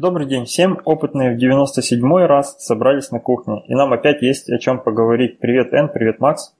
Добрый 0.00 0.26
день 0.26 0.46
всем. 0.46 0.80
Опытные 0.86 1.36
в 1.36 1.38
97-й 1.38 2.24
раз 2.24 2.56
собрались 2.58 3.10
на 3.10 3.20
кухне. 3.20 3.62
И 3.66 3.74
нам 3.74 3.92
опять 3.92 4.22
есть 4.22 4.48
о 4.48 4.58
чем 4.58 4.82
поговорить. 4.82 5.38
Привет, 5.40 5.74
Эн, 5.74 5.90
привет, 5.90 6.20
Макс. 6.20 6.54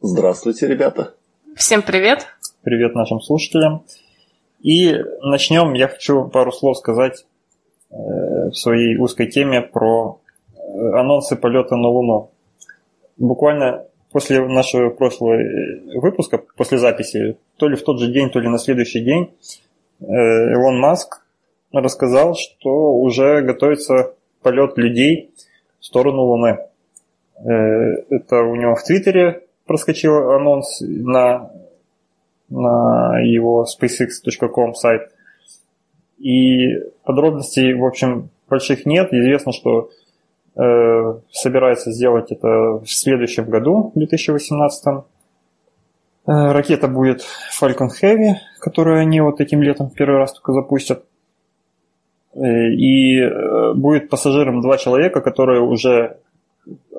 Здравствуйте, 0.00 0.68
ребята. 0.68 1.14
Всем 1.56 1.82
привет. 1.82 2.28
Привет 2.62 2.94
нашим 2.94 3.20
слушателям. 3.20 3.82
И 4.60 4.94
начнем. 5.20 5.72
Я 5.74 5.88
хочу 5.88 6.28
пару 6.28 6.52
слов 6.52 6.78
сказать 6.78 7.26
э, 7.90 7.96
в 7.96 8.52
своей 8.52 8.96
узкой 8.98 9.26
теме 9.26 9.62
про 9.62 10.20
э, 10.54 10.60
анонсы 10.92 11.34
полета 11.34 11.74
на 11.74 11.88
Луну. 11.88 12.30
Буквально 13.16 13.84
после 14.12 14.46
нашего 14.46 14.90
прошлого 14.90 15.32
э, 15.32 15.98
выпуска, 15.98 16.38
после 16.38 16.78
записи, 16.78 17.36
то 17.56 17.66
ли 17.66 17.74
в 17.74 17.82
тот 17.82 17.98
же 17.98 18.12
день, 18.12 18.30
то 18.30 18.38
ли 18.38 18.48
на 18.48 18.58
следующий 18.58 19.00
день, 19.00 19.34
Илон 19.98 20.78
Маск 20.78 21.19
рассказал, 21.72 22.34
что 22.34 22.94
уже 22.94 23.42
готовится 23.42 24.14
полет 24.42 24.76
людей 24.76 25.30
в 25.80 25.84
сторону 25.84 26.22
Луны. 26.22 26.58
Э, 27.38 27.50
это 28.10 28.42
у 28.42 28.56
него 28.56 28.74
в 28.74 28.82
Твиттере 28.82 29.42
проскочил 29.66 30.32
анонс 30.32 30.80
на, 30.80 31.50
на 32.48 33.20
его 33.20 33.64
spacex.com 33.64 34.74
сайт. 34.74 35.12
И 36.18 36.76
подробностей, 37.04 37.72
в 37.74 37.84
общем, 37.84 38.30
больших 38.48 38.84
нет. 38.84 39.12
Известно, 39.12 39.52
что 39.52 39.90
э, 40.56 41.14
собирается 41.30 41.92
сделать 41.92 42.30
это 42.30 42.80
в 42.82 42.86
следующем 42.86 43.48
году, 43.48 43.92
в 43.94 43.98
2018. 43.98 44.86
Э, 44.86 45.02
ракета 46.26 46.88
будет 46.88 47.24
Falcon 47.58 47.88
Heavy, 48.02 48.34
которую 48.58 49.00
они 49.00 49.20
вот 49.20 49.40
этим 49.40 49.62
летом 49.62 49.88
первый 49.88 50.18
раз 50.18 50.32
только 50.34 50.52
запустят. 50.52 51.04
Э, 52.34 52.68
и 52.68 53.20
э, 53.20 53.72
будет 53.74 54.08
пассажиром 54.08 54.60
два 54.60 54.78
человека, 54.78 55.20
которые 55.20 55.60
уже, 55.60 56.18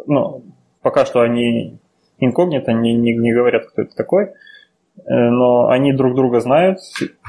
ну, 0.06 0.44
пока 0.82 1.06
что 1.06 1.22
они 1.22 1.78
инкогнито, 2.20 2.74
не, 2.74 2.94
не, 2.94 3.16
не 3.16 3.34
говорят, 3.34 3.68
кто 3.68 3.84
это 3.84 3.96
такой, 3.96 4.26
э, 4.26 4.30
но 5.06 5.70
они 5.70 5.94
друг 5.94 6.16
друга 6.16 6.42
знают, 6.42 6.80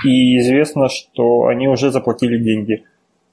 и 0.04 0.38
известно, 0.38 0.88
что 0.88 1.46
они 1.46 1.68
уже 1.68 1.90
заплатили 1.92 2.42
деньги. 2.42 2.84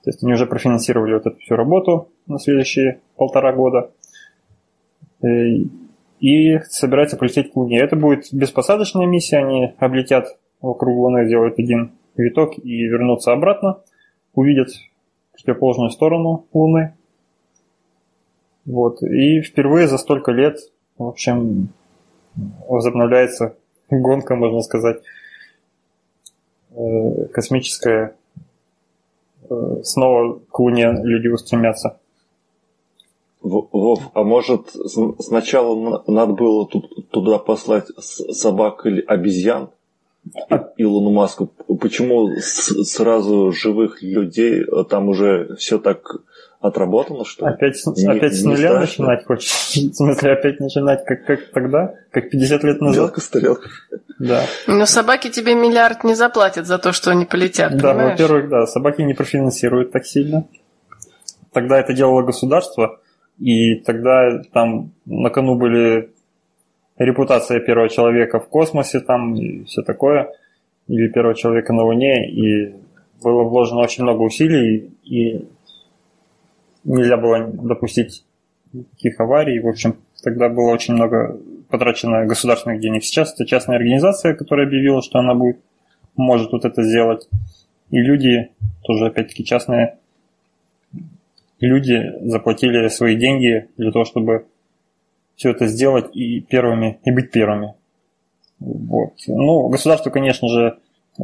То 0.03 0.11
есть 0.11 0.23
они 0.23 0.33
уже 0.33 0.45
профинансировали 0.45 1.15
вот 1.15 1.25
эту 1.25 1.37
всю 1.39 1.55
работу 1.55 2.09
на 2.27 2.39
следующие 2.39 3.01
полтора 3.17 3.51
года. 3.51 3.91
И 5.21 6.59
собираются 6.69 7.17
полететь 7.17 7.51
к 7.51 7.55
Луне. 7.57 7.79
Это 7.79 7.97
будет 7.97 8.27
беспосадочная 8.31 9.05
миссия, 9.05 9.39
они 9.39 9.73
облетят 9.77 10.37
вокруг 10.61 10.95
Луны, 10.95 11.25
сделают 11.25 11.59
один 11.59 11.91
виток 12.15 12.57
и 12.57 12.83
вернутся 12.83 13.33
обратно 13.33 13.79
увидят 14.39 14.69
противоположную 15.33 15.89
сторону 15.89 16.45
Луны. 16.53 16.93
Вот. 18.65 19.01
И 19.03 19.41
впервые 19.41 19.87
за 19.87 19.97
столько 19.97 20.31
лет, 20.31 20.59
в 20.97 21.03
общем, 21.07 21.69
возобновляется 22.67 23.57
гонка, 23.89 24.35
можно 24.35 24.61
сказать, 24.61 25.01
э, 26.71 27.25
космическая. 27.33 28.15
Э, 29.49 29.81
снова 29.83 30.39
к 30.39 30.59
Луне 30.59 30.93
люди 31.03 31.27
устремятся. 31.27 31.99
Вов, 33.41 34.11
а 34.13 34.23
может 34.23 34.75
сначала 35.19 36.03
надо 36.07 36.33
было 36.33 36.67
туда 36.67 37.37
послать 37.37 37.87
собак 37.97 38.85
или 38.85 39.01
обезьян? 39.01 39.69
Илону 40.77 41.11
Маску, 41.11 41.47
почему 41.79 42.35
сразу 42.39 43.51
живых 43.51 44.01
людей 44.01 44.61
э, 44.61 44.83
там 44.89 45.09
уже 45.09 45.55
все 45.55 45.79
так 45.79 46.03
отработано, 46.59 47.23
что 47.23 47.45
Опять, 47.45 47.77
не, 47.95 48.05
опять 48.05 48.35
с 48.35 48.43
нуля 48.43 48.71
страшно. 48.71 48.81
начинать 49.05 49.25
хочешь? 49.25 49.51
В 49.75 49.93
смысле, 49.93 50.33
опять 50.33 50.59
начинать 50.59 51.05
как, 51.05 51.25
как 51.25 51.51
тогда? 51.51 51.95
Как 52.11 52.29
50 52.29 52.63
лет 52.63 52.81
назад? 52.81 53.05
Белка 53.05 53.21
стрелка. 53.21 53.69
Да. 54.19 54.43
Но 54.67 54.85
собаки 54.85 55.29
тебе 55.29 55.55
миллиард 55.55 56.03
не 56.03 56.15
заплатят 56.15 56.67
за 56.67 56.77
то, 56.77 56.91
что 56.91 57.11
они 57.11 57.25
полетят, 57.25 57.77
Да, 57.77 57.93
во-первых, 57.93 58.49
да, 58.49 58.67
собаки 58.67 59.01
не 59.01 59.13
профинансируют 59.13 59.91
так 59.91 60.05
сильно. 60.05 60.45
Тогда 61.53 61.79
это 61.79 61.93
делало 61.93 62.21
государство, 62.23 62.99
и 63.39 63.75
тогда 63.75 64.41
там 64.53 64.91
на 65.05 65.29
кону 65.29 65.55
были 65.55 66.11
репутация 66.99 67.59
первого 67.59 67.89
человека 67.89 68.39
в 68.39 68.47
космосе 68.47 68.99
там 68.99 69.33
и 69.35 69.63
все 69.63 69.81
такое, 69.81 70.31
или 70.87 71.07
первого 71.07 71.33
человека 71.33 71.73
на 71.73 71.83
Луне, 71.83 72.29
и 72.29 72.75
было 73.23 73.43
вложено 73.43 73.81
очень 73.81 74.03
много 74.03 74.21
усилий, 74.21 74.91
и 75.03 75.47
нельзя 76.83 77.17
было 77.17 77.47
допустить 77.47 78.23
никаких 78.73 79.19
аварий. 79.19 79.59
В 79.59 79.67
общем, 79.67 79.95
тогда 80.23 80.49
было 80.49 80.71
очень 80.71 80.93
много 80.93 81.39
потрачено 81.69 82.25
государственных 82.25 82.79
денег. 82.81 83.03
Сейчас 83.03 83.33
это 83.33 83.45
частная 83.45 83.77
организация, 83.77 84.35
которая 84.35 84.67
объявила, 84.67 85.01
что 85.01 85.19
она 85.19 85.33
будет, 85.35 85.57
может 86.15 86.51
вот 86.51 86.65
это 86.65 86.83
сделать. 86.83 87.27
И 87.91 87.97
люди, 87.97 88.49
тоже 88.83 89.07
опять-таки 89.07 89.43
частные 89.43 89.97
люди 91.59 92.13
заплатили 92.21 92.87
свои 92.87 93.15
деньги 93.15 93.67
для 93.77 93.91
того, 93.91 94.05
чтобы 94.05 94.45
все 95.39 95.51
это 95.51 95.67
сделать 95.67 96.13
и 96.13 96.41
первыми, 96.41 96.99
и 97.05 97.11
быть 97.11 97.31
первыми. 97.31 97.73
Вот. 98.59 99.13
Ну, 99.27 99.69
государство, 99.69 100.09
конечно 100.09 100.49
же, 100.49 100.77
э, 101.17 101.23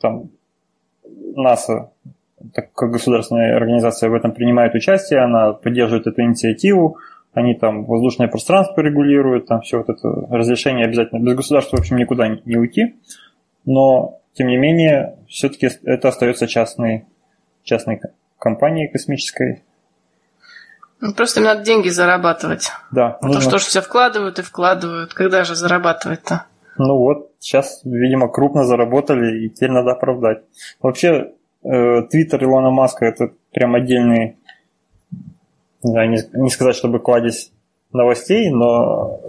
там 0.00 0.30
НАСА, 1.36 1.92
так 2.54 2.72
как 2.72 2.90
государственная 2.90 3.54
организация 3.54 4.10
в 4.10 4.14
этом 4.14 4.32
принимает 4.32 4.74
участие, 4.74 5.20
она 5.20 5.52
поддерживает 5.52 6.08
эту 6.08 6.22
инициативу, 6.22 6.96
они 7.34 7.54
там 7.54 7.84
воздушное 7.84 8.26
пространство 8.26 8.80
регулируют, 8.80 9.46
там 9.46 9.60
все 9.60 9.78
вот 9.78 9.88
это 9.88 10.08
разрешение 10.28 10.86
обязательно. 10.86 11.20
Без 11.24 11.36
государства, 11.36 11.76
в 11.76 11.80
общем, 11.80 11.98
никуда 11.98 12.26
не 12.26 12.56
уйти. 12.56 12.96
Но, 13.64 14.18
тем 14.34 14.48
не 14.48 14.56
менее, 14.56 15.18
все-таки 15.28 15.68
это 15.84 16.08
остается 16.08 16.48
частной, 16.48 17.04
частной 17.62 18.00
компанией 18.40 18.88
космической, 18.88 19.62
ну, 21.02 21.14
просто 21.14 21.40
им 21.40 21.46
надо 21.46 21.64
деньги 21.64 21.88
зарабатывать. 21.88 22.70
Да. 22.92 23.18
А 23.20 23.26
нужно... 23.26 23.40
то, 23.40 23.48
что 23.48 23.58
ж 23.58 23.62
все 23.62 23.80
вкладывают 23.82 24.38
и 24.38 24.42
вкладывают. 24.42 25.14
Когда 25.14 25.42
же 25.42 25.56
зарабатывать-то? 25.56 26.44
Ну 26.78 26.96
вот, 26.96 27.32
сейчас, 27.40 27.80
видимо, 27.84 28.28
крупно 28.28 28.64
заработали, 28.64 29.44
и 29.44 29.50
теперь 29.50 29.72
надо 29.72 29.90
оправдать. 29.90 30.44
Вообще, 30.80 31.32
э, 31.64 32.02
твиттер 32.08 32.44
Илона 32.44 32.70
Маска 32.70 33.04
это 33.04 33.32
прям 33.52 33.74
отдельный, 33.74 34.36
не, 35.82 36.06
не, 36.06 36.40
не 36.40 36.50
сказать, 36.50 36.76
чтобы 36.76 37.00
кладезь 37.00 37.50
новостей, 37.92 38.48
но 38.50 39.20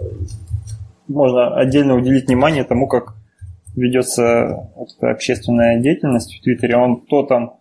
можно 1.08 1.56
отдельно 1.56 1.96
уделить 1.96 2.28
внимание 2.28 2.62
тому, 2.62 2.86
как 2.86 3.14
ведется 3.74 4.70
общественная 5.00 5.80
деятельность 5.80 6.38
в 6.38 6.40
Твиттере. 6.40 6.76
Он 6.76 7.00
то 7.00 7.24
там 7.24 7.56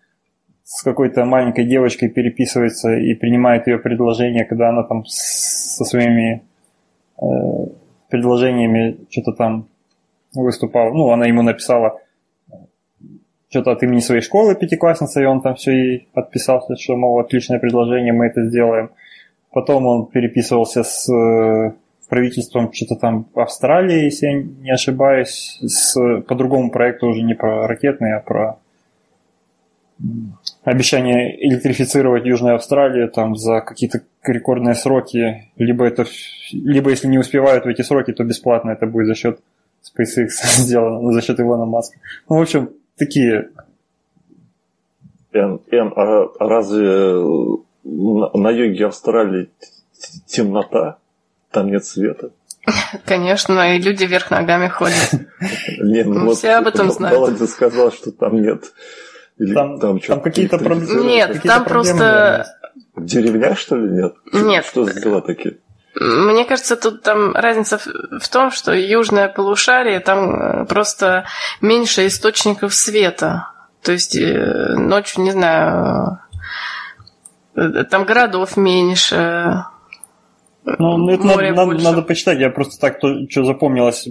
с 0.64 0.82
какой-то 0.84 1.26
маленькой 1.26 1.66
девочкой 1.66 2.10
переписывается 2.10 2.94
и 2.96 3.14
принимает 3.16 3.68
ее 3.68 3.80
предложение, 3.80 4.46
когда 4.46 4.70
она 4.70 4.84
там 4.84 5.04
со 5.06 5.84
своими 5.84 6.44
э, 7.22 7.24
предложениями 8.10 8.98
что-то 9.10 9.34
там 9.34 9.68
выступала. 10.34 10.92
Ну, 10.94 11.12
она 11.12 11.26
ему 11.26 11.42
написала 11.42 12.00
что-то 13.50 13.72
от 13.72 13.84
имени 13.84 14.00
своей 14.00 14.22
школы 14.22 14.56
пятиклассница, 14.56 15.22
и 15.22 15.26
он 15.26 15.42
там 15.42 15.56
все 15.56 15.72
ей 15.72 16.08
отписался, 16.14 16.76
что, 16.76 16.96
мол, 16.96 17.20
отличное 17.20 17.60
предложение, 17.60 18.12
мы 18.12 18.26
это 18.26 18.44
сделаем. 18.46 18.90
Потом 19.52 19.86
он 19.86 20.08
переписывался 20.08 20.84
с 20.84 21.08
э, 21.14 21.74
правительством 22.14 22.72
что-то 22.72 22.96
там 22.96 23.28
Австралии, 23.34 24.06
если 24.06 24.28
я 24.28 24.34
не 24.34 24.72
ошибаюсь, 24.72 25.58
с, 25.62 25.96
по 26.28 26.36
другому 26.36 26.70
проекту 26.70 27.08
уже 27.08 27.24
не 27.24 27.34
про 27.34 27.68
ракетные, 27.68 28.16
а 28.16 28.20
про 28.20 28.60
обещание 30.64 31.36
электрифицировать 31.48 32.26
Южную 32.26 32.56
Австралию 32.56 33.10
там 33.10 33.36
за 33.36 33.62
какие-то 33.62 34.02
рекордные 34.26 34.76
сроки, 34.76 35.52
либо 35.58 35.86
это, 35.86 36.06
либо 36.52 36.90
если 36.90 37.08
не 37.08 37.20
успевают 37.20 37.66
в 37.66 37.68
эти 37.68 37.82
сроки, 37.82 38.14
то 38.14 38.24
бесплатно 38.24 38.72
это 38.72 38.86
будет 38.86 39.08
за 39.08 39.16
счет 39.16 39.40
SpaceX 39.84 40.28
сделано, 40.58 41.12
за 41.12 41.22
счет 41.22 41.40
Илона 41.40 41.66
Маска. 41.66 42.00
Ну, 42.30 42.38
в 42.38 42.42
общем, 42.42 42.70
такие. 42.98 43.50
Эн, 45.34 45.60
Эн, 45.72 45.94
а 45.96 46.28
разве 46.40 47.16
на, 47.84 48.30
на 48.34 48.50
юге 48.52 48.88
Австралии 48.88 49.50
темнота? 50.28 50.98
Там 51.52 51.72
нет 51.72 51.86
света? 51.86 52.32
Конечно, 53.06 53.76
и 53.76 53.82
люди 53.82 54.06
вверх 54.06 54.32
ногами 54.32 54.70
ходят. 54.70 55.12
Нет, 55.82 56.08
ну 56.08 56.34
Все 56.34 56.52
об 56.52 56.68
этом 56.68 56.92
знают. 56.92 57.18
Володя 57.18 57.48
сказал, 57.48 57.92
что 57.92 58.12
там 58.12 58.42
нет 58.42 58.64
или 59.38 59.54
там, 59.54 59.80
там, 59.80 60.00
там 60.00 60.22
какие-то 60.22 60.58
проблемы? 60.58 61.04
Нет, 61.06 61.34
какие 61.34 61.52
там 61.52 61.66
просто... 61.66 62.46
В 62.96 63.06
деревнях, 63.06 63.58
что 63.58 63.76
ли, 63.76 63.90
нет? 63.90 64.14
Нет. 64.32 64.66
Что 64.66 64.86
за 64.86 65.00
дела 65.00 65.22
такие? 65.22 65.58
Мне 65.96 66.44
кажется, 66.46 66.76
тут 66.76 67.04
там 67.04 67.34
разница 67.34 67.78
в 67.78 68.30
том, 68.30 68.50
что 68.50 68.74
южное 68.74 69.30
полушарие, 69.30 70.00
там 70.00 70.36
э, 70.36 70.66
просто 70.66 71.26
меньше 71.62 72.08
источников 72.08 72.74
света. 72.74 73.52
То 73.84 73.92
есть 73.92 74.16
э, 74.16 74.76
ночью, 74.76 75.24
не 75.24 75.32
знаю, 75.32 76.20
Там 77.54 78.06
городов 78.06 78.58
меньше. 78.58 79.66
Ну, 80.66 80.98
ну 80.98 81.10
это 81.12 81.26
надо, 81.26 81.52
надо, 81.52 81.84
надо 81.84 82.02
почитать. 82.02 82.40
Я 82.40 82.50
просто 82.50 82.80
так, 82.80 83.00
то, 83.00 83.30
что 83.30 83.44
запомнилось, 83.44 84.08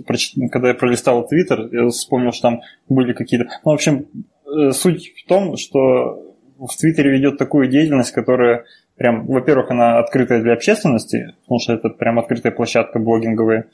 когда 0.53 0.69
я 0.69 0.75
пролистал 0.75 1.27
Твиттер, 1.27 1.69
я 1.73 1.89
вспомнил, 1.89 2.33
что 2.33 2.43
там 2.43 2.61
были 2.89 3.15
какие-то... 3.15 3.47
Ну, 3.65 3.73
в 3.73 3.75
общем, 3.75 4.01
э, 4.01 4.05
суть 4.73 5.13
в 5.17 5.27
том, 5.27 5.57
что 5.57 6.35
в 6.59 6.77
Твиттере 6.77 7.11
ведет 7.11 7.39
такую 7.39 7.69
деятельность, 7.69 8.13
которая 8.13 8.65
прям, 8.97 9.27
во-первых, 9.27 9.71
она 9.71 9.99
открытая 9.99 10.43
для 10.43 10.53
общественности, 10.53 11.35
потому 11.43 11.59
что 11.59 11.73
это 11.73 11.89
прям 11.89 12.19
открытая 12.19 12.53
площадка 12.53 12.99
блогинговая. 12.99 13.67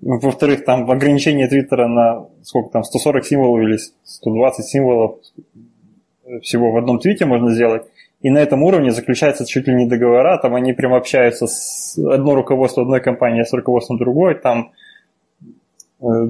Во-вторых, 0.00 0.64
там 0.64 0.90
ограничение 0.90 1.48
Твиттера 1.48 1.86
на 1.86 2.26
сколько 2.42 2.70
там, 2.70 2.84
140 2.84 3.24
символов 3.24 3.62
или 3.62 3.78
120 4.04 4.64
символов 4.64 5.18
всего 6.42 6.72
в 6.72 6.76
одном 6.78 6.98
твите 6.98 7.26
можно 7.26 7.52
сделать. 7.52 7.82
И 8.22 8.30
на 8.30 8.38
этом 8.38 8.62
уровне 8.62 8.92
заключаются 8.92 9.46
чуть 9.46 9.66
ли 9.66 9.74
не 9.74 9.86
договора, 9.86 10.38
там 10.38 10.54
они 10.54 10.72
прям 10.72 10.94
общаются 10.94 11.46
с 11.46 11.98
одно 11.98 12.34
руководство 12.34 12.82
одной 12.82 13.00
компании 13.00 13.42
с 13.42 13.52
руководством 13.52 13.98
другой, 13.98 14.34
там 14.34 14.72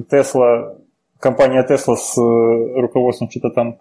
Тесла, 0.09 0.75
компания 1.19 1.63
Тесла 1.63 1.95
с 1.95 2.17
э, 2.17 2.79
руководством 2.79 3.29
что-то 3.29 3.49
там 3.51 3.77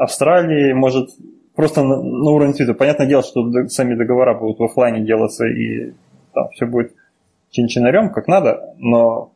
Австралии, 0.00 0.72
может 0.72 1.10
просто 1.54 1.82
на, 1.82 2.02
на 2.02 2.30
уровне 2.30 2.54
твита. 2.54 2.74
Понятное 2.74 3.06
дело, 3.06 3.22
что 3.22 3.68
сами 3.68 3.94
договора 3.94 4.34
будут 4.38 4.58
в 4.58 4.64
офлайне 4.64 5.04
делаться 5.04 5.46
и 5.46 5.92
там 6.32 6.48
все 6.50 6.66
будет 6.66 6.94
чин-чинарем, 7.50 8.10
как 8.10 8.28
надо, 8.28 8.74
но 8.78 9.32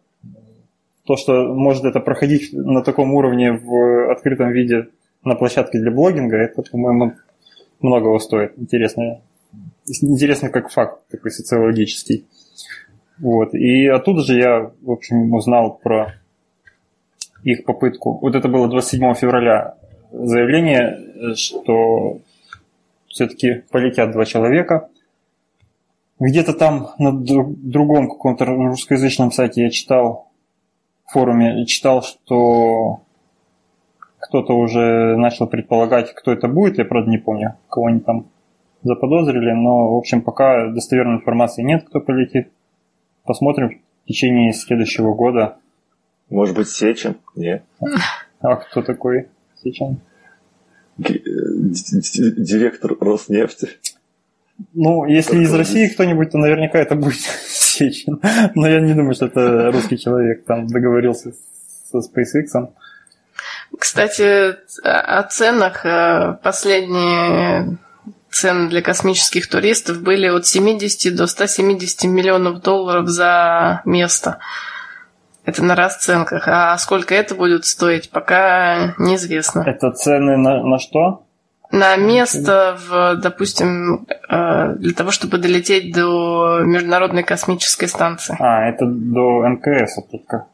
то, 1.05 1.17
что 1.17 1.53
может 1.55 1.85
это 1.85 2.01
проходить 2.01 2.53
на 2.53 2.83
таком 2.83 3.13
уровне 3.13 3.53
в 3.53 4.11
открытом 4.11 4.53
виде 4.53 4.89
на 5.23 5.35
площадке 5.35 5.79
для 5.79 5.91
блогинга, 5.91 6.37
это, 6.37 6.63
по-моему, 6.63 7.15
многого 7.81 8.19
стоит. 8.19 8.59
Интересно, 8.59 9.21
интересно 9.87 10.49
как 10.49 10.71
факт 10.71 11.03
такой 11.11 11.31
социологический. 11.31 12.27
Вот. 13.19 13.55
И 13.55 13.87
оттуда 13.87 14.23
же 14.23 14.39
я, 14.39 14.71
в 14.81 14.91
общем, 14.91 15.33
узнал 15.33 15.79
про 15.83 16.15
их 17.43 17.65
попытку. 17.65 18.19
Вот 18.21 18.35
это 18.35 18.49
было 18.49 18.69
27 18.69 19.15
февраля 19.15 19.75
заявление, 20.15 21.35
что 21.35 22.21
все-таки 23.09 23.63
полетят 23.71 24.13
два 24.13 24.25
человека. 24.25 24.89
Где-то 26.21 26.53
там 26.53 26.91
на 26.99 27.13
другом 27.13 28.09
каком-то 28.09 28.45
русскоязычном 28.45 29.33
сайте 29.33 29.63
я 29.63 29.71
читал, 29.71 30.31
форуме 31.07 31.67
читал, 31.67 32.03
что 32.03 33.01
кто-то 34.19 34.55
уже 34.55 35.17
начал 35.17 35.47
предполагать, 35.47 36.15
кто 36.15 36.33
это 36.33 36.49
будет, 36.49 36.79
я 36.79 36.85
правда 36.85 37.11
не 37.11 37.19
помню, 37.19 37.57
кого 37.69 37.87
они 37.87 38.01
там 38.01 38.27
заподозрили, 38.83 39.53
но, 39.53 39.95
в 39.95 39.99
общем, 39.99 40.23
пока 40.23 40.69
достоверной 40.69 41.17
информации 41.17 41.63
нет, 41.63 41.85
кто 41.89 42.01
полетит. 42.01 42.51
Посмотрим 43.25 43.81
в 44.05 44.09
течение 44.09 44.53
следующего 44.53 45.15
года. 45.15 45.57
Может 46.31 46.57
быть, 46.57 46.69
Сечин? 46.69 47.17
Нет. 47.35 47.65
А 48.41 48.57
кто 48.57 48.83
такой 48.83 49.29
Сечин? 49.65 50.01
Директор 50.99 52.97
Роснефти. 53.01 53.69
Ну, 54.73 55.07
если 55.07 55.43
из 55.43 55.53
России 55.53 55.89
кто-нибудь, 55.89 56.31
то 56.31 56.39
наверняка 56.39 56.79
это 56.79 56.95
будет 56.95 57.17
Сечин. 57.49 58.21
Но 58.55 58.69
я 58.69 58.81
не 58.81 58.95
думаю, 58.95 59.15
что 59.15 59.27
это 59.27 59.73
русский 59.73 59.99
человек 59.99 60.45
там 60.45 60.67
договорился 60.67 61.33
со 61.91 61.99
SpaceX. 61.99 62.69
Кстати, 63.79 64.57
о 64.85 65.23
ценах. 65.25 65.85
Э, 65.85 66.39
последние 66.43 67.79
цены 68.31 68.69
для 68.69 68.83
космических 68.83 69.49
туристов 69.49 70.03
были 70.03 70.29
от 70.29 70.47
70 70.47 71.15
до 71.15 71.27
170 71.27 72.05
миллионов 72.05 72.63
долларов 72.63 73.09
за 73.09 73.83
место. 73.85 74.39
Это 75.45 75.63
на 75.63 75.75
расценках. 75.75 76.49
А 76.49 76.77
сколько 76.79 77.15
это 77.15 77.35
будет 77.35 77.65
стоить, 77.67 78.11
пока 78.11 78.95
неизвестно. 78.99 79.63
Это 79.67 79.91
цены 79.91 80.37
на, 80.37 80.63
на 80.63 80.79
что? 80.79 81.25
На 81.71 81.97
место, 81.97 82.79
в, 82.87 83.17
допустим, 83.17 84.07
э, 84.29 84.75
для 84.77 84.95
того, 84.95 85.11
чтобы 85.11 85.39
долететь 85.39 85.93
до 85.93 86.61
Международной 86.63 87.25
космической 87.25 87.87
станции. 87.87 88.37
А, 88.39 88.69
это 88.69 88.87
до 88.87 89.47
МКС 89.47 89.99
только. 90.11 90.47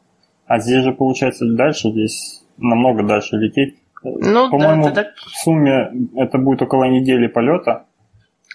А 0.47 0.59
здесь 0.59 0.83
же, 0.83 0.93
получается, 0.93 1.45
дальше 1.45 1.89
здесь 1.91 2.43
намного 2.57 3.03
дальше 3.03 3.35
лететь. 3.37 3.77
Ну, 4.03 4.49
По-моему, 4.49 4.85
да, 4.85 4.89
тогда... 4.89 5.11
в 5.15 5.37
сумме 5.43 5.91
это 6.15 6.37
будет 6.37 6.63
около 6.63 6.85
недели 6.85 7.27
полета. 7.27 7.85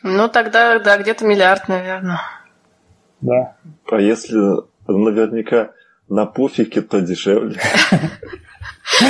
Ну, 0.03 0.29
тогда, 0.29 0.79
да, 0.81 0.99
где-то 0.99 1.25
миллиард, 1.25 1.69
наверное. 1.69 2.21
Да. 3.21 3.55
А 3.91 3.97
если 4.01 4.39
наверняка 4.89 5.71
на 6.09 6.27
пуфике, 6.27 6.83
то 6.83 7.01
дешевле. 7.01 7.61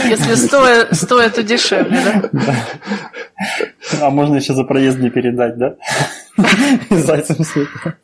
Если 0.08 0.34
стоя, 0.34 0.92
стоя, 0.92 1.30
то 1.30 1.42
дешевле, 1.42 2.00
да? 2.04 2.30
А 4.00 4.10
можно 4.10 4.36
еще 4.36 4.54
за 4.54 4.64
проезд 4.64 4.98
не 4.98 5.10
передать, 5.10 5.56
да? 5.58 5.76
Зайцем 6.90 7.44
света. 7.44 7.96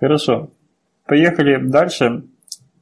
Хорошо. 0.00 0.50
Поехали 1.06 1.56
дальше 1.56 2.22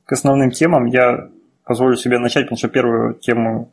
к 0.05 0.13
основным 0.13 0.51
темам 0.51 0.87
я 0.87 1.31
позволю 1.65 1.97
себе 1.97 2.19
начать, 2.19 2.45
потому 2.45 2.59
что 2.59 2.69
первую 2.69 3.15
тему, 3.15 3.71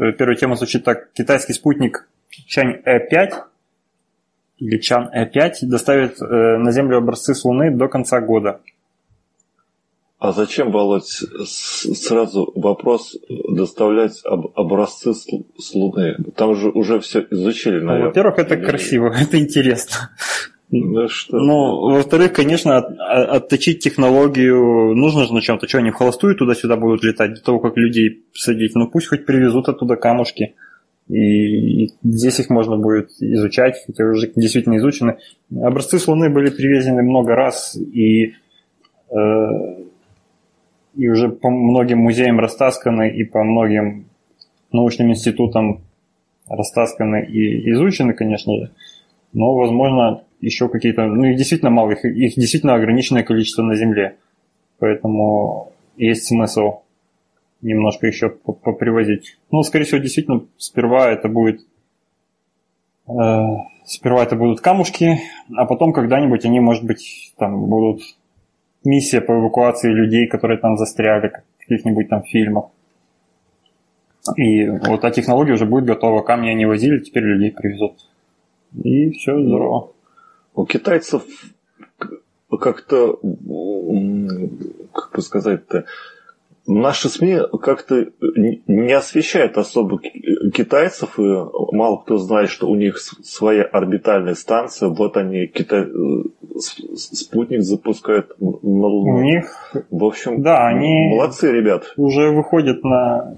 э, 0.00 0.12
первая 0.12 0.36
тема 0.36 0.56
звучит 0.56 0.84
так. 0.84 1.12
Китайский 1.12 1.54
спутник 1.54 2.08
Чань 2.46 2.80
Э5 2.84 3.32
или 4.58 4.78
Чан 4.78 5.10
Э5 5.14 5.52
доставит 5.62 6.20
э, 6.20 6.56
на 6.58 6.72
Землю 6.72 6.98
образцы 6.98 7.34
с 7.34 7.44
Луны 7.44 7.70
до 7.70 7.88
конца 7.88 8.20
года. 8.20 8.60
А 10.18 10.32
зачем, 10.32 10.72
Володь, 10.72 11.06
сразу 11.44 12.50
вопрос 12.54 13.16
доставлять 13.28 14.22
образцы 14.24 15.12
с 15.12 15.74
Луны? 15.74 16.16
Там 16.36 16.54
же 16.56 16.70
уже 16.70 17.00
все 17.00 17.26
изучили, 17.30 17.80
наверное. 17.80 17.98
Ну, 17.98 18.06
во-первых, 18.06 18.38
это 18.38 18.56
красиво, 18.56 19.14
это 19.20 19.38
интересно. 19.38 20.10
Да 20.70 21.06
что? 21.06 21.36
Ну, 21.36 21.92
во-вторых, 21.92 22.32
конечно, 22.32 22.78
от, 22.78 22.98
отточить 22.98 23.80
технологию 23.80 24.94
нужно 24.96 25.26
же 25.26 25.34
на 25.34 25.40
чем-то. 25.40 25.68
Что, 25.68 25.78
они 25.78 25.90
в 25.90 25.94
холостую 25.94 26.34
туда-сюда 26.34 26.76
будут 26.76 27.04
летать 27.04 27.34
до 27.34 27.42
того, 27.42 27.60
как 27.60 27.76
людей 27.76 28.24
садить? 28.32 28.74
Ну, 28.74 28.88
пусть 28.88 29.06
хоть 29.06 29.26
привезут 29.26 29.68
оттуда 29.68 29.96
камушки. 29.96 30.56
И, 31.08 31.86
здесь 32.02 32.40
их 32.40 32.50
можно 32.50 32.76
будет 32.76 33.10
изучать, 33.20 33.82
хотя 33.86 34.04
уже 34.04 34.32
действительно 34.34 34.76
изучены. 34.78 35.18
Образцы 35.50 35.98
с 35.98 36.08
Луны 36.08 36.30
были 36.30 36.50
привезены 36.50 37.02
много 37.02 37.34
раз, 37.34 37.76
и, 37.76 38.34
э, 39.10 39.46
и 40.96 41.08
уже 41.08 41.28
по 41.28 41.50
многим 41.50 41.98
музеям 41.98 42.40
растасканы, 42.40 43.10
и 43.10 43.24
по 43.24 43.44
многим 43.44 44.06
научным 44.72 45.10
институтам 45.10 45.82
растасканы 46.48 47.24
и 47.24 47.70
изучены, 47.70 48.12
конечно 48.12 48.56
же. 48.56 48.70
Но, 49.32 49.54
возможно, 49.54 50.24
еще 50.40 50.68
какие-то, 50.68 51.06
ну 51.06 51.24
их 51.24 51.36
действительно 51.36 51.70
мало, 51.70 51.92
их, 51.92 52.04
их 52.04 52.34
действительно 52.34 52.74
ограниченное 52.74 53.22
количество 53.22 53.62
на 53.62 53.76
Земле. 53.76 54.16
Поэтому 54.78 55.72
есть 55.96 56.24
смысл 56.24 56.80
немножко 57.62 58.06
еще 58.06 58.28
попривозить. 58.28 59.38
Ну, 59.50 59.62
скорее 59.62 59.84
всего, 59.84 59.98
действительно, 59.98 60.46
сперва 60.58 61.10
это 61.10 61.28
будет 61.28 61.60
э, 63.08 63.12
сперва 63.86 64.24
это 64.24 64.36
будут 64.36 64.60
камушки, 64.60 65.20
а 65.56 65.64
потом 65.64 65.92
когда-нибудь 65.92 66.44
они, 66.44 66.60
может 66.60 66.84
быть, 66.84 67.32
там 67.38 67.66
будут 67.66 68.02
миссия 68.84 69.20
по 69.20 69.32
эвакуации 69.32 69.90
людей, 69.90 70.26
которые 70.26 70.58
там 70.58 70.76
застряли, 70.76 71.28
в 71.28 71.60
каких-нибудь 71.60 72.08
там 72.08 72.22
фильмах. 72.24 72.66
И 74.36 74.68
вот 74.68 75.00
та 75.00 75.10
технология 75.10 75.52
уже 75.52 75.66
будет 75.66 75.84
готова. 75.84 76.22
Камни 76.22 76.48
они 76.48 76.66
возили, 76.66 76.98
теперь 76.98 77.22
людей 77.22 77.52
привезут. 77.52 77.94
И 78.82 79.10
все 79.10 79.40
здорово. 79.40 79.92
У 80.54 80.66
китайцев 80.66 81.22
как-то, 82.48 83.18
как 84.92 85.12
бы 85.12 85.22
сказать-то, 85.22 85.84
наши 86.66 87.08
СМИ 87.08 87.38
как-то 87.60 88.06
не 88.66 88.92
освещают 88.92 89.56
особо 89.58 90.00
китайцев, 90.54 91.18
и 91.18 91.22
мало 91.72 91.98
кто 91.98 92.18
знает, 92.18 92.50
что 92.50 92.68
у 92.68 92.74
них 92.74 92.98
своя 92.98 93.64
орбитальная 93.64 94.34
станция, 94.34 94.88
вот 94.88 95.16
они 95.16 95.46
китай... 95.46 95.86
спутник 96.96 97.62
запускают 97.62 98.34
на 98.40 98.86
Луну. 98.86 99.18
У 99.18 99.22
них, 99.22 99.74
в 99.90 100.04
общем, 100.04 100.42
да, 100.42 100.66
они 100.66 101.10
молодцы, 101.10 101.52
ребят. 101.52 101.92
Уже 101.96 102.30
выходят 102.30 102.82
на 102.84 103.36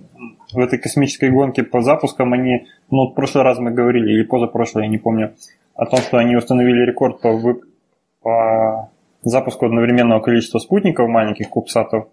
в 0.53 0.59
этой 0.59 0.79
космической 0.79 1.31
гонке 1.31 1.63
по 1.63 1.83
запускам, 1.83 2.33
они, 2.33 2.67
ну, 2.91 3.11
в 3.11 3.15
прошлый 3.15 3.45
раз 3.45 3.59
мы 3.59 3.71
говорили, 3.71 4.13
или 4.13 4.23
позапрошлый, 4.23 4.85
я 4.85 4.91
не 4.91 4.97
помню, 4.97 5.35
о 5.75 5.85
том, 5.85 6.01
что 6.01 6.17
они 6.17 6.37
установили 6.37 6.87
рекорд 6.87 7.21
по, 7.21 7.33
вы... 7.33 7.61
по 8.23 8.91
запуску 9.23 9.67
одновременного 9.67 10.21
количества 10.21 10.59
спутников 10.59 11.09
маленьких 11.09 11.49
кубсатов, 11.51 12.09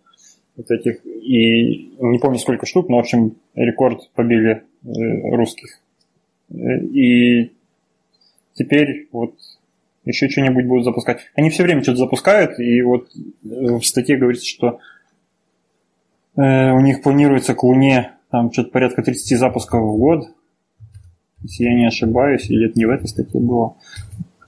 вот 0.58 0.72
этих, 0.72 1.06
и 1.06 1.96
не 2.00 2.20
помню 2.20 2.40
сколько 2.40 2.66
штук, 2.66 2.90
но, 2.90 2.98
в 2.98 3.00
общем, 3.00 3.36
рекорд 3.56 4.10
побили 4.14 4.64
э, 4.84 5.36
русских 5.36 5.82
И 6.50 7.52
теперь 8.54 9.08
вот 9.12 9.36
еще 10.06 10.30
что-нибудь 10.30 10.66
будут 10.66 10.86
запускать. 10.86 11.22
Они 11.36 11.50
все 11.50 11.64
время 11.64 11.82
что-то 11.82 11.98
запускают, 11.98 12.60
и 12.60 12.82
вот 12.82 13.10
в 13.44 13.82
статье 13.82 14.18
говорится, 14.18 14.48
что 14.48 14.80
э, 16.38 16.72
у 16.72 16.80
них 16.80 17.02
планируется 17.02 17.56
к 17.56 17.64
Луне 17.64 18.12
там 18.30 18.52
что-то 18.52 18.70
порядка 18.70 19.02
30 19.02 19.38
запусков 19.38 19.82
в 19.82 19.98
год, 19.98 20.30
если 21.42 21.64
я 21.64 21.74
не 21.74 21.88
ошибаюсь, 21.88 22.50
или 22.50 22.70
это 22.70 22.78
не 22.78 22.86
в 22.86 22.90
этой 22.90 23.08
статье 23.08 23.40
было. 23.40 23.76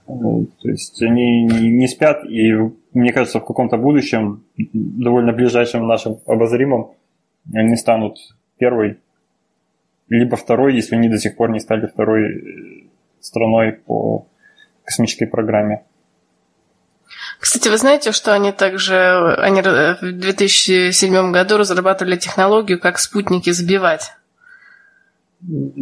Э, 0.07 0.13
то 0.61 0.69
есть 0.69 1.01
они 1.01 1.43
не 1.45 1.87
спят, 1.87 2.23
и 2.25 2.53
мне 2.93 3.11
кажется, 3.13 3.39
в 3.39 3.45
каком-то 3.45 3.77
будущем, 3.77 4.43
довольно 4.73 5.33
ближайшем 5.33 5.87
нашем 5.87 6.19
обозримом, 6.25 6.91
они 7.53 7.75
станут 7.75 8.17
первой, 8.57 8.99
либо 10.09 10.37
второй, 10.37 10.75
если 10.75 10.95
они 10.95 11.09
до 11.09 11.17
сих 11.17 11.35
пор 11.35 11.51
не 11.51 11.59
стали 11.59 11.85
второй 11.85 12.23
э, 12.23 12.87
страной 13.19 13.73
по 13.73 14.27
космической 14.83 15.25
программе. 15.25 15.83
Кстати, 17.39 17.67
вы 17.69 17.77
знаете, 17.77 18.11
что 18.11 18.33
они 18.33 18.51
также 18.51 19.35
они 19.35 19.61
в 19.61 19.99
2007 20.01 21.31
году 21.31 21.57
разрабатывали 21.57 22.15
технологию, 22.15 22.79
как 22.79 22.97
спутники 22.97 23.51
сбивать? 23.51 24.11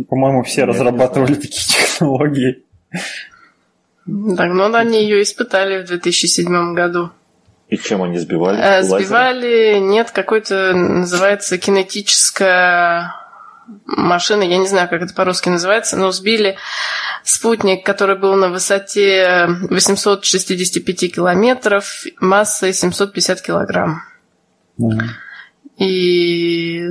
По-моему, 0.09 0.43
все 0.43 0.65
разрабатывали 0.65 1.35
такие 1.35 1.49
технологии. 1.65 2.63
Так, 4.05 4.51
но 4.51 4.67
ну, 4.67 4.75
они 4.75 5.01
ее 5.01 5.23
испытали 5.23 5.81
в 5.81 5.87
2007 5.87 6.73
году. 6.73 7.09
И 7.69 7.77
чем 7.77 8.03
они 8.03 8.19
сбивали? 8.19 8.59
Э, 8.61 8.83
сбивали, 8.83 9.79
нет, 9.79 10.11
какой-то 10.11 10.73
называется 10.73 11.57
кинетическая 11.57 13.15
машина, 13.85 14.43
я 14.43 14.57
не 14.57 14.67
знаю, 14.67 14.89
как 14.89 15.01
это 15.01 15.13
по-русски 15.13 15.49
называется, 15.49 15.97
но 15.97 16.11
сбили 16.11 16.57
спутник, 17.23 17.85
который 17.85 18.17
был 18.17 18.35
на 18.35 18.49
высоте 18.49 19.47
865 19.69 21.13
километров, 21.13 22.03
массой 22.19 22.73
750 22.73 23.41
килограмм. 23.41 24.03
Mm-hmm. 24.79 25.07
И 25.77 26.87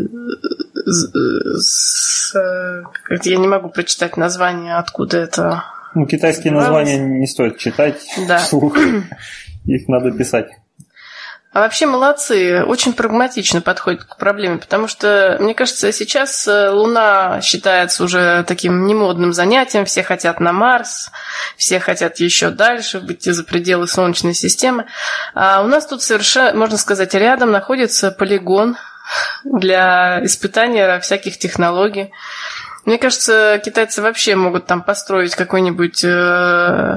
с, 0.87 2.35
я 2.35 3.37
не 3.37 3.47
могу 3.47 3.69
прочитать 3.71 4.17
название, 4.17 4.77
откуда 4.77 5.19
это. 5.19 5.65
Ну, 5.95 6.07
китайские 6.07 6.53
названия 6.53 6.99
не 6.99 7.27
стоит 7.27 7.59
читать 7.59 8.01
да. 8.27 8.39
вслух. 8.39 8.77
Их 9.65 9.89
надо 9.89 10.11
писать. 10.11 10.49
А 11.55 11.61
вообще 11.61 11.87
молодцы, 11.87 12.65
очень 12.65 12.93
прагматично 12.93 13.61
подходят 13.61 14.03
к 14.03 14.17
проблеме, 14.17 14.59
потому 14.59 14.89
что, 14.89 15.37
мне 15.39 15.55
кажется, 15.55 15.93
сейчас 15.93 16.49
э, 16.49 16.71
Луна 16.71 17.41
считается 17.43 18.03
уже 18.03 18.43
таким 18.43 18.87
немодным 18.87 19.33
занятием, 19.33 19.85
все 19.85 20.03
хотят 20.03 20.41
на 20.41 20.53
Марс, 20.53 21.13
все 21.57 21.79
хотят 21.79 22.19
еще 22.19 22.51
дальше, 22.51 22.99
выйти 22.99 23.31
за 23.31 23.45
пределы 23.45 23.87
Солнечной 23.87 24.35
системы. 24.35 24.87
А 25.33 25.63
у 25.63 25.69
нас 25.69 25.87
тут 25.87 26.03
совершенно, 26.03 26.59
можно 26.59 26.77
сказать, 26.77 27.15
рядом 27.15 27.53
находится 27.53 28.11
полигон 28.11 28.77
для 29.45 30.25
испытания 30.25 30.99
всяких 30.99 31.39
технологий. 31.39 32.11
Мне 32.85 32.99
кажется, 32.99 33.61
китайцы 33.65 34.03
вообще 34.03 34.37
могут 34.37 34.67
там 34.67 34.83
построить 34.83 35.35
какой-нибудь 35.35 36.05
э, 36.05 36.97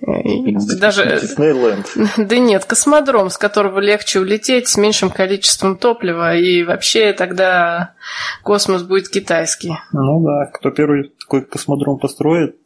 даже... 0.00 1.18
Диснейленд. 1.20 1.86
Да 2.28 2.38
нет, 2.38 2.64
космодром, 2.64 3.30
с 3.30 3.38
которого 3.38 3.80
легче 3.80 4.20
улететь 4.20 4.68
с 4.68 4.76
меньшим 4.76 5.10
количеством 5.10 5.76
топлива, 5.76 6.36
и 6.36 6.62
вообще 6.64 7.12
тогда 7.12 7.94
космос 8.42 8.82
будет 8.82 9.08
китайский. 9.08 9.72
Ну 9.92 10.22
да, 10.24 10.46
кто 10.52 10.70
первый 10.70 11.12
такой 11.18 11.42
космодром 11.42 11.98
построит, 11.98 12.56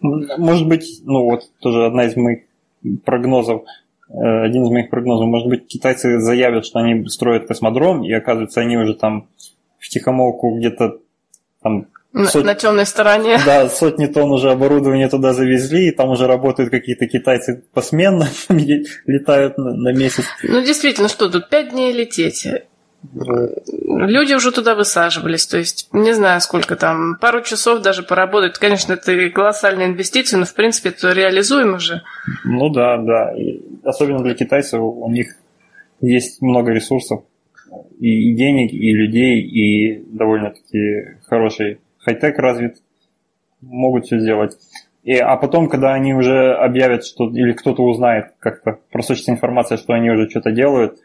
может 0.00 0.68
быть, 0.68 1.00
ну 1.04 1.24
вот 1.24 1.42
тоже 1.60 1.86
одна 1.86 2.04
из 2.04 2.16
моих 2.16 2.40
прогнозов, 3.04 3.62
э, 4.10 4.44
один 4.44 4.64
из 4.64 4.70
моих 4.70 4.90
прогнозов, 4.90 5.26
может 5.26 5.48
быть, 5.48 5.66
китайцы 5.66 6.20
заявят, 6.20 6.66
что 6.66 6.80
они 6.80 7.08
строят 7.08 7.46
космодром, 7.46 8.04
и 8.04 8.12
оказывается, 8.12 8.60
они 8.60 8.76
уже 8.76 8.94
там 8.94 9.28
в 9.78 9.88
тихомолку 9.88 10.56
где-то 10.58 10.98
там 11.62 11.86
Сот... 12.26 12.44
На 12.44 12.54
темной 12.54 12.86
стороне. 12.86 13.38
Да, 13.44 13.68
сотни 13.68 14.06
тонн 14.06 14.32
уже 14.32 14.50
оборудования 14.50 15.08
туда 15.08 15.34
завезли, 15.34 15.88
и 15.88 15.90
там 15.92 16.08
уже 16.08 16.26
работают 16.26 16.70
какие-то 16.70 17.06
китайцы 17.06 17.62
посменно, 17.74 18.26
летают 19.06 19.58
на, 19.58 19.74
на 19.74 19.92
месяц. 19.92 20.24
Ну, 20.42 20.62
действительно, 20.62 21.08
что 21.08 21.28
тут, 21.28 21.50
пять 21.50 21.70
дней 21.70 21.92
лететь. 21.92 22.48
Люди 23.14 24.34
уже 24.34 24.50
туда 24.50 24.74
высаживались, 24.74 25.46
то 25.46 25.58
есть 25.58 25.88
не 25.92 26.12
знаю, 26.12 26.40
сколько 26.40 26.74
там, 26.74 27.16
пару 27.20 27.42
часов 27.42 27.80
даже 27.80 28.02
поработать. 28.02 28.58
Конечно, 28.58 28.94
это 28.94 29.30
колоссальная 29.30 29.86
инвестиция, 29.86 30.38
но 30.38 30.46
в 30.46 30.54
принципе 30.54 30.88
это 30.88 31.12
реализуемо 31.12 31.78
же. 31.78 32.02
Ну 32.44 32.70
да, 32.70 32.96
да. 32.96 33.34
И 33.36 33.60
особенно 33.84 34.22
для 34.24 34.34
китайцев 34.34 34.80
у 34.80 35.08
них 35.10 35.36
есть 36.00 36.42
много 36.42 36.72
ресурсов, 36.72 37.22
и, 37.98 38.30
и 38.30 38.34
денег, 38.34 38.72
и 38.72 38.92
людей, 38.92 39.40
и 39.40 40.04
довольно-таки 40.06 41.18
хороший 41.26 41.80
хай-тек 41.98 42.38
развит, 42.38 42.76
могут 43.60 44.06
все 44.06 44.18
сделать. 44.18 44.56
И, 45.02 45.16
а 45.16 45.36
потом, 45.36 45.68
когда 45.68 45.94
они 45.94 46.14
уже 46.14 46.54
объявят, 46.54 47.04
что 47.04 47.30
или 47.30 47.52
кто-то 47.52 47.82
узнает 47.82 48.34
как-то, 48.40 48.78
просочится 48.90 49.30
информация, 49.30 49.78
что 49.78 49.94
они 49.94 50.10
уже 50.10 50.28
что-то 50.28 50.50
делают, 50.50 50.98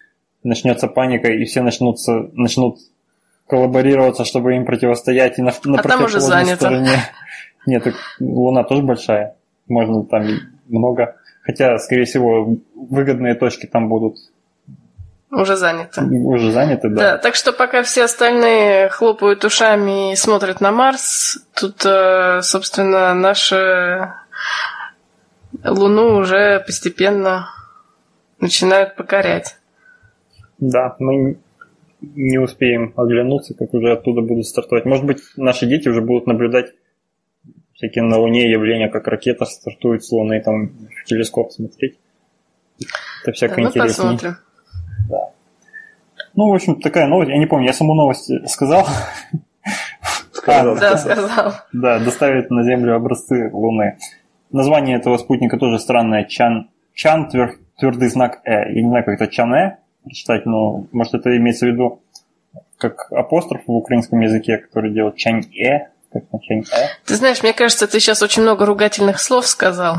начнется 0.43 0.87
паника, 0.87 1.31
и 1.31 1.45
все 1.45 1.61
начнутся, 1.61 2.29
начнут 2.33 2.79
коллаборироваться, 3.47 4.25
чтобы 4.25 4.55
им 4.55 4.65
противостоять 4.65 5.39
и 5.39 5.41
на, 5.41 5.51
на 5.65 5.79
а 5.79 5.83
там 5.83 6.03
уже 6.03 6.19
занято. 6.19 6.55
стороне. 6.55 6.97
Нет, 7.65 7.87
Луна 8.19 8.63
тоже 8.63 8.83
большая. 8.83 9.35
Можно 9.67 10.03
там 10.03 10.27
много. 10.67 11.15
Хотя, 11.43 11.77
скорее 11.77 12.05
всего, 12.05 12.57
выгодные 12.75 13.35
точки 13.35 13.65
там 13.65 13.89
будут 13.89 14.17
уже 15.33 15.55
заняты. 15.55 16.01
Уже 16.01 16.51
заняты, 16.51 16.89
да. 16.89 16.95
Да, 16.95 17.17
так 17.17 17.35
что 17.35 17.51
пока 17.53 17.83
все 17.83 18.03
остальные 18.03 18.89
хлопают 18.89 19.43
ушами 19.43 20.13
и 20.13 20.15
смотрят 20.15 20.61
на 20.61 20.71
Марс, 20.71 21.39
тут, 21.53 21.83
э, 21.85 22.41
собственно, 22.41 23.13
наша 23.13 24.15
Луну 25.63 26.17
уже 26.17 26.59
постепенно 26.65 27.49
начинают 28.39 28.95
покорять. 28.95 29.57
Да, 30.59 30.95
мы 30.99 31.37
не 32.01 32.37
успеем 32.37 32.93
оглянуться, 32.95 33.53
как 33.53 33.73
уже 33.73 33.91
оттуда 33.93 34.21
будут 34.21 34.45
стартовать. 34.45 34.85
Может 34.85 35.05
быть, 35.05 35.19
наши 35.35 35.65
дети 35.65 35.87
уже 35.89 36.01
будут 36.01 36.27
наблюдать 36.27 36.73
всякие 37.73 38.03
на 38.03 38.17
Луне 38.17 38.49
явления, 38.49 38.89
как 38.89 39.07
ракета 39.07 39.45
стартует 39.45 40.03
с 40.03 40.11
Луны, 40.11 40.41
там 40.41 40.67
в 40.67 41.05
телескоп 41.05 41.51
смотреть. 41.51 41.97
Это 43.23 43.31
всякое 43.31 43.63
да, 43.63 43.69
интереснее. 43.69 44.11
Посмотрим. 44.11 44.37
Да. 45.09 45.29
Ну, 46.35 46.49
в 46.49 46.53
общем, 46.53 46.79
такая 46.81 47.07
новость. 47.07 47.29
Я 47.29 47.37
не 47.37 47.45
помню, 47.45 47.67
я 47.67 47.73
саму 47.73 47.93
новость 47.93 48.31
сказал. 48.49 48.87
Сказал. 50.31 50.75
Да, 50.77 50.97
сказал. 50.97 51.53
Да, 51.71 51.99
доставить 51.99 52.49
на 52.51 52.63
Землю 52.63 52.95
образцы 52.95 53.49
Луны. 53.53 53.97
Название 54.51 54.97
этого 54.97 55.17
спутника 55.17 55.57
тоже 55.57 55.79
странное. 55.79 56.25
Чан, 56.25 56.69
Чан 56.93 57.29
твердый 57.29 58.09
знак 58.09 58.41
Э. 58.43 58.69
Я 58.71 58.81
не 58.81 58.89
знаю, 58.89 59.05
как 59.05 59.15
это 59.15 59.27
Чан 59.27 59.53
Э 59.53 59.77
прочитать, 60.03 60.45
но 60.45 60.85
может 60.91 61.13
это 61.13 61.35
имеется 61.37 61.65
в 61.65 61.69
виду 61.69 62.01
как 62.77 63.09
апостроф 63.11 63.61
в 63.65 63.71
украинском 63.71 64.19
языке, 64.19 64.57
который 64.57 64.91
делает 64.91 65.15
Э, 65.15 65.17
Чань 65.17 65.43
Э. 65.59 65.87
Ты 67.05 67.15
знаешь, 67.15 67.41
мне 67.41 67.53
кажется, 67.53 67.87
ты 67.87 67.99
сейчас 67.99 68.21
очень 68.21 68.41
много 68.41 68.65
ругательных 68.65 69.19
слов 69.19 69.47
сказал. 69.47 69.97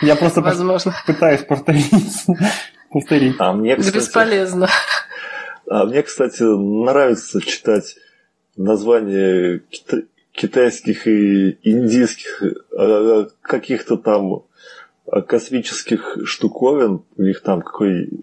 Я 0.00 0.16
просто 0.16 0.42
Возможно. 0.42 0.92
пытаюсь 1.06 1.42
повторить 1.42 1.90
повторить. 3.00 3.36
А 3.38 3.52
мне, 3.52 3.76
кстати, 3.76 3.96
Бесполезно. 3.96 4.68
А 5.68 5.84
мне, 5.84 6.02
кстати, 6.02 6.44
нравится 6.44 7.40
читать 7.40 7.96
названия 8.56 9.62
кита- 9.68 10.06
китайских 10.30 11.08
и 11.08 11.58
индийских 11.64 12.40
а, 12.78 13.26
каких-то 13.42 13.96
там 13.96 14.44
космических 15.26 16.18
штуковин. 16.24 17.02
У 17.16 17.22
них 17.22 17.42
там 17.42 17.62
какой-нибудь 17.62 18.14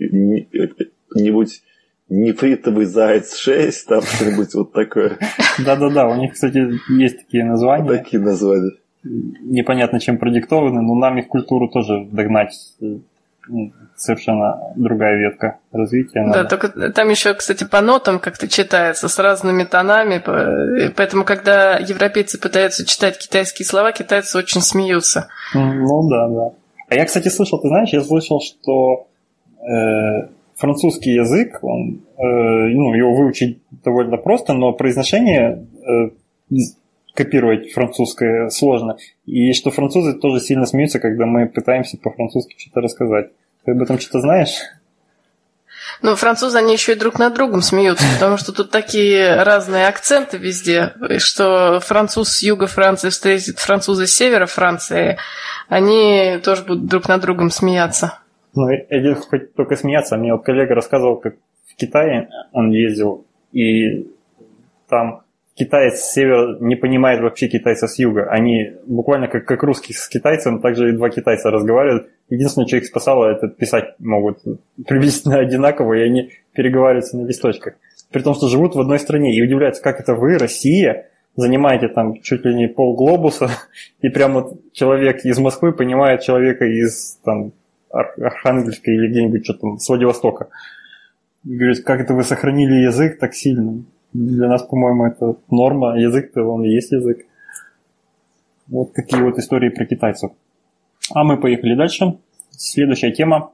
нефритовый 2.07 2.85
заяц 2.85 3.35
6, 3.35 3.87
там 3.87 4.01
что-нибудь 4.03 4.53
вот 4.53 4.71
такое. 4.71 5.17
Да-да-да, 5.65 6.07
у 6.07 6.15
них, 6.15 6.33
кстати, 6.33 6.79
есть 6.89 7.17
такие 7.25 7.43
названия. 7.43 7.89
Такие 7.89 8.21
названия. 8.21 8.71
Непонятно, 9.03 9.99
чем 9.99 10.17
продиктованы, 10.17 10.81
но 10.81 10.95
нам 10.95 11.17
их 11.17 11.27
культуру 11.27 11.67
тоже 11.69 12.05
догнать 12.09 12.53
совершенно 13.95 14.73
другая 14.75 15.17
ветка 15.17 15.59
развития. 15.71 16.21
Надо. 16.23 16.43
Да, 16.43 16.49
только 16.49 16.91
там 16.91 17.09
еще, 17.09 17.33
кстати, 17.33 17.63
по 17.63 17.81
нотам 17.81 18.19
как-то 18.19 18.47
читается 18.47 19.07
с 19.07 19.19
разными 19.19 19.63
тонами, 19.63 20.21
поэтому 20.95 21.23
когда 21.23 21.77
европейцы 21.77 22.39
пытаются 22.39 22.85
читать 22.85 23.17
китайские 23.17 23.65
слова, 23.65 23.91
китайцы 23.91 24.37
очень 24.37 24.61
смеются. 24.61 25.27
Ну 25.53 26.09
да, 26.09 26.27
да. 26.29 26.51
А 26.89 26.95
я, 26.95 27.05
кстати, 27.05 27.29
слышал, 27.29 27.59
ты 27.59 27.67
знаешь, 27.67 27.89
я 27.89 28.01
слышал, 28.01 28.39
что 28.41 29.07
э, 29.59 30.27
французский 30.55 31.11
язык, 31.11 31.59
он, 31.63 32.01
э, 32.17 32.21
ну, 32.21 32.93
его 32.93 33.15
выучить 33.15 33.61
довольно 33.83 34.17
просто, 34.17 34.53
но 34.53 34.73
произношение 34.73 35.65
э, 35.81 36.09
копировать 37.13 37.71
французское 37.71 38.49
сложно. 38.49 38.97
И 39.25 39.53
что 39.53 39.71
французы 39.71 40.13
тоже 40.13 40.39
сильно 40.39 40.65
смеются, 40.65 40.99
когда 40.99 41.25
мы 41.25 41.47
пытаемся 41.47 41.97
по-французски 41.97 42.55
что-то 42.57 42.81
рассказать. 42.81 43.31
Ты 43.65 43.71
об 43.71 43.81
этом 43.81 43.99
что-то 43.99 44.19
знаешь? 44.21 44.59
Ну, 46.01 46.15
французы, 46.15 46.57
они 46.57 46.73
еще 46.73 46.93
и 46.93 46.99
друг 46.99 47.19
над 47.19 47.33
другом 47.33 47.61
смеются, 47.61 48.05
потому 48.13 48.37
что 48.37 48.51
тут 48.51 48.71
такие 48.71 49.41
разные 49.43 49.87
акценты 49.87 50.37
везде, 50.37 50.93
что 51.17 51.79
француз 51.81 52.29
с 52.29 52.43
юга 52.43 52.67
Франции 52.67 53.09
встретит 53.09 53.59
француза 53.59 54.07
с 54.07 54.13
севера 54.13 54.45
Франции, 54.45 55.17
они 55.69 56.39
тоже 56.43 56.63
будут 56.63 56.87
друг 56.87 57.07
над 57.07 57.21
другом 57.21 57.49
смеяться. 57.49 58.19
Ну, 58.55 58.69
я 58.69 59.15
хоть 59.15 59.53
только 59.55 59.75
смеяться. 59.75 60.17
Мне 60.17 60.33
вот 60.33 60.43
коллега 60.45 60.75
рассказывал, 60.75 61.17
как 61.17 61.35
в 61.67 61.75
Китае 61.75 62.29
он 62.51 62.71
ездил, 62.71 63.25
и 63.51 64.07
там 64.89 65.22
китаец 65.55 65.99
с 65.99 66.13
севера 66.13 66.57
не 66.59 66.75
понимает 66.75 67.21
вообще 67.21 67.47
китайца 67.47 67.87
с 67.87 67.99
юга. 67.99 68.29
Они 68.29 68.73
буквально 68.85 69.27
как, 69.27 69.45
как 69.45 69.63
русские 69.63 69.95
с 69.95 70.07
китайцем, 70.07 70.61
также 70.61 70.89
и 70.89 70.91
два 70.93 71.09
китайца 71.09 71.51
разговаривают. 71.51 72.09
Единственное, 72.29 72.67
что 72.67 72.77
их 72.77 72.85
спасало, 72.85 73.25
это 73.25 73.47
писать 73.47 73.95
могут 73.99 74.39
приблизительно 74.87 75.39
одинаково, 75.39 75.93
и 75.93 76.01
они 76.01 76.31
переговариваются 76.53 77.17
на 77.17 77.27
листочках. 77.27 77.75
При 78.11 78.21
том, 78.21 78.35
что 78.35 78.47
живут 78.47 78.75
в 78.75 78.79
одной 78.79 78.99
стране 78.99 79.35
и 79.35 79.41
удивляются, 79.41 79.81
как 79.81 79.99
это 79.99 80.15
вы, 80.15 80.37
Россия, 80.37 81.09
занимаете 81.35 81.87
там 81.87 82.21
чуть 82.21 82.45
ли 82.45 82.53
не 82.55 82.67
полглобуса, 82.67 83.49
и 84.01 84.09
прямо 84.09 84.51
человек 84.71 85.23
из 85.25 85.37
Москвы 85.39 85.71
понимает 85.71 86.21
человека 86.21 86.65
из 86.65 87.19
там 87.23 87.53
Архангельска 87.91 88.91
или 88.91 89.07
где-нибудь 89.07 89.43
что 89.43 89.53
там, 89.53 89.77
с 89.77 89.87
Владивостока. 89.87 90.49
Говорит, 91.43 91.83
как 91.83 92.01
это 92.01 92.13
вы 92.13 92.23
сохранили 92.23 92.85
язык 92.85 93.19
так 93.19 93.35
сильно? 93.35 93.83
Для 94.13 94.47
нас, 94.47 94.63
по-моему, 94.63 95.05
это 95.05 95.35
норма. 95.49 95.99
Язык-то 95.99 96.43
он 96.43 96.63
и 96.63 96.69
есть 96.69 96.91
язык. 96.91 97.25
Вот 98.67 98.93
такие 98.93 99.23
вот 99.23 99.37
истории 99.37 99.69
про 99.69 99.85
китайцев. 99.85 100.31
А 101.13 101.23
мы 101.23 101.37
поехали 101.39 101.75
дальше. 101.75 102.17
Следующая 102.51 103.11
тема 103.11 103.51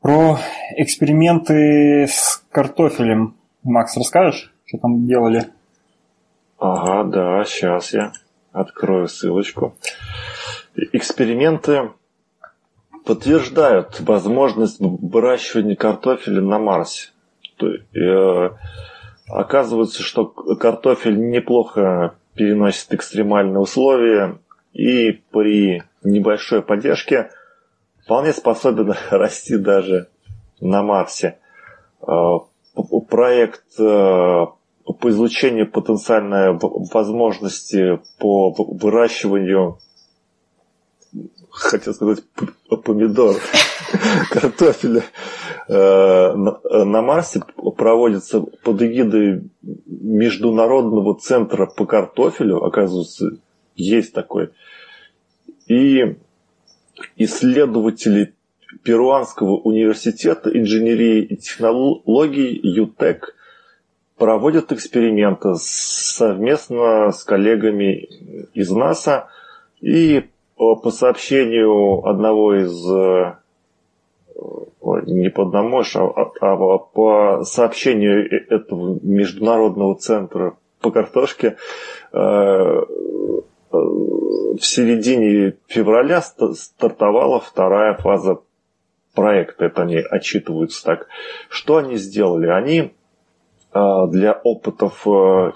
про 0.00 0.38
эксперименты 0.76 2.06
с 2.08 2.44
картофелем. 2.50 3.36
Макс, 3.64 3.96
расскажешь, 3.96 4.54
что 4.64 4.78
там 4.78 5.06
делали? 5.06 5.46
Ага, 6.58 7.10
да, 7.10 7.44
сейчас 7.44 7.92
я 7.92 8.12
открою 8.52 9.08
ссылочку. 9.08 9.76
Эксперименты 10.92 11.90
подтверждают 13.04 14.00
возможность 14.00 14.76
выращивания 14.78 15.74
картофеля 15.74 16.40
на 16.40 16.58
Марсе. 16.58 17.10
Оказывается, 19.28 20.02
что 20.02 20.26
картофель 20.26 21.18
неплохо 21.18 22.14
переносит 22.34 22.94
экстремальные 22.94 23.58
условия 23.58 24.38
и 24.72 25.12
при 25.32 25.82
небольшой 26.04 26.62
поддержке 26.62 27.30
вполне 28.04 28.32
способен 28.32 28.94
расти 29.10 29.56
даже 29.56 30.08
на 30.60 30.82
Марсе. 30.82 31.38
Э, 32.06 32.38
проект 33.08 33.64
э, 33.78 33.82
по 33.82 35.08
излучению 35.08 35.70
потенциальной 35.70 36.58
возможности 36.92 38.00
по 38.18 38.52
выращиванию 38.52 39.78
хотел 41.50 41.94
сказать 41.94 42.22
помидор, 42.84 43.36
картофеля. 44.30 45.02
Э, 45.68 46.32
на 46.34 47.02
Марсе 47.02 47.42
проводится 47.76 48.40
под 48.40 48.82
эгидой 48.82 49.50
Международного 49.86 51.18
центра 51.18 51.66
по 51.66 51.86
картофелю, 51.86 52.62
оказывается, 52.62 53.38
есть 53.74 54.12
такой. 54.12 54.50
И 55.66 56.16
исследователи 57.16 58.34
Перуанского 58.82 59.56
университета 59.56 60.50
инженерии 60.50 61.22
и 61.22 61.36
технологий 61.36 62.58
ЮТЕК 62.62 63.34
проводят 64.16 64.72
эксперименты 64.72 65.54
совместно 65.56 67.10
с 67.12 67.24
коллегами 67.24 68.08
из 68.54 68.70
НАСА. 68.70 69.28
И 69.80 70.24
по 70.56 70.90
сообщению 70.90 72.06
одного 72.06 72.54
из 72.54 72.90
э, 72.90 73.36
не 75.06 75.30
по 75.30 75.42
одному, 75.42 75.80
а, 75.80 76.30
а 76.40 76.78
по 76.78 77.42
сообщению 77.44 78.26
э, 78.26 78.54
этого 78.54 78.98
международного 79.02 79.96
центра 79.96 80.56
по 80.80 80.90
картошке 80.90 81.56
э, 82.12 82.16
в 83.70 84.60
середине 84.60 85.56
февраля 85.66 86.22
стартовала 86.22 87.40
вторая 87.40 87.94
фаза 87.94 88.38
проекта. 89.14 89.66
Это 89.66 89.82
они 89.82 89.96
отчитываются 89.96 90.84
так. 90.84 91.08
Что 91.48 91.78
они 91.78 91.96
сделали? 91.96 92.46
Они 92.46 92.92
для 93.74 94.32
опытов 94.32 95.06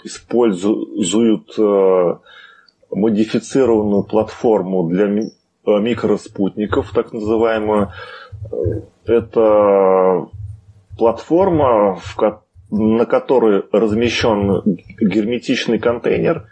используют 0.04 1.56
модифицированную 2.90 4.02
платформу 4.04 4.88
для 4.88 5.06
микроспутников, 5.64 6.92
так 6.92 7.12
называемую. 7.12 7.92
Это 9.10 10.28
платформа, 10.96 11.98
на 12.70 13.06
которой 13.06 13.64
размещен 13.72 14.62
герметичный 15.00 15.80
контейнер 15.80 16.46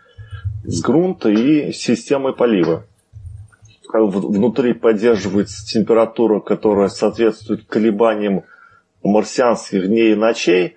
с 0.64 0.80
грунта 0.80 1.28
и 1.28 1.70
системой 1.70 2.34
полива. 2.34 2.84
Внутри 3.92 4.72
поддерживается 4.72 5.64
температура, 5.66 6.40
которая 6.40 6.88
соответствует 6.88 7.64
колебаниям 7.64 8.42
марсианских 9.04 9.86
дней 9.86 10.14
и 10.14 10.16
ночей. 10.16 10.74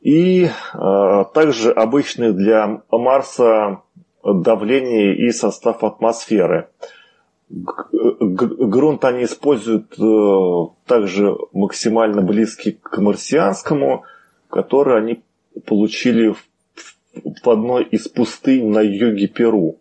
И 0.00 0.46
э, 0.46 1.24
также 1.34 1.70
обычный 1.70 2.32
для 2.32 2.80
Марса 2.90 3.82
давление 4.24 5.16
и 5.16 5.32
состав 5.32 5.84
атмосферы. 5.84 6.68
Грунт 7.48 9.04
они 9.04 9.24
используют 9.24 9.98
э, 9.98 10.74
также 10.86 11.36
максимально 11.52 12.22
близкий 12.22 12.72
к 12.72 12.98
марсианскому, 12.98 14.04
который 14.50 14.98
они 14.98 15.22
получили 15.64 16.34
в 17.14 17.48
одной 17.48 17.84
из 17.84 18.08
пустынь 18.08 18.68
на 18.68 18.80
юге 18.80 19.28
Перу. 19.28 19.78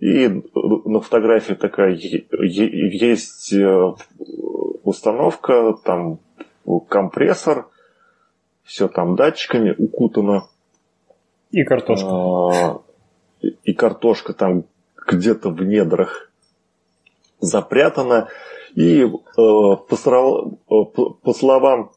И 0.00 0.28
на 0.28 1.00
фотографии 1.00 1.54
такая 1.54 1.94
есть 1.94 3.52
э, 3.52 3.94
установка, 4.82 5.74
там 5.84 6.18
компрессор, 6.88 7.68
все 8.64 8.88
там 8.88 9.16
датчиками 9.16 9.74
укутано. 9.76 10.44
И 11.50 11.64
картошка. 11.64 12.08
А, 12.08 12.80
и 13.40 13.72
картошка 13.72 14.34
там 14.34 14.64
где-то 15.06 15.50
в 15.50 15.62
недрах 15.62 16.31
запрятана. 17.42 18.28
И 18.74 19.02
э, 19.02 19.10
по, 19.36 19.96
словам, 19.96 20.58
э, 20.70 20.84
по 21.22 21.34
словам 21.34 21.92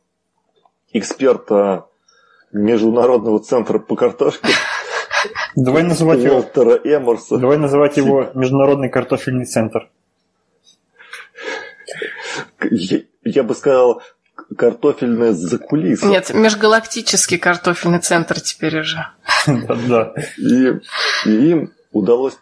эксперта 0.92 1.86
Международного 2.52 3.40
центра 3.40 3.80
по 3.80 3.96
картошке 3.96 4.50
Давай 5.56 5.84
называть 5.84 6.20
его, 6.20 6.42
Эморса. 6.84 7.38
Давай 7.38 7.58
называть 7.58 7.98
его 7.98 8.30
Международный 8.34 8.90
картофельный 8.90 9.46
центр. 9.46 9.90
Я, 12.70 13.00
я 13.24 13.44
бы 13.44 13.56
сказал, 13.56 14.02
картофельное 14.58 15.32
закулисье. 15.32 16.10
Нет, 16.10 16.34
межгалактический 16.34 17.38
картофельный 17.38 18.00
центр 18.00 18.40
теперь 18.40 18.80
уже. 18.80 19.08
Да. 19.88 20.14
И, 20.38 20.72
им 21.26 21.74
удалось 21.92 22.38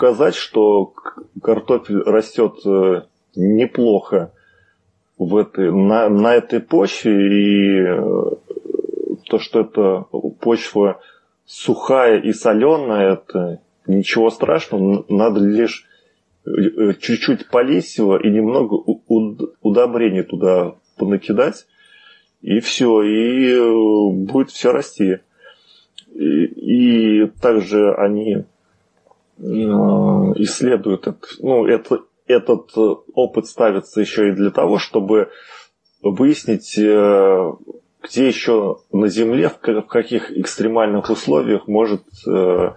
показать, 0.00 0.34
что 0.34 0.94
картофель 1.42 2.00
растет 2.00 2.54
э, 2.64 3.02
неплохо 3.36 4.32
в 5.18 5.36
этой, 5.36 5.70
на, 5.70 6.08
на 6.08 6.36
этой 6.36 6.60
почве, 6.60 7.12
и 7.12 7.82
э, 7.82 8.30
то, 9.26 9.38
что 9.38 9.60
эта 9.60 10.06
почва 10.40 11.02
сухая 11.44 12.18
и 12.18 12.32
соленая, 12.32 13.12
это 13.12 13.60
ничего 13.86 14.30
страшного, 14.30 15.04
надо 15.10 15.40
лишь 15.40 15.84
э, 16.46 16.94
чуть-чуть 16.98 17.50
полить 17.50 17.98
его 17.98 18.16
и 18.16 18.30
немного 18.30 18.76
удобрений 19.60 20.22
туда 20.22 20.76
понакидать, 20.96 21.66
и 22.40 22.60
все, 22.60 23.02
и 23.02 24.24
будет 24.24 24.48
все 24.48 24.72
расти. 24.72 25.18
И, 26.14 27.24
и 27.24 27.26
также 27.42 27.94
они 27.94 28.44
исследуют, 29.40 31.06
это, 31.06 31.26
ну, 31.40 31.66
это, 31.66 32.00
этот 32.26 32.70
опыт 33.14 33.46
ставится 33.46 34.00
еще 34.00 34.28
и 34.28 34.32
для 34.32 34.50
того, 34.50 34.78
чтобы 34.78 35.30
выяснить, 36.02 36.78
э, 36.78 37.52
где 38.02 38.26
еще 38.26 38.78
на 38.92 39.08
Земле, 39.08 39.48
в 39.50 39.86
каких 39.86 40.30
экстремальных 40.30 41.10
условиях 41.10 41.68
может 41.68 42.02
э, 42.26 42.72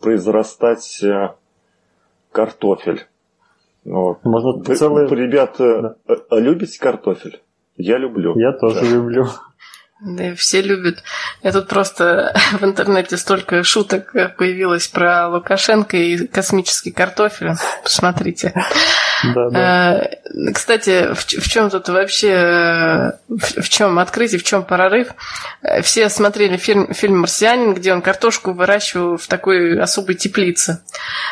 произрастать 0.00 1.02
э, 1.02 1.34
картофель? 2.30 3.06
Вот. 3.84 4.24
Можно 4.24 4.62
Вы, 4.62 4.74
целые... 4.74 5.08
Ребята, 5.08 5.96
да. 6.06 6.14
Э, 6.30 6.40
любите 6.40 6.78
картофель? 6.78 7.40
Я 7.76 7.98
люблю. 7.98 8.38
Я 8.38 8.52
тоже 8.52 8.80
да. 8.80 8.86
люблю. 8.86 9.26
Да, 10.04 10.34
все 10.34 10.62
любят. 10.62 11.04
Я 11.42 11.52
тут 11.52 11.68
просто 11.68 12.34
в 12.60 12.64
интернете 12.64 13.16
столько 13.16 13.62
шуток 13.62 14.12
появилось 14.36 14.88
про 14.88 15.28
Лукашенко 15.28 15.96
и 15.96 16.26
космический 16.26 16.90
картофель. 16.90 17.52
Посмотрите. 17.84 18.52
Да, 19.34 19.50
да. 19.50 20.02
Э, 20.02 20.52
кстати, 20.52 21.14
в, 21.14 21.24
в 21.24 21.48
чем 21.48 21.70
тут 21.70 21.88
вообще, 21.88 23.12
в, 23.28 23.62
в 23.62 23.68
чем 23.68 24.00
открытие, 24.00 24.40
в 24.40 24.42
чем 24.42 24.64
прорыв? 24.64 25.08
Э, 25.62 25.82
все 25.82 26.08
смотрели 26.08 26.56
фильм, 26.56 26.92
фильм 26.92 27.20
«Марсианин», 27.20 27.74
где 27.74 27.92
он 27.92 28.02
картошку 28.02 28.52
выращивал 28.52 29.16
в 29.16 29.28
такой 29.28 29.80
особой 29.80 30.16
теплице. 30.16 30.82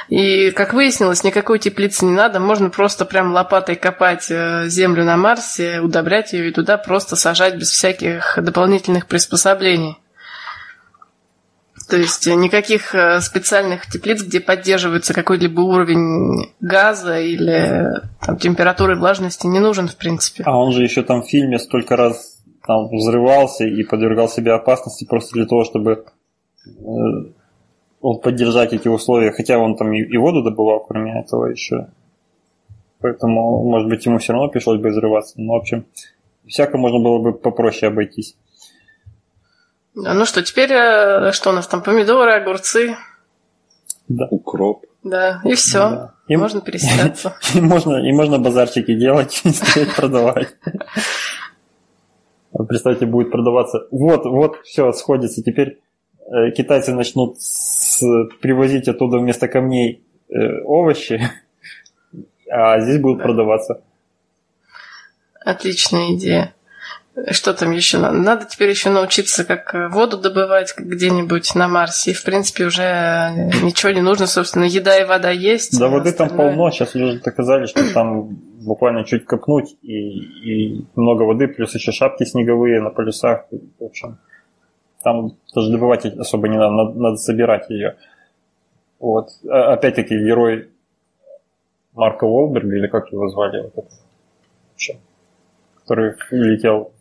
И, 0.08 0.52
как 0.52 0.74
выяснилось, 0.74 1.24
никакой 1.24 1.58
теплицы 1.58 2.04
не 2.04 2.12
надо, 2.12 2.38
можно 2.38 2.70
просто 2.70 3.04
прям 3.04 3.32
лопатой 3.32 3.74
копать 3.74 4.26
э, 4.30 4.68
землю 4.68 5.04
на 5.04 5.16
Марсе, 5.16 5.80
удобрять 5.80 6.32
ее 6.32 6.50
и 6.50 6.52
туда 6.52 6.78
просто 6.78 7.16
сажать 7.16 7.56
без 7.56 7.70
всяких 7.70 8.34
дополнительных 8.36 8.59
приспособлений. 9.06 9.96
То 11.90 11.96
есть 11.96 12.24
никаких 12.28 12.94
э, 12.94 13.20
специальных 13.20 13.86
теплиц, 13.86 14.22
где 14.22 14.38
поддерживается 14.38 15.12
какой-либо 15.12 15.60
уровень 15.60 16.52
газа 16.60 17.18
или 17.18 17.84
там, 18.24 18.36
температуры 18.36 18.96
влажности 18.96 19.48
не 19.48 19.58
нужен, 19.58 19.88
в 19.88 19.96
принципе. 19.96 20.44
А 20.46 20.56
он 20.56 20.70
же 20.70 20.84
еще 20.84 21.02
там 21.02 21.22
в 21.22 21.28
фильме 21.28 21.58
столько 21.58 21.96
раз 21.96 22.40
там 22.64 22.86
взрывался 22.88 23.64
и 23.64 23.82
подвергал 23.82 24.28
себя 24.28 24.54
опасности 24.54 25.04
просто 25.04 25.34
для 25.34 25.46
того, 25.46 25.64
чтобы 25.64 26.04
э, 26.64 26.70
вот, 28.00 28.22
поддержать 28.22 28.72
эти 28.72 28.86
условия. 28.86 29.32
Хотя 29.32 29.58
он 29.58 29.76
там 29.76 29.92
и, 29.92 30.00
и 30.00 30.16
воду 30.16 30.44
добывал, 30.44 30.84
кроме 30.86 31.20
этого 31.20 31.46
еще. 31.46 31.88
Поэтому, 33.00 33.64
может 33.64 33.88
быть, 33.88 34.06
ему 34.06 34.18
все 34.18 34.32
равно 34.32 34.48
пришлось 34.48 34.80
бы 34.80 34.90
взрываться. 34.90 35.40
Ну, 35.40 35.54
в 35.54 35.56
общем, 35.56 35.86
всяко 36.46 36.78
можно 36.78 37.00
было 37.00 37.18
бы 37.18 37.32
попроще 37.32 37.90
обойтись. 37.90 38.36
Ну 39.94 40.24
что, 40.24 40.42
теперь 40.42 40.70
э, 40.72 41.32
что 41.32 41.50
у 41.50 41.52
нас 41.52 41.66
там? 41.66 41.82
Помидоры, 41.82 42.32
огурцы. 42.32 42.96
Да. 44.08 44.26
Укроп. 44.30 44.86
Да, 45.02 45.40
и 45.44 45.54
все. 45.54 45.78
Да. 45.78 46.14
И 46.28 46.36
можно 46.36 46.60
переселяться. 46.60 47.36
И 47.54 47.60
можно, 47.60 47.96
и 47.96 48.12
можно 48.12 48.38
базарчики 48.38 48.94
делать 48.94 49.42
и 49.44 49.84
продавать. 49.96 50.54
Представьте, 52.68 53.06
будет 53.06 53.32
продаваться. 53.32 53.86
Вот, 53.90 54.26
вот, 54.26 54.60
все, 54.64 54.92
сходится. 54.92 55.42
Теперь 55.42 55.80
э, 56.20 56.50
китайцы 56.52 56.92
начнут 56.92 57.40
с, 57.40 58.00
привозить 58.40 58.86
оттуда 58.88 59.18
вместо 59.18 59.48
камней 59.48 60.04
э, 60.28 60.62
овощи, 60.64 61.20
а 62.50 62.80
здесь 62.80 63.00
будут 63.00 63.22
продаваться. 63.22 63.82
Отличная 65.40 66.14
идея. 66.14 66.54
Что 67.32 67.54
там 67.54 67.72
еще 67.72 67.98
надо? 67.98 68.16
Надо 68.16 68.46
теперь 68.46 68.70
еще 68.70 68.88
научиться, 68.88 69.44
как 69.44 69.74
э, 69.74 69.88
воду 69.88 70.16
добывать 70.16 70.74
где-нибудь 70.76 71.54
на 71.56 71.66
Марсе. 71.66 72.12
И, 72.12 72.14
в 72.14 72.22
принципе, 72.22 72.66
уже 72.66 72.82
э, 72.82 73.50
ничего 73.62 73.90
не 73.90 74.00
нужно, 74.00 74.26
собственно, 74.26 74.64
еда 74.64 74.96
и 74.96 75.04
вода 75.04 75.30
есть. 75.30 75.78
Да, 75.78 75.88
воды 75.88 76.10
остальное... 76.10 76.36
там 76.36 76.46
полно. 76.46 76.70
Сейчас 76.70 76.94
уже 76.94 77.18
доказали, 77.18 77.66
что 77.66 77.92
там 77.92 78.28
буквально 78.28 79.04
чуть 79.04 79.24
копнуть 79.24 79.76
и, 79.82 79.92
и 79.92 80.86
много 80.94 81.22
воды, 81.22 81.48
плюс 81.48 81.74
еще 81.74 81.90
шапки 81.90 82.24
снеговые 82.24 82.80
на 82.80 82.90
полюсах. 82.90 83.46
В 83.80 83.84
общем, 83.84 84.18
там 85.02 85.32
даже 85.52 85.72
добывать 85.72 86.04
особо 86.04 86.48
не 86.48 86.58
надо, 86.58 86.72
надо, 86.72 86.98
надо 86.98 87.16
собирать 87.16 87.68
ее. 87.70 87.96
Вот. 89.00 89.30
А, 89.48 89.72
опять-таки, 89.72 90.14
герой 90.14 90.68
Марка 91.94 92.24
Уолберга, 92.24 92.76
или 92.76 92.86
как 92.86 93.10
его 93.10 93.28
звали? 93.28 93.62
Вот 93.62 93.72
это. 93.78 95.00
Который 95.90 96.14
летел 96.30 96.92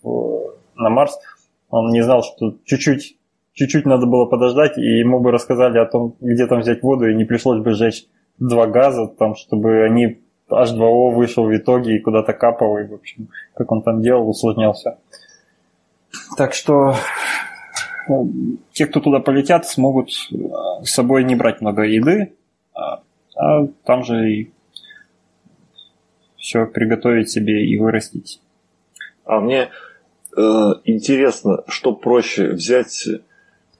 на 0.75 0.89
Марс, 0.89 1.19
он 1.69 1.91
не 1.91 2.02
знал, 2.02 2.23
что 2.23 2.56
чуть-чуть 2.65 3.17
чуть-чуть 3.54 3.86
надо 3.86 4.08
было 4.08 4.25
подождать, 4.25 4.78
и 4.78 4.99
ему 4.99 5.19
бы 5.19 5.32
рассказали 5.32 5.78
о 5.78 5.86
том, 5.86 6.15
где 6.21 6.47
там 6.47 6.62
взять 6.62 6.82
воду, 6.82 7.08
и 7.08 7.15
не 7.15 7.25
пришлось 7.25 7.62
бы 7.62 7.73
сжечь 7.73 8.06
два 8.39 8.67
газа, 8.67 9.08
там, 9.08 9.36
чтобы 9.36 9.84
они 9.84 10.21
H2O 10.49 11.13
вышел 11.13 11.45
в 11.45 11.56
итоге 11.56 11.97
и 11.97 11.99
куда-то 11.99 12.34
капал, 12.34 12.78
и, 12.80 12.88
в 12.88 12.93
общем, 12.93 13.28
как 13.54 13.71
он 13.71 13.84
там 13.84 14.02
делал, 14.02 14.30
усложнялся. 14.30 14.97
Так 16.38 16.54
что 16.54 16.95
ну, 18.08 18.32
те, 18.71 18.88
кто 18.88 19.02
туда 19.02 19.19
полетят, 19.19 19.67
смогут 19.67 20.10
э, 20.32 20.36
с 20.84 20.91
собой 20.91 21.25
не 21.25 21.36
брать 21.36 21.62
много 21.62 21.84
еды, 21.84 22.34
а, 22.73 23.02
а 23.36 23.67
там 23.84 24.04
же 24.04 24.32
и 24.32 24.52
все 26.38 26.65
приготовить 26.65 27.30
себе 27.30 27.67
и 27.67 27.78
вырастить. 27.78 28.41
А 29.29 29.39
мне 29.39 29.69
э, 30.35 30.41
интересно, 30.85 31.63
что 31.67 31.93
проще 31.93 32.47
взять 32.47 32.89
с, 32.89 33.13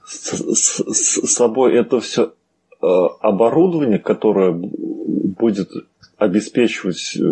с, 0.06 0.80
с 0.80 1.34
собой 1.34 1.76
это 1.76 2.00
все 2.02 2.34
э, 2.80 2.86
оборудование, 3.22 3.98
которое 3.98 4.52
будет 4.52 5.72
обеспечивать 6.20 7.18
э, 7.20 7.24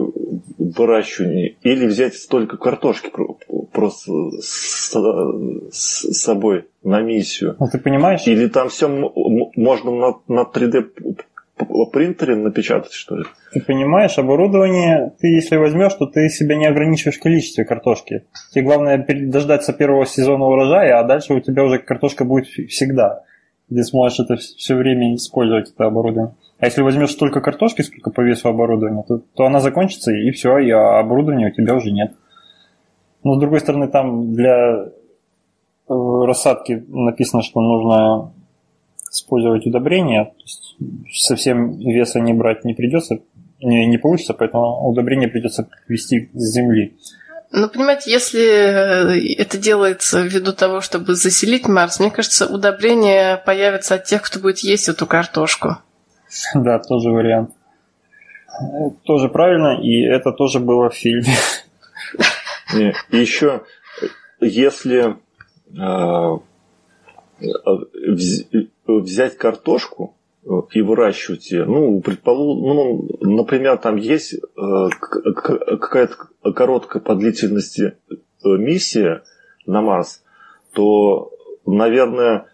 выращивание, 0.57 1.57
или 1.61 1.85
взять 1.85 2.15
столько 2.15 2.57
картошки 2.57 3.11
просто 3.71 4.11
с, 4.41 4.91
с 5.71 6.13
собой 6.13 6.65
на 6.83 7.01
миссию. 7.01 7.55
Ну, 7.59 7.67
ты 7.71 7.77
понимаешь? 7.77 8.25
Или 8.25 8.47
там 8.47 8.69
все 8.69 8.87
можно 8.87 9.91
на, 9.91 10.15
на 10.27 10.41
3D 10.41 11.26
принтере 11.91 12.35
напечатать, 12.35 12.93
что 12.93 13.17
ли? 13.17 13.23
Ты 13.53 13.61
понимаешь, 13.61 14.17
оборудование, 14.17 15.13
ты 15.19 15.27
если 15.27 15.57
возьмешь, 15.57 15.93
то 15.93 16.05
ты 16.05 16.29
себя 16.29 16.55
не 16.55 16.65
ограничиваешь 16.65 17.17
в 17.17 17.21
количестве 17.21 17.65
картошки. 17.65 18.25
Тебе 18.51 18.65
главное 18.65 19.05
дождаться 19.07 19.73
первого 19.73 20.05
сезона 20.05 20.45
урожая, 20.45 20.99
а 20.99 21.03
дальше 21.03 21.33
у 21.33 21.39
тебя 21.39 21.63
уже 21.63 21.79
картошка 21.79 22.25
будет 22.25 22.47
всегда. 22.47 23.23
Ты 23.69 23.83
сможешь 23.83 24.19
это 24.19 24.37
все 24.37 24.75
время 24.75 25.15
использовать, 25.15 25.71
это 25.71 25.85
оборудование. 25.85 26.35
А 26.59 26.65
если 26.65 26.81
возьмешь 26.81 27.11
столько 27.11 27.41
картошки, 27.41 27.81
сколько 27.81 28.11
по 28.11 28.21
весу 28.21 28.49
оборудования, 28.49 29.03
то, 29.07 29.21
то 29.35 29.45
она 29.45 29.59
закончится, 29.59 30.11
и 30.11 30.31
все, 30.31 30.57
и 30.59 30.71
оборудования 30.71 31.47
у 31.47 31.51
тебя 31.51 31.75
уже 31.75 31.91
нет. 31.91 32.13
Но 33.23 33.35
с 33.35 33.39
другой 33.39 33.59
стороны, 33.59 33.87
там 33.89 34.33
для 34.33 34.85
э, 34.85 34.87
рассадки 35.87 36.83
написано, 36.87 37.43
что 37.43 37.61
нужно 37.61 38.31
использовать 39.11 39.65
удобрения, 39.65 40.25
то 40.25 40.41
есть 40.43 40.75
совсем 41.11 41.77
веса 41.79 42.19
не 42.19 42.33
брать 42.33 42.65
не 42.65 42.73
придется, 42.73 43.19
не, 43.61 43.85
не 43.87 43.97
получится, 43.97 44.33
поэтому 44.33 44.87
удобрения 44.87 45.27
придется 45.27 45.67
вести 45.87 46.29
с 46.33 46.53
земли. 46.53 46.95
Ну, 47.51 47.69
понимаете, 47.69 48.11
если 48.11 48.41
э, 48.41 49.35
это 49.37 49.57
делается 49.57 50.21
ввиду 50.21 50.51
того, 50.51 50.81
чтобы 50.81 51.15
заселить 51.15 51.67
Марс, 51.67 51.99
мне 51.99 52.11
кажется, 52.11 52.45
удобрения 52.45 53.37
появятся 53.37 53.95
от 53.95 54.03
тех, 54.03 54.21
кто 54.21 54.39
будет 54.39 54.59
есть 54.59 54.89
эту 54.89 55.05
картошку. 55.05 55.77
Да, 56.53 56.79
тоже 56.79 57.09
вариант. 57.09 57.51
Тоже 59.03 59.29
правильно, 59.29 59.79
и 59.81 60.03
это 60.03 60.31
тоже 60.31 60.59
было 60.59 60.89
в 60.89 60.95
фильме. 60.95 61.33
И 63.11 63.17
еще, 63.17 63.63
если 64.41 65.15
э, 65.73 66.39
взять 68.87 69.37
картошку 69.37 70.15
э, 70.43 70.49
и 70.71 70.81
выращивать 70.81 71.51
ее, 71.51 71.65
ну, 71.65 71.99
предположим, 72.01 72.63
ну, 72.63 73.09
например, 73.21 73.77
там 73.77 73.95
есть 73.97 74.33
э, 74.33 74.39
какая-то 74.99 76.51
короткая 76.53 77.01
по 77.01 77.15
длительности 77.15 77.97
э, 78.09 78.15
миссия 78.43 79.23
на 79.65 79.81
Марс, 79.81 80.23
то, 80.73 81.31
наверное, 81.65 82.45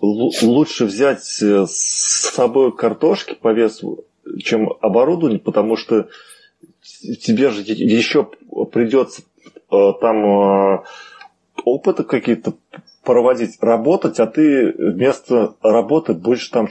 лучше 0.00 0.84
взять 0.84 1.22
с 1.22 1.66
собой 1.66 2.76
картошки 2.76 3.34
по 3.34 3.52
весу, 3.52 4.04
чем 4.38 4.72
оборудование, 4.80 5.38
потому 5.38 5.76
что 5.76 6.08
тебе 6.82 7.50
же 7.50 7.62
еще 7.62 8.28
придется 8.72 9.22
там 9.68 10.82
опыты 11.64 12.04
какие-то 12.04 12.54
проводить, 13.06 13.56
работать, 13.62 14.20
а 14.20 14.26
ты 14.26 14.74
вместо 14.76 15.54
работы 15.62 16.12
будешь 16.12 16.48
там 16.48 16.68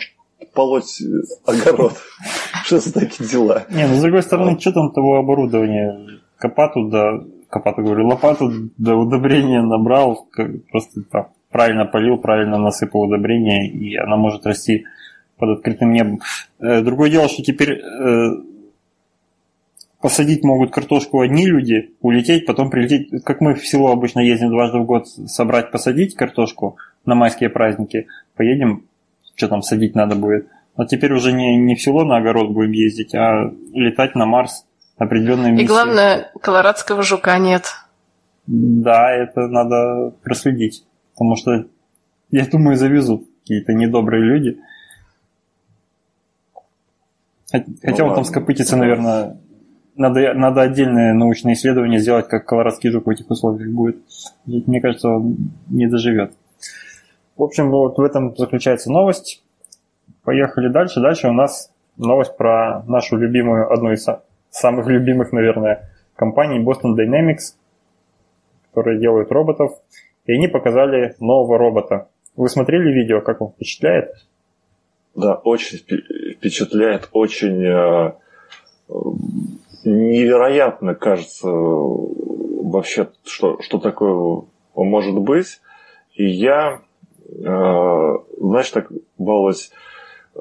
полоть 0.54 1.02
огород. 1.46 1.94
Что 2.66 2.80
за 2.80 2.94
такие 2.94 3.28
дела? 3.28 3.64
Не, 3.72 3.88
ну 3.88 3.96
с 3.96 4.02
другой 4.02 4.22
стороны, 4.22 4.60
что 4.60 4.72
там 4.72 4.92
того 4.92 5.18
оборудования? 5.18 6.20
Копату 6.38 6.90
да, 6.90 7.24
копату 7.50 7.84
говорю, 7.84 8.08
лопату 8.08 8.52
до 8.78 8.96
удобрения 8.96 9.62
набрал, 9.62 10.28
просто 10.72 11.04
там 11.12 11.28
правильно 11.52 11.86
полил, 11.86 12.18
правильно 12.18 12.58
насыпал 12.58 13.04
удобрение, 13.04 13.70
и 13.70 13.96
она 13.96 14.18
может 14.18 14.46
расти 14.46 14.84
под 15.38 15.58
открытым 15.58 15.92
небом. 15.92 16.20
Э, 16.60 16.82
другое 16.82 17.10
дело, 17.10 17.30
что 17.30 17.44
теперь 17.44 17.80
э, 17.80 18.30
посадить 20.06 20.44
могут 20.44 20.72
картошку 20.72 21.22
одни 21.22 21.48
люди, 21.48 21.96
улететь, 22.00 22.46
потом 22.46 22.70
прилететь, 22.70 23.24
как 23.24 23.42
мы 23.42 23.56
в 23.56 23.68
село 23.68 23.92
обычно 23.92 24.20
ездим 24.20 24.52
дважды 24.52 24.78
в 24.78 24.86
год 24.86 25.08
собрать, 25.08 25.72
посадить 25.72 26.14
картошку 26.14 26.78
на 27.06 27.16
майские 27.16 27.50
праздники, 27.50 28.06
поедем, 28.36 28.86
что 29.36 29.48
там 29.48 29.64
садить 29.64 29.96
надо 29.96 30.16
будет. 30.16 30.48
Но 30.78 30.86
теперь 30.86 31.12
уже 31.12 31.34
не, 31.34 31.58
не 31.58 31.74
в 31.74 31.82
село 31.82 32.04
на 32.04 32.18
огород 32.18 32.52
будем 32.52 32.74
ездить, 32.74 33.16
а 33.16 33.52
летать 33.74 34.14
на 34.14 34.28
Марс 34.28 34.68
определенной 35.00 35.50
миссии. 35.50 35.64
И 35.64 35.68
главное, 35.68 36.32
колорадского 36.40 37.02
жука 37.02 37.40
нет. 37.40 37.64
Да, 38.46 39.12
это 39.12 39.48
надо 39.48 40.14
проследить, 40.22 40.86
потому 41.14 41.36
что, 41.36 41.66
я 42.30 42.46
думаю, 42.46 42.78
завезут 42.78 43.28
какие-то 43.42 43.74
недобрые 43.74 44.24
люди. 44.24 44.60
Хотя 47.52 48.04
ну, 48.04 48.10
вот 48.10 48.16
там 48.16 48.24
скопытиться, 48.24 48.78
наверное, 48.78 49.38
надо, 49.96 50.34
надо 50.34 50.62
отдельное 50.62 51.14
научное 51.14 51.54
исследование 51.54 52.00
сделать, 52.00 52.28
как 52.28 52.46
колорадский 52.46 52.92
жук 52.92 53.06
в 53.06 53.10
этих 53.10 53.30
условиях 53.30 53.72
будет. 53.72 53.98
Мне 54.46 54.82
кажется, 54.82 55.10
он 55.10 55.38
не 55.70 55.88
доживет. 55.88 56.34
В 57.38 57.44
общем, 57.44 57.70
вот 57.70 57.98
в 57.98 58.02
этом 58.02 58.36
заключается 58.36 58.92
новость. 58.92 59.44
Поехали 60.24 60.70
дальше. 60.70 61.02
Дальше 61.02 61.28
у 61.28 61.34
нас 61.34 61.72
новость 61.98 62.38
про 62.38 62.84
нашу 62.88 63.18
любимую, 63.18 63.72
одну 63.72 63.92
из 63.92 64.06
самых 64.50 64.88
любимых, 64.88 65.32
наверное, 65.32 65.90
компаний 66.16 66.64
Boston 66.64 66.96
Dynamics, 66.98 67.56
которые 68.72 69.00
делают 69.00 69.32
роботов. 69.32 69.74
И 70.26 70.34
они 70.34 70.48
показали 70.48 71.16
нового 71.20 71.58
робота. 71.58 72.08
Вы 72.36 72.50
смотрели 72.50 72.92
видео, 72.92 73.22
как 73.22 73.42
он 73.42 73.52
впечатляет? 73.52 74.10
Да, 75.14 75.36
очень 75.36 75.78
впечатляет, 75.78 77.10
очень 77.14 77.64
э, 77.64 78.12
невероятно 79.86 80.96
кажется 80.96 81.48
вообще, 81.50 83.10
что, 83.24 83.62
что 83.62 83.78
такое 83.80 84.44
может 84.76 85.18
быть. 85.20 85.62
И 86.14 86.26
я, 86.26 86.82
э, 87.30 88.18
знаешь, 88.40 88.70
так 88.72 88.92
баловалась, 89.18 89.72
э, 90.36 90.40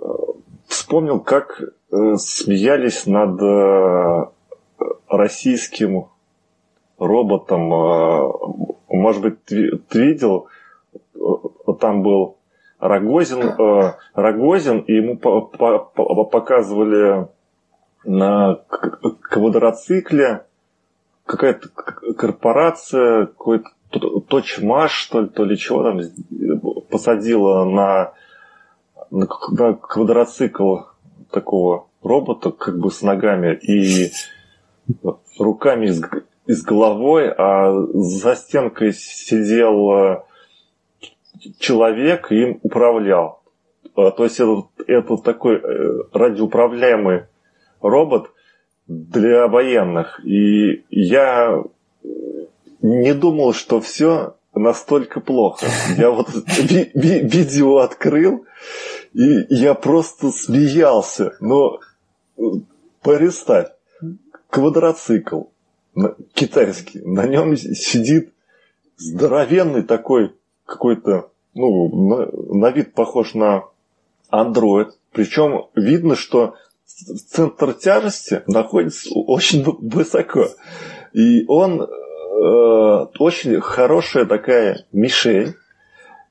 вспомнил, 0.67 1.21
как 1.21 1.61
э, 1.61 2.15
смеялись 2.17 3.07
над 3.07 3.41
э, 3.43 4.27
российским 5.09 6.09
роботом. 6.99 7.73
Э, 7.73 8.33
может 8.89 9.23
быть, 9.23 9.45
ты, 9.45 9.79
ты 9.89 10.07
видел, 10.07 10.49
э, 11.15 11.73
там 11.81 12.03
был 12.03 12.37
Рогозин, 12.79 13.43
э, 13.43 13.95
Рогозин, 14.15 14.81
и 14.81 14.95
ему 14.95 15.17
по, 15.17 15.41
по, 15.43 15.79
по, 15.79 16.25
показывали 16.25 17.29
на 18.05 18.61
квадроцикле 19.23 20.45
какая-то 21.27 21.69
корпорация, 22.17 23.27
какой-то 23.27 23.71
точмаш, 24.29 24.93
что 24.93 25.23
ли, 25.23 25.29
то 25.29 25.45
ли 25.45 25.57
чего 25.57 25.83
там 25.83 26.01
посадила 26.91 27.65
на, 27.65 28.13
на, 29.11 29.27
квадроцикл 29.27 30.79
такого 31.31 31.87
робота, 32.03 32.51
как 32.51 32.79
бы 32.79 32.91
с 32.91 33.03
ногами 33.03 33.55
и 33.55 34.13
руками 35.39 35.87
с, 35.87 36.03
и 36.47 36.53
с 36.53 36.63
головой, 36.63 37.31
а 37.31 37.73
за 37.95 38.37
стенкой 38.37 38.93
сидел 38.93 39.93
э, 39.93 40.23
человек 41.59 42.31
и 42.31 42.43
им 42.43 42.61
управлял. 42.63 43.43
А, 43.97 44.11
то 44.11 44.25
есть 44.25 44.41
это, 44.41 44.65
это 44.87 45.17
такой 45.17 45.57
э, 45.57 46.03
радиоуправляемый 46.13 47.25
робот 47.85 48.31
для 48.89 49.47
военных. 49.47 50.21
И 50.25 50.85
я 50.91 51.63
не 52.83 53.15
думал, 53.15 53.53
что 53.53 53.81
все 53.81 54.35
настолько 54.55 55.21
плохо. 55.21 55.67
Я 55.99 56.11
вот 56.11 56.29
ви- 56.35 56.91
ви- 56.95 57.21
видео 57.21 57.79
открыл, 57.79 58.47
и 59.13 59.47
я 59.51 59.75
просто 59.75 60.31
смеялся. 60.31 61.37
Но 61.41 61.81
представь, 63.03 63.69
квадроцикл 64.51 65.43
китайский, 66.33 67.01
на 67.01 67.27
нем 67.27 67.57
сидит 67.57 68.33
здоровенный 68.97 69.83
такой 69.83 70.33
какой-то, 70.67 71.31
ну, 71.55 71.89
на, 71.89 72.55
на 72.55 72.71
вид 72.71 72.95
похож 72.95 73.35
на 73.35 73.65
андроид. 74.31 74.89
Причем 75.13 75.67
видно, 75.75 76.17
что 76.17 76.55
центр 76.87 77.73
тяжести 77.75 78.43
находится 78.47 79.11
очень 79.15 79.65
высоко. 79.65 80.49
И 81.13 81.45
он 81.47 81.83
э, 81.83 81.87
очень 83.19 83.61
хорошая 83.61 84.27
такая 84.27 84.85
мишень. 84.93 85.55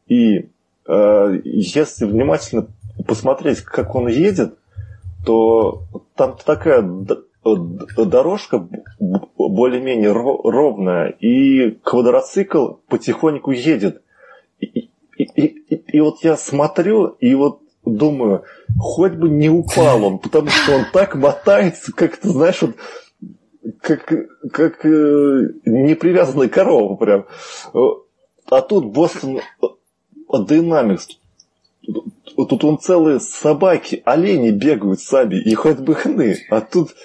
И 0.07 0.49
э, 0.87 1.39
если 1.43 2.05
внимательно 2.05 2.67
посмотреть, 3.07 3.61
как 3.61 3.95
он 3.95 4.07
едет, 4.07 4.57
то 5.25 5.83
там 6.15 6.37
такая 6.45 6.81
дорожка 7.43 8.67
более-менее 8.99 10.11
ровная, 10.11 11.09
и 11.09 11.71
квадроцикл 11.71 12.73
потихоньку 12.87 13.51
едет. 13.51 14.01
И, 14.59 14.89
и, 15.17 15.23
и, 15.23 15.75
и, 15.75 15.99
вот 15.99 16.23
я 16.23 16.37
смотрю, 16.37 17.07
и 17.19 17.35
вот 17.35 17.62
думаю, 17.85 18.43
хоть 18.77 19.13
бы 19.13 19.29
не 19.29 19.49
упал 19.49 20.03
он, 20.03 20.19
потому 20.19 20.49
что 20.49 20.75
он 20.75 20.85
так 20.91 21.15
мотается, 21.15 21.91
как 21.93 22.17
ты 22.17 22.29
знаешь, 22.29 22.61
вот, 22.61 22.75
как, 23.81 24.11
как 24.51 24.85
э, 24.85 25.49
непривязанная 25.65 26.49
корова 26.49 26.95
прям. 26.95 27.25
А 28.49 28.61
тут 28.61 28.85
Бостон 28.85 29.39
Dynamics. 30.31 31.17
Тут 32.35 32.63
он 32.63 32.79
целые 32.79 33.19
собаки, 33.19 34.01
олени 34.05 34.51
бегают 34.51 34.99
сами, 34.99 35.35
и 35.35 35.53
хоть 35.53 35.79
бы 35.79 35.93
хны. 35.95 36.37
А 36.49 36.61
тут 36.61 36.95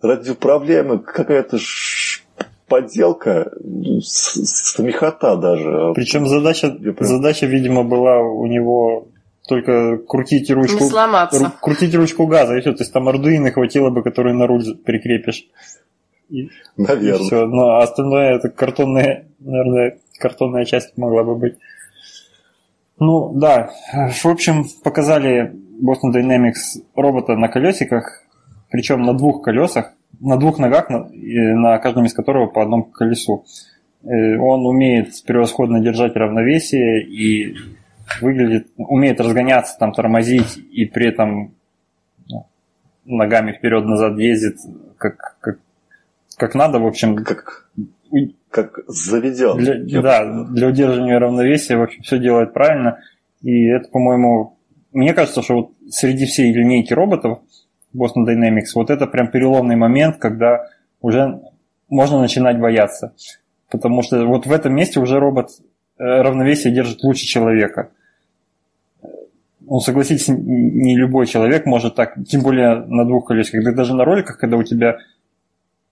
радиоуправляемая 0.00 0.98
какая-то 0.98 1.58
подделка, 2.68 3.52
смехота 4.02 5.36
даже. 5.36 5.92
Причем 5.94 6.26
задача, 6.26 6.70
прям... 6.70 6.96
задача, 7.00 7.46
видимо, 7.46 7.84
была 7.84 8.20
у 8.20 8.46
него 8.46 9.08
только 9.46 9.98
крутить 9.98 10.50
ручку, 10.50 10.84
не 10.84 10.88
сломаться. 10.88 11.52
крутить 11.60 11.94
ручку 11.94 12.26
газа, 12.26 12.56
и 12.56 12.60
все. 12.60 12.72
То 12.72 12.82
есть 12.82 12.92
там 12.92 13.08
ардуины 13.08 13.50
хватило 13.50 13.90
бы, 13.90 14.02
которые 14.02 14.34
на 14.34 14.46
руль 14.46 14.76
прикрепишь. 14.84 15.46
И, 16.30 16.48
Наверное. 16.76 17.20
И 17.20 17.22
все. 17.22 17.46
Но 17.46 17.78
остальное 17.78 18.36
это 18.36 18.48
картонная, 18.48 19.26
наверное, 19.38 19.98
картонная 20.18 20.64
часть 20.64 20.96
могла 20.96 21.24
бы 21.24 21.36
быть. 21.36 21.56
Ну, 22.98 23.32
да. 23.34 23.70
В 23.92 24.26
общем, 24.26 24.66
показали 24.82 25.52
Boston 25.82 26.14
Dynamics 26.14 26.82
робота 26.94 27.36
на 27.36 27.48
колесиках, 27.48 28.22
причем 28.70 29.02
на 29.02 29.12
двух 29.12 29.42
колесах, 29.42 29.92
на 30.20 30.38
двух 30.38 30.58
ногах, 30.58 30.88
на, 30.88 31.08
на 31.10 31.78
каждом 31.78 32.06
из 32.06 32.14
которого 32.14 32.46
по 32.46 32.62
одному 32.62 32.84
колесу. 32.84 33.44
Э, 34.04 34.38
он 34.38 34.66
умеет 34.66 35.22
превосходно 35.26 35.80
держать 35.80 36.16
равновесие 36.16 37.04
и 37.04 37.56
выглядит, 38.20 38.68
умеет 38.76 39.20
разгоняться, 39.20 39.78
там 39.78 39.92
тормозить 39.92 40.56
и 40.56 40.84
при 40.86 41.08
этом 41.08 41.54
ну, 42.28 42.46
ногами 43.04 43.52
вперед-назад 43.52 44.18
ездит, 44.18 44.56
как, 44.98 45.36
как, 45.40 45.58
как 46.36 46.54
надо, 46.54 46.78
в 46.78 46.86
общем. 46.86 47.16
Как, 47.16 47.68
как 48.50 48.78
заведен. 48.86 49.58
Для, 49.58 50.02
да, 50.02 50.44
для 50.44 50.68
удерживания 50.68 51.18
равновесия, 51.18 51.76
в 51.76 51.82
общем, 51.82 52.02
все 52.02 52.18
делает 52.18 52.52
правильно. 52.52 53.00
И 53.42 53.66
это, 53.66 53.88
по-моему, 53.88 54.56
мне 54.92 55.12
кажется, 55.12 55.42
что 55.42 55.54
вот 55.54 55.70
среди 55.88 56.24
всей 56.24 56.52
линейки 56.52 56.92
роботов 56.92 57.40
Boston 57.94 58.26
Dynamics, 58.26 58.72
вот 58.74 58.90
это 58.90 59.06
прям 59.06 59.30
переломный 59.30 59.76
момент, 59.76 60.18
когда 60.18 60.68
уже 61.00 61.40
можно 61.88 62.20
начинать 62.20 62.58
бояться. 62.60 63.14
Потому 63.70 64.02
что 64.02 64.24
вот 64.24 64.46
в 64.46 64.52
этом 64.52 64.74
месте 64.74 65.00
уже 65.00 65.18
робот 65.18 65.50
равновесие 65.98 66.74
держит 66.74 67.02
лучше 67.02 67.26
человека. 67.26 67.90
Ну, 69.60 69.80
согласитесь, 69.80 70.28
не 70.28 70.96
любой 70.96 71.26
человек 71.26 71.64
может 71.64 71.94
так, 71.94 72.14
тем 72.26 72.42
более 72.42 72.84
на 72.84 73.06
двух 73.06 73.26
колесах. 73.26 73.64
Да 73.64 73.72
даже 73.72 73.94
на 73.94 74.04
роликах, 74.04 74.38
когда 74.38 74.56
у 74.56 74.62
тебя 74.62 74.98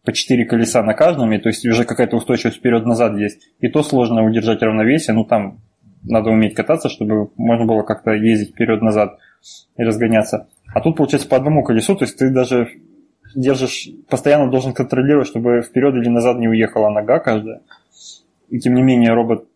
по 0.04 0.12
четыре 0.12 0.44
колеса 0.44 0.82
на 0.82 0.94
каждом, 0.94 1.32
и 1.32 1.38
то 1.38 1.48
есть 1.48 1.64
уже 1.64 1.84
какая-то 1.84 2.16
устойчивость 2.16 2.58
вперед-назад 2.58 3.16
есть, 3.16 3.48
и 3.60 3.68
то 3.68 3.82
сложно 3.82 4.24
удержать 4.24 4.60
равновесие, 4.62 5.14
ну 5.14 5.24
там 5.24 5.60
надо 6.02 6.30
уметь 6.30 6.54
кататься, 6.54 6.88
чтобы 6.88 7.30
можно 7.36 7.64
было 7.64 7.82
как-то 7.82 8.10
ездить 8.12 8.50
вперед-назад 8.50 9.18
и 9.76 9.82
разгоняться. 9.82 10.48
А 10.74 10.80
тут, 10.80 10.96
получается, 10.96 11.28
по 11.28 11.36
одному 11.36 11.62
колесу, 11.62 11.94
то 11.94 12.04
есть 12.04 12.18
ты 12.18 12.30
даже 12.30 12.68
держишь, 13.34 13.88
постоянно 14.08 14.50
должен 14.50 14.72
контролировать, 14.74 15.28
чтобы 15.28 15.62
вперед 15.62 15.94
или 15.94 16.08
назад 16.08 16.38
не 16.38 16.48
уехала 16.48 16.90
нога 16.90 17.18
каждая. 17.20 17.60
И 18.50 18.58
тем 18.58 18.74
не 18.74 18.82
менее 18.82 19.14
робот 19.14 19.46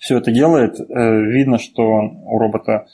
все 0.00 0.16
это 0.16 0.32
делает. 0.32 0.80
Э, 0.80 1.20
видно, 1.20 1.58
что 1.58 1.82
у 1.84 2.38
робота 2.38 2.86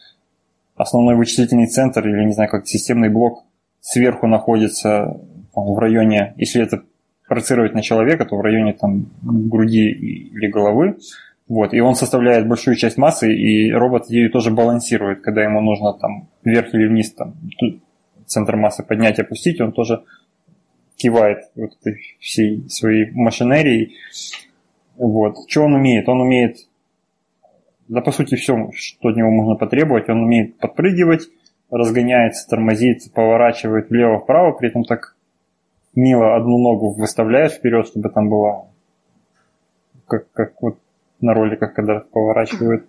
основной 0.75 1.15
вычислительный 1.15 1.69
центр 1.69 2.07
или, 2.07 2.27
не 2.27 2.33
знаю, 2.33 2.51
как 2.51 2.67
системный 2.67 3.09
блок 3.09 3.45
сверху 3.81 4.27
находится, 4.27 5.19
там, 5.55 5.65
в 5.73 5.79
районе, 5.79 6.35
если 6.37 6.63
это 6.63 6.83
проецировать 7.29 7.75
на 7.75 7.83
человека, 7.83 8.27
то 8.27 8.37
в 8.37 8.41
районе 8.43 8.75
там, 8.75 9.07
груди 9.23 9.89
или 9.89 10.49
головы. 10.49 10.99
Вот, 11.49 11.73
и 11.73 11.81
он 11.81 11.95
составляет 11.95 12.49
большую 12.49 12.75
часть 12.75 12.99
массы, 12.99 13.33
и 13.33 13.71
робот 13.71 14.11
ею 14.11 14.31
тоже 14.33 14.51
балансирует, 14.51 15.21
когда 15.21 15.45
ему 15.45 15.61
нужно 15.61 15.93
там 15.93 16.29
вверх 16.45 16.75
или 16.75 16.89
вниз, 16.89 17.13
там, 17.13 17.35
центр 18.27 18.57
массы 18.57 18.83
поднять, 18.83 19.21
опустить, 19.21 19.61
он 19.61 19.71
тоже 19.71 20.03
кивает 20.97 21.45
вот 21.55 21.71
этой 21.81 22.01
всей 22.19 22.69
своей 22.69 23.13
машинерией. 23.13 23.95
Вот. 24.97 25.37
Что 25.49 25.63
он 25.63 25.75
умеет? 25.75 26.09
Он 26.09 26.21
умеет, 26.23 26.57
да 27.89 28.01
по 28.01 28.13
сути 28.13 28.35
все, 28.35 28.71
что 28.75 29.09
от 29.09 29.17
него 29.17 29.31
можно 29.31 29.57
потребовать, 29.57 30.09
он 30.09 30.25
умеет 30.25 30.59
подпрыгивать, 30.59 31.29
разгоняется, 31.71 32.49
тормозит, 32.49 33.13
поворачивает 33.13 33.91
влево-вправо, 33.91 34.53
при 34.53 34.69
этом 34.69 34.85
так 34.85 35.17
мило 35.95 36.37
одну 36.37 36.59
ногу 36.59 36.93
выставляет 36.93 37.53
вперед, 37.53 37.87
чтобы 37.87 38.11
там 38.11 38.29
была 38.29 38.67
как, 40.07 40.31
как 40.33 40.63
вот 40.63 40.79
на 41.21 41.35
роликах, 41.35 41.75
когда 41.75 42.01
поворачивают, 42.01 42.87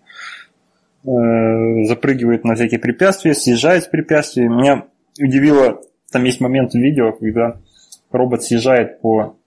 э, 1.05 1.83
запрыгивает 1.85 2.43
на 2.43 2.55
всякие 2.55 2.79
препятствия, 2.79 3.33
съезжает 3.33 3.83
с 3.83 3.87
препятствий. 3.87 4.47
Меня 4.47 4.85
удивило, 5.19 5.81
там 6.11 6.23
есть 6.25 6.41
момент 6.41 6.73
в 6.73 6.77
видео, 6.77 7.13
когда 7.13 7.57
робот 8.11 8.43
съезжает 8.43 9.01
по 9.01 9.37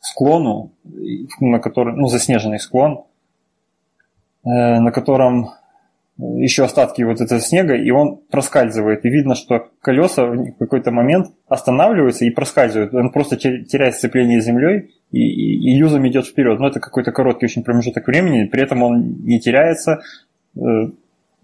склону, 0.00 0.72
на 1.40 1.58
который, 1.60 1.94
ну, 1.94 2.06
заснеженный 2.06 2.58
склон, 2.58 3.04
на 4.44 4.90
котором 4.90 5.50
еще 6.20 6.64
остатки 6.64 7.02
вот 7.02 7.20
этого 7.20 7.40
снега, 7.40 7.74
и 7.74 7.90
он 7.90 8.20
проскальзывает. 8.30 9.04
И 9.04 9.10
видно, 9.10 9.34
что 9.34 9.68
колеса 9.80 10.26
в 10.26 10.52
какой-то 10.58 10.90
момент 10.90 11.28
останавливаются 11.48 12.24
и 12.24 12.30
проскальзывают. 12.30 12.94
Он 12.94 13.10
просто 13.10 13.36
теряет 13.36 13.94
сцепление 13.94 14.40
с 14.40 14.44
землей 14.44 14.90
и, 15.10 15.20
и, 15.20 15.72
и 15.72 15.78
юзом 15.78 16.06
идет 16.08 16.26
вперед. 16.26 16.58
Но 16.60 16.68
это 16.68 16.80
какой-то 16.80 17.12
короткий 17.12 17.46
очень 17.46 17.64
промежуток 17.64 18.06
времени, 18.06 18.44
при 18.46 18.62
этом 18.62 18.82
он 18.82 19.22
не 19.24 19.40
теряется, 19.40 20.00
э, 20.56 20.60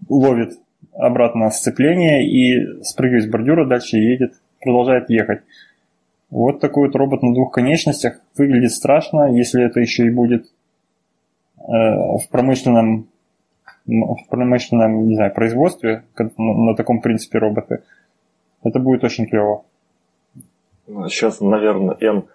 ловит 0.09 0.53
обратно 0.93 1.49
сцепление 1.49 2.27
и 2.27 2.83
спрыгивает 2.83 3.23
с 3.23 3.27
бордюра, 3.27 3.65
дальше 3.65 3.97
едет, 3.97 4.33
продолжает 4.61 5.09
ехать. 5.09 5.41
Вот 6.29 6.59
такой 6.59 6.87
вот 6.87 6.95
робот 6.95 7.23
на 7.23 7.33
двух 7.33 7.51
конечностях. 7.51 8.19
Выглядит 8.37 8.71
страшно, 8.71 9.31
если 9.31 9.65
это 9.65 9.79
еще 9.79 10.05
и 10.05 10.09
будет 10.09 10.45
э, 10.45 10.49
в 11.67 12.29
промышленном 12.29 13.07
в 13.87 14.29
промышленном, 14.29 15.07
не 15.07 15.15
знаю, 15.15 15.33
производстве 15.33 16.03
на 16.37 16.75
таком 16.75 17.01
принципе 17.01 17.39
роботы, 17.39 17.83
это 18.63 18.79
будет 18.79 19.03
очень 19.03 19.27
клево. 19.27 19.63
Сейчас, 21.07 21.39
наверное, 21.39 21.95
Н 22.01 22.25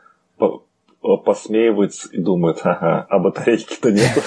посмеивается 1.24 2.08
и 2.12 2.18
думает, 2.18 2.60
ага, 2.62 3.06
а 3.08 3.18
батарейки-то 3.18 3.90
нет. 3.90 4.22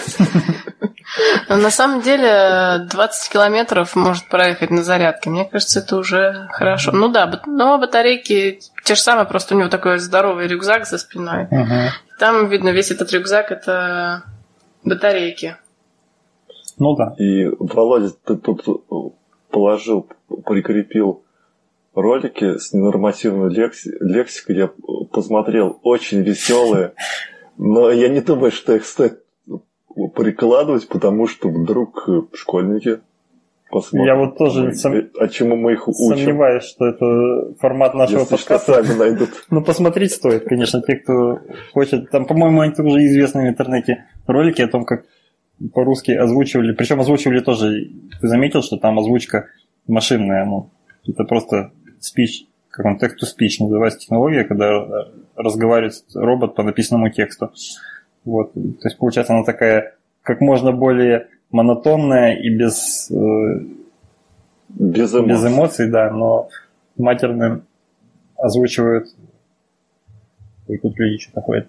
На 1.47 1.69
самом 1.69 2.01
деле 2.01 2.87
20 2.89 3.31
километров 3.31 3.95
может 3.95 4.27
проехать 4.27 4.71
на 4.71 4.83
зарядке. 4.83 5.29
Мне 5.29 5.45
кажется, 5.45 5.79
это 5.79 5.97
уже 5.97 6.47
хорошо. 6.51 6.91
Ну 6.91 7.09
да, 7.09 7.41
но 7.45 7.77
батарейки 7.77 8.59
те 8.83 8.95
же 8.95 9.01
самые, 9.01 9.25
просто 9.25 9.55
у 9.55 9.57
него 9.57 9.69
такой 9.69 9.99
здоровый 9.99 10.47
рюкзак 10.47 10.85
за 10.85 10.97
спиной. 10.97 11.47
Там 12.19 12.49
видно 12.49 12.69
весь 12.69 12.91
этот 12.91 13.11
рюкзак 13.13 13.51
это 13.51 14.23
батарейки. 14.85 15.57
Ну 16.77 16.95
да. 16.95 17.15
И 17.17 17.47
Володя, 17.59 18.11
ты 18.23 18.37
тут 18.37 18.65
положил, 19.49 20.07
прикрепил 20.45 21.23
ролики 21.93 22.57
с 22.57 22.73
ненормативной 22.73 23.53
лекси- 23.53 23.95
лексикой. 23.99 24.57
Я 24.57 24.71
посмотрел, 25.11 25.79
очень 25.83 26.21
веселые. 26.21 26.93
Но 27.57 27.89
я 27.89 28.09
не 28.09 28.21
думаю, 28.21 28.51
что 28.51 28.75
их 28.75 28.85
стоит 28.85 29.23
прикладывать, 30.13 30.87
потому 30.89 31.27
что 31.27 31.49
вдруг 31.49 32.07
школьники 32.33 32.99
посмотрят. 33.75 34.07
Я 34.07 34.15
вот 34.15 34.37
тоже 34.37 34.73
сом... 34.73 34.93
а 35.19 35.27
чему 35.27 35.55
мы 35.55 35.73
их 35.73 35.87
учим. 35.87 36.17
Сомневаюсь, 36.17 36.63
что 36.63 36.87
это 36.87 37.53
формат 37.59 37.93
нашего 37.93 38.19
Если 38.19 38.35
подкаста. 38.35 38.83
Сами 38.83 38.97
найдут. 38.97 39.29
Ну, 39.49 39.61
посмотреть 39.61 40.13
стоит, 40.13 40.45
конечно, 40.45 40.81
те, 40.81 40.95
кто 40.95 41.39
хочет. 41.73 42.09
Там, 42.09 42.25
по-моему, 42.25 42.61
они 42.61 42.71
уже 42.71 43.05
известны 43.05 43.43
в 43.43 43.47
интернете 43.49 44.05
ролики 44.27 44.61
о 44.61 44.67
том, 44.67 44.85
как 44.85 45.05
по-русски 45.73 46.11
озвучивали, 46.11 46.73
причем 46.73 46.99
озвучивали 46.99 47.39
тоже, 47.39 47.89
ты 48.21 48.27
заметил, 48.27 48.61
что 48.61 48.77
там 48.77 48.99
озвучка 48.99 49.47
машинная, 49.87 50.45
ну, 50.45 50.69
это 51.07 51.23
просто 51.23 51.71
speech, 51.99 52.47
как 52.69 52.85
он, 52.85 52.97
text-to-speech 52.97 53.61
называется 53.61 53.99
технология, 53.99 54.43
когда 54.43 54.85
разговаривает 55.35 55.95
робот 56.13 56.55
по 56.55 56.63
написанному 56.63 57.09
тексту. 57.09 57.51
Вот, 58.25 58.53
то 58.53 58.59
есть 58.83 58.97
получается 58.97 59.33
она 59.33 59.43
такая, 59.43 59.95
как 60.23 60.41
можно 60.41 60.71
более 60.71 61.27
монотонная 61.55 62.35
и 62.35 62.49
без, 62.49 63.09
э, 63.09 63.15
без, 64.69 65.13
эмоций. 65.13 65.29
без 65.29 65.45
эмоций, 65.45 65.89
да, 65.89 66.11
но 66.11 66.49
матерным 66.97 67.63
озвучивают 68.37 69.07
Ой, 70.67 70.79
тут 70.79 70.97
люди 70.97 71.21
что-то 71.21 71.41
ходят. 71.41 71.67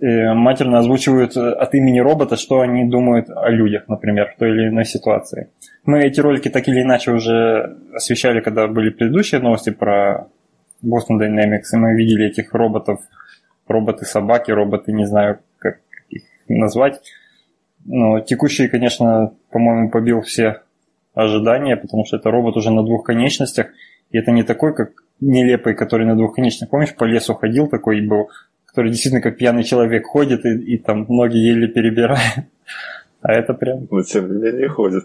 Э, 0.00 0.32
матерно 0.32 0.78
озвучивают 0.78 1.36
э, 1.36 1.52
от 1.52 1.74
имени 1.74 2.00
робота, 2.00 2.36
что 2.36 2.60
они 2.60 2.88
думают 2.88 3.28
о 3.28 3.50
людях, 3.50 3.82
например, 3.88 4.32
в 4.34 4.38
той 4.38 4.52
или 4.52 4.68
иной 4.68 4.86
ситуации. 4.86 5.50
Мы 5.84 6.00
эти 6.00 6.18
ролики 6.20 6.48
так 6.48 6.66
или 6.66 6.80
иначе 6.80 7.12
уже 7.12 7.76
освещали, 7.94 8.40
когда 8.40 8.66
были 8.66 8.88
предыдущие 8.88 9.42
новости 9.42 9.68
про 9.68 10.28
Boston 10.82 11.18
Dynamics, 11.20 11.74
и 11.74 11.76
мы 11.76 11.94
видели 11.94 12.26
этих 12.26 12.54
роботов, 12.54 13.00
роботы-собаки, 13.66 14.50
роботы, 14.50 14.92
не 14.92 15.04
знаю, 15.04 15.40
как 15.58 15.80
их 16.08 16.22
назвать. 16.48 17.02
Но 17.84 18.20
текущий, 18.20 18.68
конечно, 18.68 19.32
по-моему, 19.50 19.90
побил 19.90 20.20
все 20.20 20.62
ожидания, 21.14 21.76
потому 21.76 22.04
что 22.04 22.16
это 22.16 22.30
робот 22.30 22.56
уже 22.56 22.70
на 22.70 22.84
двух 22.84 23.04
конечностях, 23.04 23.68
и 24.10 24.18
это 24.18 24.30
не 24.30 24.42
такой, 24.42 24.74
как 24.74 24.92
нелепый, 25.20 25.74
который 25.74 26.06
на 26.06 26.16
двух 26.16 26.34
конечных. 26.34 26.70
Помнишь, 26.70 26.94
по 26.94 27.04
лесу 27.04 27.34
ходил 27.34 27.68
такой 27.68 27.98
и 27.98 28.06
был, 28.06 28.30
который 28.66 28.90
действительно 28.90 29.22
как 29.22 29.36
пьяный 29.36 29.64
человек 29.64 30.06
ходит 30.06 30.44
и, 30.44 30.74
и 30.74 30.78
там 30.78 31.06
ноги 31.08 31.36
еле 31.36 31.68
перебирает. 31.68 32.46
А 33.20 33.32
это 33.32 33.52
прям... 33.52 33.88
Но 33.90 34.02
тем 34.04 34.28
не 34.28 34.40
менее 34.40 34.68
ходит. 34.68 35.04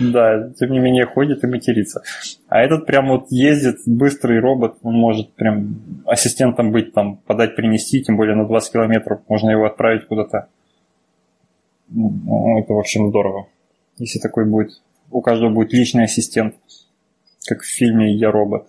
Да, 0.00 0.50
тем 0.58 0.72
не 0.72 0.80
менее 0.80 1.06
ходит 1.06 1.44
и 1.44 1.46
матерится. 1.46 2.02
А 2.48 2.60
этот 2.60 2.86
прям 2.86 3.08
вот 3.08 3.26
ездит, 3.30 3.76
быстрый 3.86 4.40
робот, 4.40 4.78
он 4.82 4.94
может 4.94 5.32
прям 5.34 5.76
ассистентом 6.04 6.72
быть, 6.72 6.92
там, 6.92 7.18
подать, 7.18 7.54
принести, 7.54 8.02
тем 8.02 8.16
более 8.16 8.34
на 8.34 8.48
20 8.48 8.72
километров 8.72 9.20
можно 9.28 9.50
его 9.50 9.64
отправить 9.64 10.06
куда-то. 10.08 10.48
Это, 11.92 12.72
в 12.74 12.78
общем, 12.78 13.08
здорово. 13.08 13.46
Если 13.98 14.18
такой 14.18 14.46
будет, 14.46 14.82
у 15.10 15.20
каждого 15.20 15.50
будет 15.50 15.72
личный 15.72 16.04
ассистент, 16.04 16.56
как 17.46 17.62
в 17.62 17.66
фильме 17.66 18.14
«Я 18.14 18.30
робот». 18.30 18.68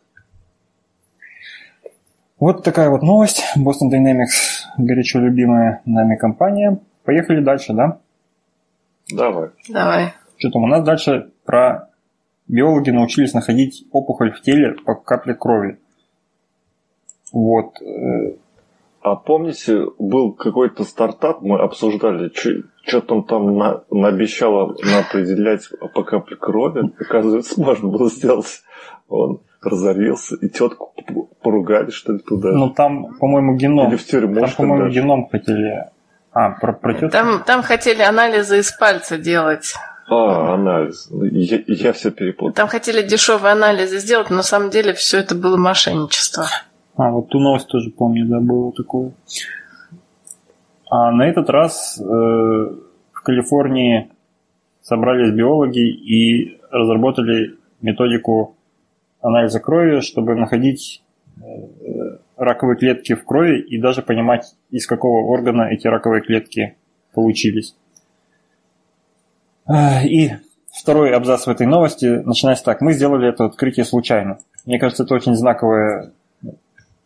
Вот 2.40 2.64
такая 2.64 2.90
вот 2.90 3.02
новость. 3.04 3.42
Boston 3.58 3.90
Dynamics, 3.90 4.66
горячо 4.78 5.20
любимая 5.20 5.82
нами 5.86 6.18
компания. 6.18 6.80
Поехали 7.06 7.42
дальше, 7.42 7.74
да? 7.74 8.00
Давай. 9.10 9.50
Давай. 9.70 10.14
Что 10.38 10.52
там 10.52 10.64
у 10.64 10.68
нас 10.68 10.84
дальше 10.84 11.32
про 11.46 11.90
биологи 12.50 12.90
научились 12.90 13.34
находить 13.34 13.86
опухоль 13.92 14.34
в 14.34 14.42
теле 14.42 14.74
по 14.86 14.96
капле 14.96 15.36
крови. 15.36 15.80
Вот. 17.32 17.80
А 19.04 19.18
помните, 19.18 19.86
был 20.00 20.32
какой-то 20.32 20.86
стартап, 20.86 21.42
мы 21.42 21.60
обсуждали, 21.60 22.32
что-то 22.86 23.16
он 23.16 23.26
там 23.26 23.58
на, 23.58 23.84
наобещало 23.92 24.72
определять 24.72 25.68
по 25.94 26.04
капле 26.04 26.38
крови. 26.38 26.90
Оказывается, 26.98 27.60
можно 27.60 27.90
было 27.90 28.10
сделать. 28.10 28.62
Он 29.10 29.42
разорился, 29.62 30.38
и 30.38 30.48
тетку 30.48 30.94
поругали, 31.42 31.90
что 31.92 32.14
ли, 32.14 32.20
туда. 32.20 32.52
Ну, 32.54 32.70
там, 32.70 33.14
по-моему, 33.20 33.58
геном. 33.58 33.90
Или 33.90 33.98
в 33.98 34.06
тюрьму, 34.06 34.40
Там, 34.40 34.52
по-моему, 34.56 34.86
даже. 34.86 35.02
геном 35.02 35.28
хотели... 35.30 35.90
А, 36.32 36.52
про, 36.52 36.72
про 36.72 36.94
тетку? 36.94 37.10
Там, 37.10 37.44
там 37.46 37.62
хотели 37.62 38.02
анализы 38.02 38.60
из 38.60 38.72
пальца 38.72 39.18
делать. 39.18 39.74
А, 40.08 40.54
анализ. 40.54 41.10
Я, 41.12 41.60
я 41.68 41.92
все 41.92 42.10
перепутал. 42.10 42.54
Там 42.54 42.70
хотели 42.70 43.06
дешевые 43.06 43.52
анализы 43.52 44.00
сделать, 44.00 44.30
но 44.30 44.38
на 44.38 44.44
самом 44.44 44.70
деле 44.70 44.94
все 44.94 45.20
это 45.20 45.36
было 45.36 45.58
мошенничество. 45.58 46.46
А, 46.96 47.12
вот 47.12 47.30
ту 47.30 47.40
новость 47.40 47.68
тоже 47.68 47.90
помню, 47.90 48.26
да, 48.28 48.40
было 48.40 48.72
такое. 48.72 49.14
А 50.90 51.12
на 51.12 51.28
этот 51.28 51.50
раз 51.50 52.00
э, 52.00 52.04
в 52.04 53.22
Калифорнии 53.24 54.12
собрались 54.82 55.34
биологи 55.34 55.90
и 55.90 56.60
разработали 56.70 57.58
методику 57.82 58.56
анализа 59.22 59.60
крови, 59.60 60.02
чтобы 60.02 60.36
находить 60.36 61.02
э, 61.38 62.18
раковые 62.38 62.78
клетки 62.78 63.16
в 63.16 63.26
крови 63.26 63.60
и 63.60 63.80
даже 63.80 64.04
понимать, 64.04 64.54
из 64.70 64.86
какого 64.86 65.26
органа 65.26 65.64
эти 65.64 65.88
раковые 65.88 66.22
клетки 66.22 66.76
получились. 67.14 67.76
А, 69.66 70.04
и 70.04 70.32
второй 70.72 71.12
абзац 71.12 71.48
в 71.48 71.50
этой 71.50 71.66
новости 71.66 72.06
начинается 72.06 72.66
так. 72.66 72.82
Мы 72.82 72.94
сделали 72.94 73.30
это 73.30 73.46
открытие 73.46 73.86
случайно. 73.86 74.38
Мне 74.66 74.78
кажется, 74.78 75.04
это 75.04 75.16
очень 75.16 75.36
знаковое 75.36 76.12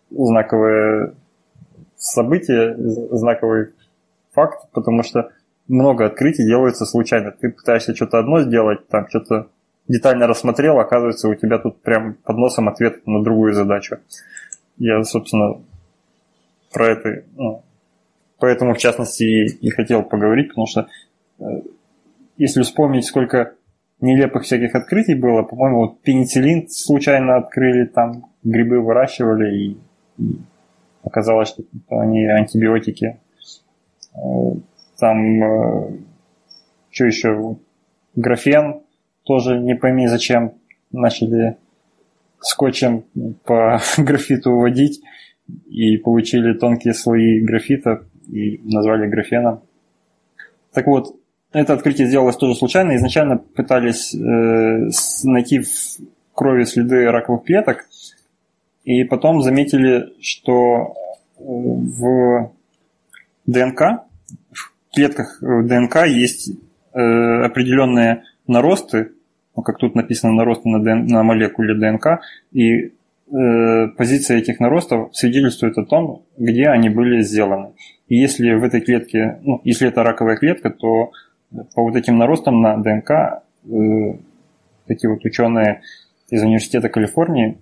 знаковое 0.09 1.13
событие, 1.95 2.75
знаковый 2.77 3.73
факт, 4.31 4.69
потому 4.71 5.03
что 5.03 5.31
много 5.67 6.05
открытий 6.05 6.45
делается 6.45 6.85
случайно. 6.85 7.31
Ты 7.31 7.49
пытаешься 7.49 7.95
что-то 7.95 8.19
одно 8.19 8.41
сделать, 8.41 8.87
там 8.87 9.07
что-то 9.09 9.47
детально 9.87 10.27
рассмотрел, 10.27 10.79
оказывается, 10.79 11.29
у 11.29 11.35
тебя 11.35 11.57
тут 11.57 11.81
прям 11.81 12.15
под 12.23 12.37
носом 12.37 12.69
ответ 12.69 13.05
на 13.07 13.23
другую 13.23 13.53
задачу. 13.53 13.97
Я, 14.77 15.03
собственно, 15.03 15.61
про 16.71 16.87
это, 16.89 17.23
ну, 17.35 17.63
поэтому, 18.39 18.73
в 18.73 18.77
частности, 18.77 19.23
и, 19.23 19.67
и 19.67 19.69
хотел 19.69 20.03
поговорить, 20.03 20.49
потому 20.49 20.67
что 20.67 20.87
э, 21.39 21.43
если 22.37 22.61
вспомнить, 22.61 23.05
сколько 23.05 23.53
нелепых 23.99 24.43
всяких 24.43 24.75
открытий 24.75 25.15
было, 25.15 25.41
по-моему, 25.43 25.79
вот 25.79 26.01
пенициллин 26.01 26.67
случайно 26.69 27.37
открыли, 27.37 27.85
там 27.85 28.25
грибы 28.43 28.79
выращивали, 28.79 29.57
и, 29.57 29.77
оказалось, 31.03 31.49
что 31.49 31.63
они 31.89 32.25
антибиотики. 32.25 33.19
Там, 34.99 35.43
э, 35.43 35.99
что 36.89 37.05
еще, 37.05 37.57
графен, 38.15 38.81
тоже 39.23 39.59
не 39.59 39.75
пойми 39.75 40.07
зачем 40.07 40.53
начали 40.91 41.57
скотчем 42.39 43.03
по 43.43 43.79
графиту 43.97 44.57
водить 44.57 45.01
и 45.67 45.97
получили 45.97 46.53
тонкие 46.53 46.93
слои 46.93 47.41
графита 47.41 48.05
и 48.27 48.59
назвали 48.63 49.07
графеном. 49.07 49.61
Так 50.73 50.87
вот, 50.87 51.15
это 51.51 51.73
открытие 51.73 52.07
сделалось 52.07 52.35
тоже 52.35 52.55
случайно. 52.55 52.95
Изначально 52.95 53.37
пытались 53.37 54.13
э, 54.13 54.89
найти 55.23 55.59
в 55.59 55.69
крови 56.33 56.63
следы 56.63 57.09
раковых 57.09 57.45
клеток, 57.45 57.87
и 58.87 59.03
потом 59.03 59.41
заметили, 59.41 60.13
что 60.21 60.95
в 61.37 62.53
ДНК, 63.45 63.81
в 64.53 64.71
клетках 64.95 65.39
ДНК 65.41 66.07
есть 66.07 66.51
э, 66.93 66.99
определенные 67.43 68.23
наросты, 68.47 69.11
ну, 69.57 69.63
как 69.63 69.77
тут 69.77 69.93
написано, 69.95 70.31
наросты 70.31 70.69
на, 70.69 70.81
ДН, 70.81 71.05
на 71.07 71.23
молекуле 71.23 71.75
ДНК, 71.75 72.21
и 72.53 72.93
э, 73.29 73.87
позиция 73.97 74.37
этих 74.37 74.61
наростов 74.61 75.13
свидетельствует 75.13 75.77
о 75.77 75.83
том, 75.83 76.23
где 76.37 76.69
они 76.69 76.87
были 76.87 77.23
сделаны. 77.23 77.73
И 78.07 78.15
если 78.15 78.53
в 78.53 78.63
этой 78.63 78.79
клетке, 78.79 79.39
ну, 79.41 79.59
если 79.65 79.89
это 79.89 80.01
раковая 80.01 80.37
клетка, 80.37 80.69
то 80.69 81.11
по 81.75 81.83
вот 81.83 81.97
этим 81.97 82.17
наростам 82.17 82.61
на 82.61 82.77
ДНК 82.77 83.11
э, 83.11 84.17
такие 84.87 85.11
вот 85.11 85.25
ученые 85.25 85.81
из 86.29 86.41
Университета 86.41 86.87
Калифорнии 86.87 87.57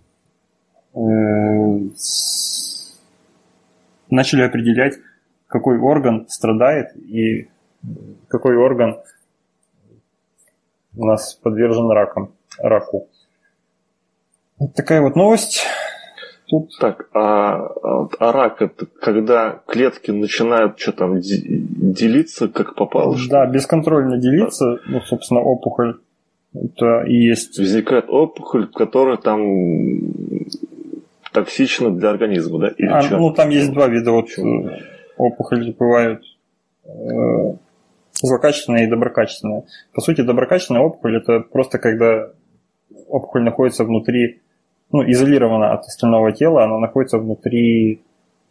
начали 4.10 4.42
определять, 4.44 4.96
какой 5.48 5.78
орган 5.78 6.26
страдает 6.30 6.96
и 6.96 7.50
какой 8.28 8.56
орган 8.58 8.98
у 10.96 11.06
нас 11.06 11.34
подвержен 11.36 11.90
раком, 11.92 12.32
раку. 12.58 13.08
Вот 14.58 14.74
такая 14.74 15.02
вот 15.02 15.16
новость. 15.16 15.66
Тут... 16.48 16.72
Так, 16.80 17.10
а, 17.14 17.56
а, 17.56 18.08
а 18.20 18.32
рак 18.32 18.62
это 18.62 18.86
когда 18.86 19.62
клетки 19.68 20.12
начинают 20.12 20.80
что 20.80 20.92
там 20.92 21.20
делиться, 21.20 22.48
как 22.48 22.76
попало? 22.76 23.18
Да, 23.30 23.46
бесконтрольно 23.48 24.18
делиться, 24.18 24.80
ну, 24.86 25.02
собственно, 25.02 25.42
опухоль 25.42 26.00
это 26.54 27.04
и 27.04 27.16
есть. 27.16 27.58
Возникает 27.58 28.06
опухоль, 28.10 28.68
которая 28.68 29.18
там 29.18 29.42
токсична 31.36 31.92
для 31.92 32.10
организма, 32.10 32.60
да? 32.60 32.68
Или 32.78 32.88
а, 32.88 33.02
что? 33.02 33.18
Ну, 33.18 33.32
там 33.34 33.50
есть 33.50 33.72
два 33.72 33.88
вида 33.88 34.12
вот 34.12 34.30
э, 34.38 34.42
опухоли 35.18 35.72
бывают. 35.72 36.24
Э, 36.86 37.56
злокачественная 38.22 38.86
и 38.86 38.90
доброкачественная. 38.90 39.64
По 39.94 40.02
сути, 40.02 40.22
доброкачественная 40.22 40.82
опухоль 40.82 41.18
это 41.18 41.40
просто 41.42 41.78
когда 41.80 42.32
опухоль 43.08 43.44
находится 43.44 43.84
внутри, 43.84 44.42
ну, 44.92 45.04
изолирована 45.04 45.74
от 45.74 45.82
остального 45.82 46.32
тела, 46.32 46.64
она 46.64 46.80
находится 46.80 47.18
внутри 47.18 48.02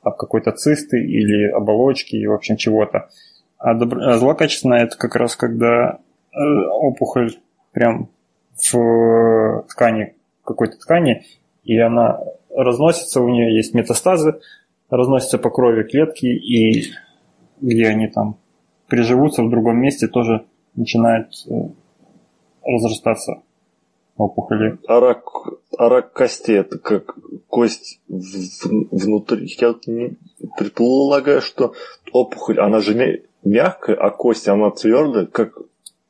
какой-то 0.03 0.53
цисты 0.53 0.99
или 0.99 1.51
оболочки, 1.51 2.17
и, 2.17 2.27
в 2.27 2.33
общем, 2.33 2.57
чего-то. 2.57 3.09
А, 3.59 3.75
добро... 3.75 4.01
а 4.03 4.19
злокачественная 4.19 4.85
это 4.85 4.99
как 4.99 5.17
раз 5.17 5.37
когда 5.37 5.99
э, 6.33 6.39
опухоль 6.39 7.33
прям 7.73 8.09
в 8.73 9.65
ткани, 9.69 10.15
какой-то 10.45 10.77
ткани, 10.77 11.25
и 11.65 11.79
она 11.79 12.21
разносится, 12.55 13.21
у 13.21 13.29
нее 13.29 13.57
есть 13.57 13.75
метастазы, 13.75 14.41
разносятся 14.91 15.39
по 15.39 15.51
крови 15.51 15.83
клетки, 15.83 16.27
и 16.27 16.93
где 17.61 17.89
они 17.89 18.09
там 18.09 18.37
приживутся 18.89 19.43
в 19.43 19.51
другом 19.51 19.79
месте, 19.79 20.09
тоже 20.09 20.45
начинает 20.77 21.29
э, 21.49 21.55
разрастаться 22.63 23.43
опухоли. 24.17 24.79
А 24.87 25.01
рак, 25.01 25.25
а 25.77 25.89
рак 25.89 26.13
кости 26.13 26.53
это 26.53 26.79
как 26.79 27.17
кость 27.49 28.01
внутри. 28.09 29.49
Я 29.59 29.75
предполагаю, 30.57 31.41
что 31.41 31.75
опухоль, 32.13 32.61
она 32.61 32.81
же 32.81 33.23
мягкая, 33.43 33.97
а 33.97 34.11
кость, 34.11 34.49
она 34.49 34.71
твердая, 34.71 35.27
как 35.27 35.59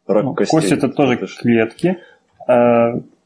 рак 0.07 0.24
ну, 0.24 0.34
костей. 0.34 0.61
Кость 0.61 0.72
это 0.72 0.88
тоже 0.88 1.16
клетки. 1.16 1.98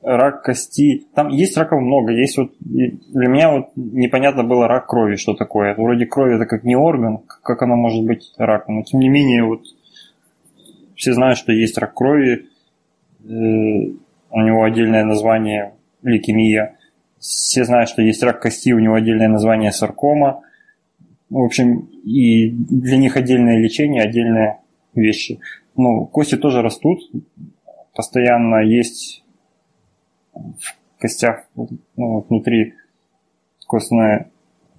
Рак 0.01 0.45
кости. 0.45 1.07
Там 1.15 1.29
есть 1.29 1.57
раков 1.57 1.81
много. 1.81 2.13
Есть 2.13 2.39
вот 2.39 2.53
для 2.61 3.29
меня 3.29 3.53
вот 3.53 3.71
непонятно 3.77 4.45
было 4.45 4.69
рак 4.69 4.87
крови, 4.87 5.17
что 5.17 5.35
такое. 5.35 5.75
Вроде 5.75 6.07
крови 6.07 6.37
это 6.37 6.47
как 6.47 6.65
не 6.65 6.77
орган, 6.77 7.19
как 7.43 7.63
оно 7.63 7.75
может 7.77 8.05
быть 8.05 8.33
раком. 8.39 8.77
Но 8.77 8.83
тем 8.83 9.01
не 9.01 9.09
менее 9.09 9.45
вот 9.45 9.63
все 10.95 11.13
знают, 11.15 11.39
что 11.39 11.53
есть 11.53 11.77
рак 11.79 11.95
крови. 11.95 12.47
Э, 13.25 13.29
у 13.29 14.41
него 14.41 14.65
отдельное 14.65 15.05
название 15.05 15.75
лейкемия. 16.03 16.77
Все 17.19 17.65
знают, 17.65 17.89
что 17.89 18.03
есть 18.03 18.23
рак 18.23 18.41
кости, 18.41 18.73
у 18.73 18.79
него 18.79 18.95
отдельное 18.95 19.29
название 19.29 19.73
саркома. 19.73 20.43
В 21.31 21.39
общем, 21.39 21.89
и 22.05 22.51
для 22.51 22.97
них 22.97 23.17
отдельное 23.17 23.59
лечение, 23.59 24.03
отдельные 24.03 24.59
вещи. 24.95 25.41
Ну, 25.77 26.07
кости 26.07 26.37
тоже 26.37 26.63
растут, 26.63 27.01
постоянно 27.95 28.65
есть 28.65 29.25
в 30.59 31.01
костях, 31.01 31.45
ну, 31.97 32.25
внутри 32.29 32.75
костной, 33.67 34.27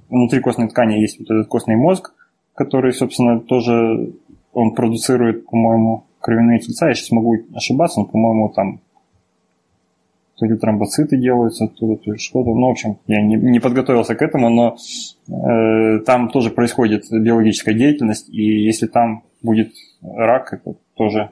внутри 0.10 0.39
костной 0.41 0.68
ткани 0.68 0.95
есть 0.95 1.20
вот 1.20 1.30
этот 1.30 1.47
костный 1.47 1.76
мозг, 1.76 2.14
который, 2.55 2.91
собственно, 2.91 3.39
тоже 3.39 4.14
он 4.53 4.74
продуцирует, 4.76 5.45
по-моему, 5.45 6.03
кровяные 6.20 6.60
тельца. 6.60 6.88
Я 6.88 6.93
сейчас 6.93 7.12
могу 7.12 7.38
ошибаться, 7.53 8.01
но, 8.01 8.05
по-моему, 8.05 8.49
там 8.49 8.82
то 10.39 10.45
ли 10.45 10.57
тромбоциты 10.57 11.18
делаются 11.18 11.66
оттуда, 11.66 11.97
то 11.97 12.12
ли 12.12 12.18
что-то. 12.18 12.53
Ну, 12.53 12.68
в 12.68 12.72
общем, 12.72 12.97
я 13.07 13.22
не, 13.22 13.36
не 13.36 13.60
подготовился 13.60 14.16
к 14.16 14.22
этому, 14.22 14.49
но 14.49 14.78
э, 15.28 15.99
там 15.99 16.30
тоже 16.30 16.49
происходит 16.49 17.05
биологическая 17.12 17.76
деятельность, 17.76 18.30
и 18.30 18.41
если 18.41 18.88
там 18.88 19.24
будет 19.41 19.74
рак, 20.01 20.53
это 20.53 20.76
тоже, 20.95 21.32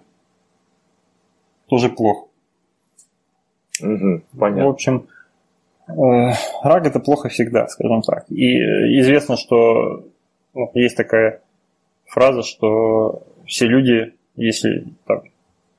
тоже 1.67 1.89
плохо. 1.89 2.26
Угу, 3.81 4.21
понятно. 4.37 4.65
В 4.65 4.69
общем, 4.69 5.07
э, 5.87 5.93
рак 6.63 6.85
это 6.85 6.99
плохо 6.99 7.29
всегда, 7.29 7.67
скажем 7.67 8.01
так. 8.01 8.25
И 8.29 8.57
известно, 8.99 9.37
что 9.37 10.05
ну, 10.53 10.71
есть 10.73 10.97
такая 10.97 11.41
фраза, 12.05 12.41
что 12.41 13.23
все 13.45 13.67
люди, 13.67 14.13
если 14.35 14.93
там, 15.05 15.23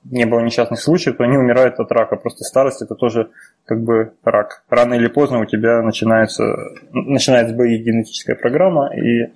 не 0.05 0.25
было 0.25 0.41
несчастных 0.41 0.81
случаев, 0.81 1.17
то 1.17 1.25
они 1.25 1.37
умирают 1.37 1.79
от 1.81 1.91
рака. 1.93 2.17
Просто 2.17 2.45
старость 2.45 2.83
это 2.83 2.95
тоже 2.95 3.31
как 3.65 3.83
бы 3.83 4.13
рак. 4.25 4.63
Рано 4.69 4.95
или 4.95 5.09
поздно 5.09 5.41
у 5.41 5.45
тебя 5.45 5.83
начинается, 5.83 6.45
начинает 6.93 7.49
сбоить 7.49 7.85
генетическая 7.85 8.35
программа, 8.35 8.95
и 8.97 9.33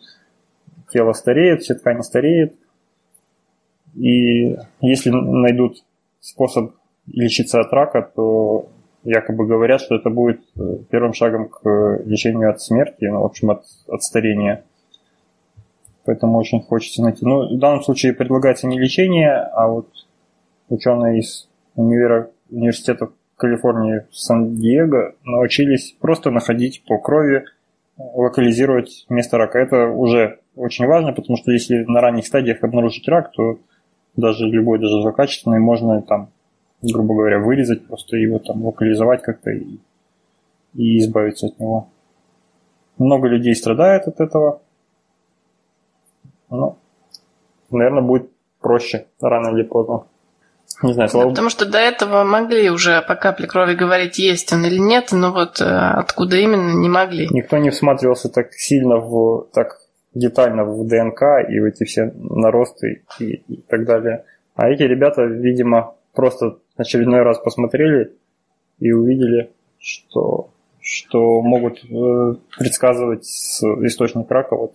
тело 0.92 1.12
стареет, 1.12 1.62
все 1.62 1.74
ткани 1.74 2.02
стареют. 2.02 2.54
И 3.94 4.56
если 4.80 5.10
найдут 5.10 5.84
способ 6.20 6.72
лечиться 7.07 7.61
от 7.61 7.72
рака, 7.72 8.03
то 8.03 8.68
якобы 9.05 9.46
говорят, 9.46 9.80
что 9.80 9.96
это 9.96 10.11
будет 10.11 10.40
э, 10.57 10.78
первым 10.90 11.12
шагом 11.12 11.48
к 11.48 12.00
лечению 12.05 12.50
от 12.50 12.61
смерти, 12.61 13.05
ну, 13.05 13.20
в 13.20 13.24
общем, 13.24 13.50
от, 13.50 13.64
от 13.88 14.03
старения. 14.03 14.64
Поэтому 16.05 16.38
очень 16.38 16.61
хочется 16.61 17.03
найти. 17.03 17.24
Ну, 17.24 17.55
в 17.55 17.59
данном 17.59 17.82
случае 17.82 18.12
предлагается 18.12 18.66
не 18.66 18.78
лечение, 18.78 19.32
а 19.32 19.68
вот 19.68 19.88
ученые 20.68 21.20
из 21.20 21.48
универа, 21.74 22.30
университета 22.50 23.11
Калифорнии 23.36 24.07
в 24.11 24.16
Сан-Диего 24.16 25.14
научились 25.24 25.96
просто 26.00 26.30
находить 26.30 26.84
по 26.86 26.98
крови, 26.98 27.44
локализировать 27.96 29.07
место 29.09 29.38
рака. 29.38 29.59
Это 29.59 29.88
уже 29.88 30.38
очень 30.55 30.86
важно, 30.86 31.12
потому 31.12 31.36
что 31.36 31.50
если 31.50 31.84
на 31.84 32.00
ранних 32.00 32.26
стадиях 32.26 32.62
обнаружить 32.62 33.09
рак, 33.09 33.32
то 33.32 33.59
даже 34.16 34.46
любой, 34.46 34.78
даже 34.78 35.00
злокачественный, 35.00 35.59
можно 35.59 36.03
там 36.03 36.30
грубо 36.83 37.14
говоря, 37.14 37.39
вырезать, 37.39 37.87
просто 37.87 38.16
его 38.16 38.39
там 38.39 38.64
локализовать 38.64 39.22
как-то 39.22 39.51
и, 39.51 39.78
и 40.74 40.99
избавиться 40.99 41.47
от 41.47 41.59
него. 41.59 41.89
много 42.99 43.28
людей 43.28 43.55
страдает 43.55 44.09
от 44.09 44.20
этого. 44.20 44.61
Ну, 46.51 46.76
наверное, 47.70 48.03
будет 48.03 48.30
проще 48.61 49.07
рано 49.20 49.57
или 49.57 49.62
поздно. 49.62 50.05
Не 50.83 50.95
знаю, 50.95 51.09
слава... 51.09 51.26
Да, 51.26 51.30
потому 51.30 51.51
что 51.51 51.66
до 51.66 51.78
этого 51.78 52.24
могли 52.24 52.70
уже 52.70 53.03
по 53.03 53.14
капле 53.14 53.47
крови 53.47 53.74
говорить, 53.74 54.18
есть 54.18 54.53
он 54.53 54.64
или 54.64 54.78
нет, 54.78 55.09
но 55.12 55.33
вот 55.33 55.61
э, 55.61 55.64
откуда 55.64 56.37
именно 56.37 56.72
не 56.80 56.89
могли. 56.89 57.28
Никто 57.30 57.59
не 57.59 57.70
всматривался 57.70 58.28
так 58.28 58.53
сильно 58.55 58.97
в 58.97 59.49
так 59.53 59.78
детально 60.14 60.64
в 60.64 60.87
ДНК 60.87 61.22
и 61.49 61.61
в 61.61 61.64
эти 61.64 61.85
все 61.85 62.12
наросты 62.14 63.05
и, 63.18 63.43
и 63.49 63.57
так 63.62 63.85
далее. 63.85 64.24
А 64.55 64.68
эти 64.68 64.83
ребята, 64.83 65.24
видимо, 65.24 65.95
просто 66.14 66.59
очередной 66.76 67.22
раз 67.22 67.38
посмотрели 67.38 68.12
и 68.78 68.92
увидели, 68.92 69.50
что, 69.78 70.50
что 70.80 71.42
могут 71.42 71.84
э, 71.84 72.34
предсказывать 72.58 73.24
с 73.24 73.62
источник 73.62 74.30
рака. 74.30 74.56
Вот 74.56 74.74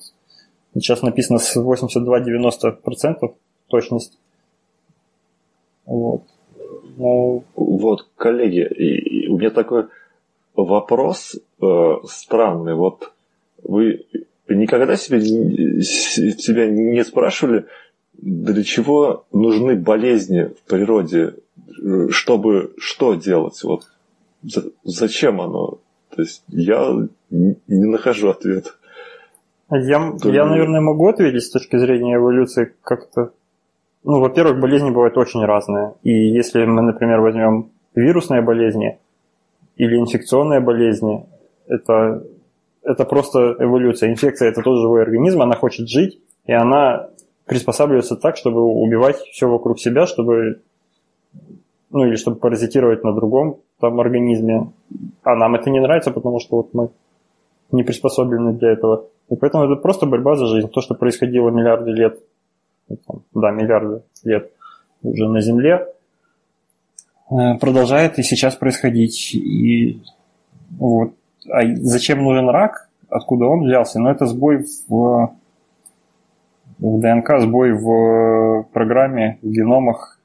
сейчас 0.73 1.01
написано 1.01 1.39
с 1.39 1.57
82-90% 1.57 3.35
точность. 3.67 4.17
Вот. 5.85 6.23
Ну... 6.97 7.43
Вот, 7.77 8.07
коллеги, 8.15 8.65
и, 8.65 9.27
у 9.27 9.37
меня 9.37 9.51
такой 9.51 9.87
вопрос 10.55 11.35
э, 11.61 11.93
странный. 12.05 12.73
Вот 12.73 13.13
вы 13.63 14.05
никогда 14.49 14.95
себя, 14.95 15.21
себя 15.21 16.67
не 16.67 17.03
спрашивали, 17.03 17.65
для 18.13 18.63
чего 18.63 19.25
нужны 19.31 19.75
болезни 19.75 20.45
в 20.45 20.61
природе, 20.63 21.35
чтобы 22.09 22.74
что 22.78 23.15
делать? 23.15 23.63
Вот 23.63 23.84
зачем 24.84 25.41
оно? 25.41 25.80
То 26.15 26.22
есть 26.22 26.43
я 26.47 27.07
не 27.30 27.86
нахожу 27.86 28.30
ответа. 28.30 28.72
Я, 29.70 30.13
То 30.22 30.30
я, 30.32 30.45
наверное, 30.45 30.80
могу 30.80 31.09
ответить 31.09 31.43
с 31.43 31.51
точки 31.51 31.78
зрения 31.78 32.15
эволюции 32.15 32.74
как-то. 32.84 33.34
Ну, 34.03 34.22
во-первых, 34.22 34.61
болезни 34.61 34.91
бывают 34.91 35.18
очень 35.18 35.43
разные. 35.43 35.95
И 36.03 36.11
если 36.11 36.63
мы, 36.65 36.82
например, 36.82 37.20
возьмем 37.20 37.72
вирусные 37.93 38.41
болезни 38.41 38.99
или 39.76 39.97
инфекционные 39.97 40.61
болезни, 40.61 41.26
это, 41.68 42.24
это 42.82 43.03
просто 43.03 43.57
эволюция. 43.59 44.09
Инфекция– 44.09 44.49
это 44.51 44.61
тот 44.61 44.80
живой 44.80 45.01
организм, 45.01 45.41
она 45.41 45.55
хочет 45.55 45.89
жить, 45.89 46.20
и 46.45 46.53
она 46.53 47.09
приспосабливается 47.45 48.15
так, 48.15 48.38
чтобы 48.38 48.61
убивать 48.61 49.18
все 49.18 49.49
вокруг 49.49 49.80
себя, 49.80 50.07
чтобы 50.07 50.61
ну 51.89 52.05
или 52.05 52.15
чтобы 52.15 52.38
паразитировать 52.38 53.03
на 53.03 53.13
другом 53.13 53.59
там 53.79 53.99
организме. 53.99 54.71
А 55.23 55.35
нам 55.35 55.55
это 55.55 55.69
не 55.69 55.79
нравится, 55.79 56.11
потому 56.11 56.39
что 56.39 56.57
вот 56.57 56.73
мы 56.73 56.89
не 57.71 57.83
приспособлены 57.83 58.53
для 58.53 58.71
этого. 58.71 59.05
И 59.29 59.35
поэтому 59.35 59.65
это 59.65 59.81
просто 59.81 60.05
борьба 60.05 60.35
за 60.35 60.47
жизнь. 60.47 60.69
То, 60.69 60.81
что 60.81 60.95
происходило 60.95 61.49
миллиарды 61.49 61.91
лет, 61.91 62.19
там, 63.05 63.23
да, 63.33 63.51
миллиарды 63.51 64.03
лет 64.23 64.51
уже 65.03 65.27
на 65.27 65.41
Земле, 65.41 65.88
э, 67.29 67.55
продолжает 67.59 68.19
и 68.19 68.23
сейчас 68.23 68.55
происходить. 68.55 69.35
И 69.35 70.01
вот. 70.71 71.13
А 71.49 71.61
зачем 71.75 72.23
нужен 72.23 72.49
рак? 72.49 72.89
Откуда 73.09 73.45
он 73.45 73.63
взялся? 73.63 73.99
Ну, 73.99 74.09
это 74.09 74.25
сбой 74.25 74.65
в, 74.88 75.31
в 76.79 76.99
ДНК, 76.99 77.39
сбой 77.39 77.71
в 77.71 78.63
программе, 78.73 79.39
в 79.41 79.49
геномах. 79.49 80.16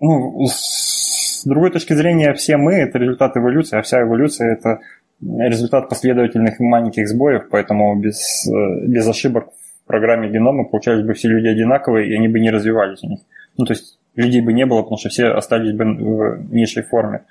Ну, 0.00 0.46
с 0.46 1.44
другой 1.44 1.70
точки 1.70 1.94
зрения, 1.94 2.34
все 2.34 2.56
мы– 2.56 2.74
это 2.74 2.98
результат 2.98 3.36
эволюции, 3.36 3.78
а 3.78 3.82
вся 3.82 4.02
эволюция– 4.02 4.52
это 4.52 4.80
результат 5.20 5.88
последовательных 5.88 6.60
маленьких 6.60 7.08
сбоев, 7.08 7.48
поэтому 7.50 7.98
без, 7.98 8.46
э, 8.46 8.86
без 8.86 9.08
ошибок 9.08 9.48
в 9.84 9.86
программе 9.86 10.28
генома 10.28 10.64
получались 10.64 11.04
бы 11.04 11.14
все 11.14 11.28
люди 11.28 11.46
одинаковые, 11.46 12.10
и 12.10 12.14
они 12.14 12.28
бы 12.28 12.40
не 12.40 12.50
развивались 12.50 13.02
у 13.02 13.08
них. 13.08 13.20
Ну, 13.56 13.64
то 13.64 13.72
есть 13.72 13.98
людей 14.14 14.42
бы 14.42 14.52
не 14.52 14.66
было, 14.66 14.82
потому 14.82 14.98
что 14.98 15.08
все 15.08 15.28
остались 15.28 15.72
бы 15.72 15.84
в 15.84 16.52
низшей 16.52 16.82
форме. 16.82 17.24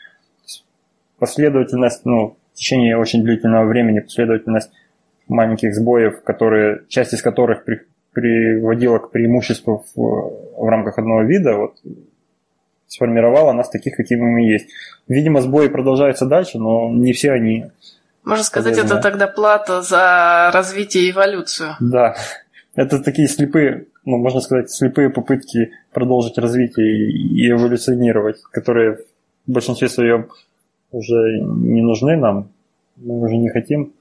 Последовательность, 1.20 2.06
ну, 2.06 2.38
в 2.54 2.58
течение 2.58 2.98
очень 2.98 3.24
длительного 3.24 3.66
времени 3.66 4.00
последовательность 4.00 4.72
маленьких 5.28 5.76
сбоев, 5.76 6.24
которые, 6.24 6.84
часть 6.88 7.14
из 7.14 7.22
которых 7.22 7.66
при, 7.66 7.82
приводила 8.14 8.98
к 8.98 9.12
преимуществу 9.12 9.86
в, 9.94 10.00
в 10.58 10.68
рамках 10.68 10.98
одного 10.98 11.24
вида, 11.24 11.56
вот, 11.58 11.76
сформировала 12.88 13.52
нас 13.52 13.70
таких, 13.70 13.96
какими 13.96 14.22
мы 14.22 14.42
есть. 14.52 14.70
Видимо, 15.08 15.42
сбои 15.42 15.68
продолжаются 15.68 16.26
дальше, 16.26 16.60
но 16.60 16.90
не 16.90 17.14
все 17.14 17.32
они. 17.32 17.66
Можно 18.24 18.44
сказать, 18.44 18.78
это 18.78 19.00
тогда 19.00 19.28
плата 19.28 19.82
за 19.82 20.50
развитие 20.54 21.04
и 21.04 21.12
эволюцию. 21.12 21.76
Да. 21.80 22.16
Это 22.76 23.02
такие 23.02 23.30
слепые, 23.30 23.86
ну, 24.04 24.18
можно 24.18 24.42
сказать, 24.42 24.70
слепые 24.70 25.10
попытки 25.10 25.72
продолжить 25.94 26.38
развитие 26.38 27.10
и 27.10 27.50
эволюционировать, 27.50 28.42
которые 28.52 28.98
в 29.48 29.52
большинстве 29.52 29.88
своем 29.88 30.28
уже 30.92 31.40
не 31.40 31.82
нужны 31.82 32.18
нам, 32.18 32.50
мы 32.98 33.22
уже 33.22 33.38
не 33.38 33.50
хотим. 33.50 33.94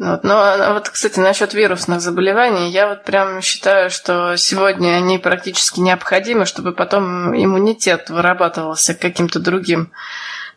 Вот. 0.00 0.24
Но 0.24 0.40
а 0.40 0.72
вот, 0.72 0.88
кстати, 0.88 1.20
насчет 1.20 1.52
вирусных 1.52 2.00
заболеваний, 2.00 2.70
я 2.70 2.88
вот 2.88 3.04
прям 3.04 3.42
считаю, 3.42 3.90
что 3.90 4.34
сегодня 4.36 4.96
они 4.96 5.18
практически 5.18 5.80
необходимы, 5.80 6.46
чтобы 6.46 6.72
потом 6.72 7.36
иммунитет 7.36 8.08
вырабатывался 8.08 8.94
каким-то 8.94 9.40
другим. 9.40 9.92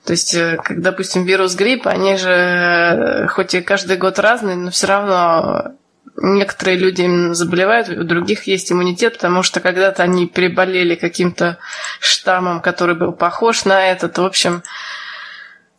То 0.06 0.12
есть, 0.12 0.34
э, 0.34 0.58
как, 0.64 0.82
допустим, 0.82 1.26
вирус 1.26 1.56
гриппа, 1.56 1.92
они 1.92 2.16
же, 2.16 2.30
э, 2.30 3.28
хоть 3.28 3.54
и 3.54 3.62
каждый 3.62 3.98
год 3.98 4.18
разные, 4.18 4.56
но 4.56 4.72
все 4.72 4.88
равно 4.88 5.74
некоторые 6.16 6.78
люди 6.78 7.02
им 7.02 7.36
заболевают, 7.36 7.90
у 7.90 8.04
других 8.06 8.48
есть 8.48 8.72
иммунитет, 8.72 9.16
потому 9.16 9.44
что 9.44 9.60
когда-то 9.60 10.04
они 10.04 10.26
переболели 10.26 10.96
каким-то 10.96 11.58
штаммом, 12.00 12.62
который 12.62 12.96
был 12.96 13.12
похож 13.12 13.66
на 13.66 13.92
этот. 13.92 14.18
В 14.18 14.24
общем, 14.24 14.64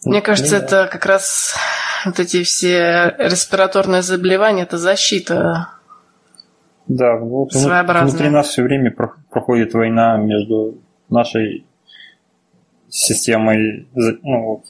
мне 0.04 0.20
кажется, 0.20 0.56
это 0.56 0.86
как 0.92 1.06
раз 1.06 1.56
вот 2.04 2.20
эти 2.20 2.42
все 2.42 3.14
респираторные 3.18 4.02
заболевания, 4.02 4.62
это 4.62 4.78
защита 4.78 5.68
да, 6.86 7.16
вот 7.16 7.54
внутри 7.54 8.28
нас 8.28 8.48
все 8.48 8.62
время 8.62 8.94
проходит 9.30 9.72
война 9.72 10.18
между 10.18 10.82
нашей 11.08 11.64
системой 12.88 13.88
ну, 13.94 14.42
вот, 14.42 14.64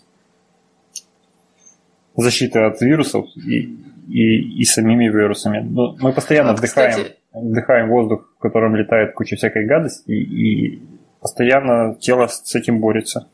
защиты 2.16 2.60
от 2.60 2.80
вирусов 2.80 3.26
и, 3.36 3.78
и, 4.08 4.60
и 4.60 4.64
самими 4.64 5.08
вирусами. 5.08 5.58
Но 5.58 5.92
ну, 5.92 5.96
мы 6.00 6.12
постоянно 6.12 6.50
вот, 6.50 6.60
вдыхаем, 6.60 6.90
кстати... 6.92 7.16
вдыхаем 7.32 7.88
воздух, 7.88 8.32
в 8.38 8.40
котором 8.40 8.76
летает 8.76 9.14
куча 9.14 9.34
всякой 9.34 9.66
гадости, 9.66 10.10
и, 10.10 10.74
и 10.76 10.82
постоянно 11.20 11.96
тело 11.96 12.28
с 12.28 12.54
этим 12.54 12.80
борется. 12.80 13.28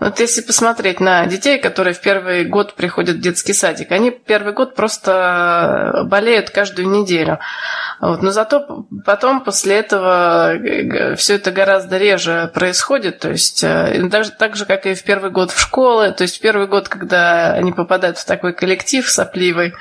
Вот 0.00 0.18
если 0.18 0.40
посмотреть 0.40 0.98
на 0.98 1.26
детей, 1.26 1.58
которые 1.58 1.92
в 1.92 2.00
первый 2.00 2.46
год 2.46 2.74
приходят 2.74 3.16
в 3.16 3.20
детский 3.20 3.52
садик, 3.52 3.92
они 3.92 4.10
первый 4.10 4.54
год 4.54 4.74
просто 4.74 6.04
болеют 6.06 6.48
каждую 6.48 6.88
неделю. 6.88 7.38
Вот. 8.00 8.22
Но 8.22 8.30
зато 8.30 8.86
потом 9.04 9.44
после 9.44 9.76
этого 9.76 10.54
все 11.16 11.34
это 11.34 11.52
гораздо 11.52 11.98
реже 11.98 12.50
происходит. 12.54 13.18
То 13.18 13.28
есть 13.28 13.62
э, 13.62 14.00
даже 14.04 14.30
так 14.30 14.56
же, 14.56 14.64
как 14.64 14.86
и 14.86 14.94
в 14.94 15.04
первый 15.04 15.30
год 15.30 15.50
в 15.50 15.60
школе. 15.60 16.12
То 16.12 16.22
есть 16.22 16.38
в 16.38 16.40
первый 16.40 16.66
год, 16.66 16.88
когда 16.88 17.52
они 17.52 17.72
попадают 17.72 18.16
в 18.16 18.24
такой 18.24 18.54
коллектив 18.54 19.06
сопливый, 19.06 19.74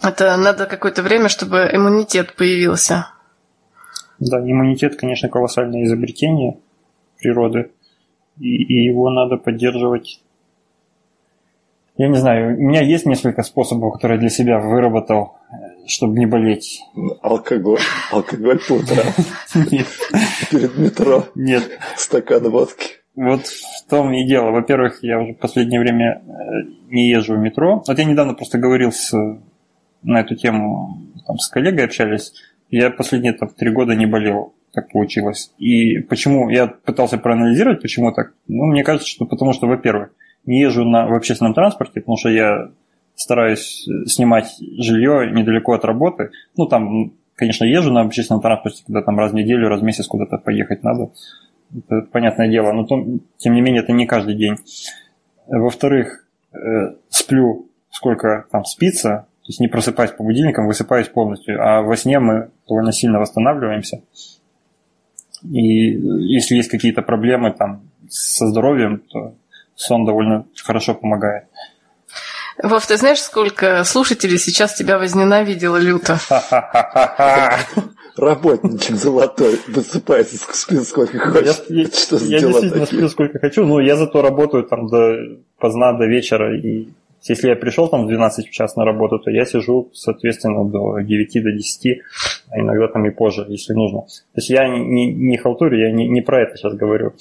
это 0.00 0.36
надо 0.36 0.66
какое-то 0.66 1.02
время, 1.02 1.28
чтобы 1.28 1.68
иммунитет 1.72 2.34
появился. 2.34 3.08
Да, 4.20 4.38
иммунитет, 4.38 4.96
конечно, 4.96 5.28
колоссальное 5.28 5.82
изобретение 5.82 6.60
природы 7.18 7.72
и, 8.38 8.62
и 8.62 8.84
его 8.84 9.10
надо 9.10 9.36
поддерживать. 9.36 10.20
Я 11.96 12.08
не 12.08 12.16
знаю, 12.16 12.58
у 12.58 12.60
меня 12.60 12.82
есть 12.82 13.06
несколько 13.06 13.42
способов, 13.42 13.94
которые 13.94 14.16
я 14.16 14.20
для 14.20 14.28
себя 14.28 14.58
выработал, 14.58 15.38
чтобы 15.86 16.18
не 16.18 16.26
болеть. 16.26 16.82
Алкоголь. 17.22 17.78
Алкоголь 18.12 18.60
по 18.68 18.74
утрам. 18.74 19.06
Нет. 19.54 19.86
Перед 20.50 20.76
метро. 20.76 21.24
Нет. 21.34 21.62
Стакан 21.96 22.50
водки. 22.50 22.96
Вот 23.14 23.46
в 23.46 23.88
том 23.88 24.12
и 24.12 24.26
дело. 24.26 24.50
Во-первых, 24.50 25.02
я 25.02 25.18
уже 25.18 25.32
в 25.32 25.38
последнее 25.38 25.80
время 25.80 26.22
э, 26.22 26.68
не 26.90 27.08
езжу 27.08 27.34
в 27.34 27.38
метро. 27.38 27.82
Вот 27.86 27.98
я 27.98 28.04
недавно 28.04 28.34
просто 28.34 28.58
говорил 28.58 28.92
с, 28.92 29.16
на 30.02 30.20
эту 30.20 30.34
тему, 30.34 30.98
там, 31.26 31.38
с 31.38 31.48
коллегой 31.48 31.86
общались. 31.86 32.34
Я 32.68 32.90
последние 32.90 33.32
там, 33.32 33.48
три 33.48 33.70
года 33.70 33.94
не 33.94 34.04
болел 34.04 34.52
так 34.76 34.92
получилось. 34.92 35.52
И 35.58 36.00
почему 36.00 36.50
я 36.50 36.66
пытался 36.66 37.16
проанализировать, 37.16 37.80
почему 37.80 38.12
так? 38.12 38.34
Ну, 38.46 38.66
мне 38.66 38.84
кажется, 38.84 39.08
что 39.08 39.24
потому 39.24 39.54
что, 39.54 39.66
во-первых, 39.66 40.10
не 40.44 40.60
езжу 40.60 40.84
на, 40.84 41.08
в 41.08 41.14
общественном 41.14 41.54
транспорте, 41.54 42.00
потому 42.00 42.18
что 42.18 42.28
я 42.28 42.70
стараюсь 43.14 43.88
снимать 44.06 44.54
жилье 44.78 45.32
недалеко 45.32 45.72
от 45.72 45.86
работы. 45.86 46.30
Ну, 46.56 46.66
там, 46.66 47.14
конечно, 47.34 47.64
езжу 47.64 47.90
на 47.90 48.02
общественном 48.02 48.42
транспорте, 48.42 48.84
когда 48.86 49.00
там 49.00 49.18
раз 49.18 49.32
в 49.32 49.34
неделю, 49.34 49.68
раз 49.68 49.80
в 49.80 49.84
месяц 49.84 50.06
куда-то 50.06 50.36
поехать 50.36 50.82
надо. 50.84 51.10
Это 51.74 52.02
понятное 52.12 52.48
дело, 52.48 52.72
но 52.72 52.84
то, 52.84 53.02
тем 53.38 53.54
не 53.54 53.62
менее 53.62 53.82
это 53.82 53.92
не 53.92 54.06
каждый 54.06 54.36
день. 54.36 54.56
Во-вторых, 55.48 56.28
э, 56.52 56.94
сплю 57.08 57.68
сколько 57.90 58.44
там 58.52 58.64
спится, 58.64 59.26
то 59.46 59.48
есть 59.48 59.60
не 59.60 59.68
просыпаюсь 59.68 60.10
по 60.10 60.22
будильникам, 60.22 60.66
высыпаюсь 60.66 61.08
полностью, 61.08 61.62
а 61.62 61.80
во 61.80 61.96
сне 61.96 62.18
мы 62.18 62.50
довольно 62.68 62.92
сильно 62.92 63.18
восстанавливаемся. 63.18 64.02
И 65.50 65.98
если 66.32 66.56
есть 66.56 66.70
какие-то 66.70 67.02
проблемы 67.02 67.52
там 67.52 67.82
со 68.08 68.46
здоровьем, 68.46 69.02
то 69.10 69.34
сон 69.74 70.04
довольно 70.04 70.46
хорошо 70.64 70.94
помогает. 70.94 71.44
Вов, 72.62 72.86
ты 72.86 72.96
знаешь, 72.96 73.20
сколько 73.20 73.84
слушателей 73.84 74.38
сейчас 74.38 74.74
тебя 74.74 74.98
возненавидело 74.98 75.76
люто? 75.76 76.18
Работничек 78.16 78.96
золотой, 78.96 79.60
высыпается, 79.68 80.38
спит 80.54 80.84
сколько 80.84 81.18
хочешь. 81.18 81.56
Я, 81.68 81.82
я, 81.82 81.86
Что 81.86 82.16
я 82.16 82.40
действительно 82.40 82.70
такие? 82.70 82.86
сплю 82.86 83.08
сколько 83.10 83.38
хочу, 83.38 83.66
но 83.66 83.78
я 83.78 83.96
зато 83.96 84.22
работаю 84.22 84.64
там 84.64 84.86
до 84.86 85.16
поздна, 85.58 85.92
до 85.92 86.06
вечера. 86.06 86.58
И 86.58 86.88
если 87.22 87.48
я 87.48 87.56
пришел 87.56 87.88
там 87.88 88.04
в 88.04 88.08
12 88.08 88.50
час 88.50 88.76
на 88.76 88.84
работу, 88.84 89.18
то 89.18 89.30
я 89.30 89.44
сижу, 89.44 89.90
соответственно, 89.92 90.64
до 90.64 91.00
9, 91.00 91.42
до 91.42 91.52
10, 91.52 92.02
а 92.50 92.60
иногда 92.60 92.88
там 92.88 93.06
и 93.06 93.10
позже, 93.10 93.44
если 93.48 93.72
нужно. 93.72 94.02
То 94.02 94.36
есть 94.36 94.50
я 94.50 94.68
не, 94.68 94.84
не, 94.84 95.12
не 95.12 95.36
халтурю, 95.36 95.78
я 95.78 95.92
не, 95.92 96.08
не 96.08 96.20
про 96.20 96.42
это 96.42 96.56
сейчас 96.56 96.74
говорю. 96.74 97.14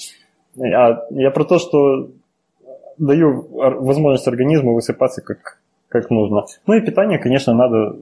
А 0.60 1.06
я 1.12 1.32
про 1.32 1.43
то, 1.43 1.60
что 1.60 2.12
даю 2.98 3.48
возможность 3.52 4.28
организму 4.28 4.74
высыпаться 4.74 5.22
как, 5.22 5.60
как 5.89 6.10
нужно. 6.10 6.43
Ну 6.68 6.74
и 6.74 6.82
питание, 6.82 7.20
конечно, 7.20 7.54
надо 7.54 7.96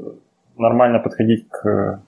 нормально 0.58 1.00
подходить 1.00 1.48
к... 1.50 2.02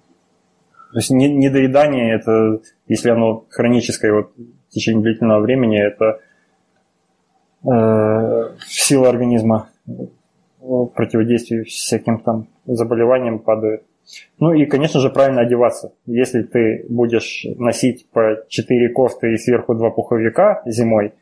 То 0.91 0.99
есть 0.99 1.09
недоедание, 1.09 2.15
это, 2.15 2.61
если 2.87 3.09
оно 3.09 3.45
хроническое 3.49 4.13
вот, 4.13 4.31
в 4.69 4.71
течение 4.71 5.03
длительного 5.03 5.41
времени, 5.41 5.77
это 5.77 6.21
э, 7.65 8.55
сила 8.65 9.09
организма 9.09 9.69
противодействию 10.95 11.65
всяким 11.65 12.19
там 12.19 12.47
заболеваниям 12.65 13.39
падает. 13.39 13.83
Ну 14.39 14.53
и, 14.53 14.65
конечно 14.65 14.99
же, 14.99 15.09
правильно 15.09 15.41
одеваться. 15.41 15.93
Если 16.05 16.43
ты 16.43 16.85
будешь 16.89 17.45
носить 17.57 18.07
по 18.11 18.43
4 18.47 18.89
кофты 18.89 19.33
и 19.33 19.37
сверху 19.37 19.73
два 19.73 19.89
пуховика 19.89 20.61
зимой, 20.65 21.13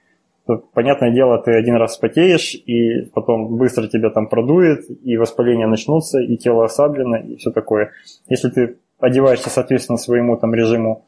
понятное 0.74 1.12
дело, 1.12 1.42
ты 1.42 1.52
один 1.52 1.76
раз 1.76 1.98
потеешь, 1.98 2.54
и 2.54 3.06
потом 3.14 3.58
быстро 3.58 3.88
тебя 3.88 4.10
там 4.10 4.28
продует, 4.28 4.86
и 5.04 5.16
воспаления 5.18 5.68
начнутся, 5.68 6.20
и 6.20 6.36
тело 6.38 6.66
ослаблено, 6.66 7.18
и 7.18 7.38
все 7.38 7.52
такое. 7.52 7.92
Если 8.28 8.50
ты 8.50 8.78
одеваешься, 9.00 9.50
соответственно, 9.50 9.98
своему 9.98 10.38
там 10.38 10.54
режиму 10.54 11.06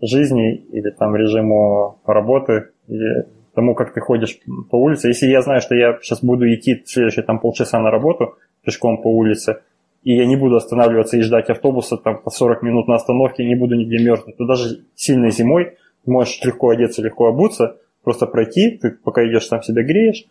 жизни 0.00 0.54
или 0.54 0.90
там 0.90 1.14
режиму 1.14 1.98
работы, 2.06 2.68
или 2.88 3.26
тому, 3.54 3.74
как 3.74 3.92
ты 3.92 4.00
ходишь 4.00 4.38
по 4.70 4.76
улице. 4.76 5.08
Если 5.08 5.26
я 5.26 5.42
знаю, 5.42 5.60
что 5.60 5.74
я 5.74 5.98
сейчас 6.02 6.22
буду 6.22 6.52
идти 6.52 6.82
следующие 6.86 7.24
там 7.24 7.38
полчаса 7.40 7.80
на 7.80 7.90
работу 7.90 8.36
пешком 8.64 9.00
по 9.02 9.08
улице, 9.08 9.60
и 10.02 10.14
я 10.14 10.26
не 10.26 10.36
буду 10.36 10.56
останавливаться 10.56 11.16
и 11.16 11.22
ждать 11.22 11.50
автобуса 11.50 11.96
там 11.96 12.18
по 12.22 12.30
40 12.30 12.62
минут 12.62 12.88
на 12.88 12.94
остановке, 12.94 13.44
не 13.44 13.54
буду 13.54 13.74
нигде 13.74 14.02
мерзнуть, 14.02 14.36
то 14.36 14.46
даже 14.46 14.84
сильной 14.94 15.30
зимой 15.30 15.76
можешь 16.06 16.40
легко 16.42 16.70
одеться, 16.70 17.02
легко 17.02 17.26
обуться, 17.26 17.76
просто 18.02 18.26
пройти, 18.26 18.78
ты 18.78 18.90
пока 18.90 19.26
идешь 19.26 19.46
сам 19.46 19.62
себя 19.62 19.82
греешь, 19.82 20.24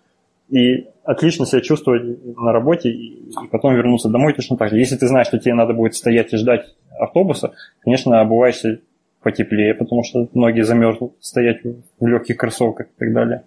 и 0.49 0.87
отлично 1.03 1.45
себя 1.45 1.61
чувствовать 1.61 2.03
на 2.37 2.51
работе, 2.51 2.89
и 2.89 3.31
потом 3.51 3.75
вернуться 3.75 4.09
домой 4.09 4.33
точно 4.33 4.57
так 4.57 4.69
же. 4.69 4.79
Если 4.79 4.95
ты 4.95 5.07
знаешь, 5.07 5.27
что 5.27 5.37
тебе 5.37 5.53
надо 5.53 5.73
будет 5.73 5.93
стоять 5.93 6.33
и 6.33 6.37
ждать 6.37 6.75
автобуса, 6.99 7.53
конечно, 7.81 8.19
обуваешься 8.19 8.81
потеплее, 9.21 9.73
потому 9.73 10.03
что 10.03 10.29
ноги 10.33 10.61
замерзнут, 10.61 11.13
стоять 11.19 11.61
в 11.99 12.07
легких 12.07 12.37
кроссовках 12.37 12.87
и 12.87 12.99
так 12.99 13.13
далее. 13.13 13.43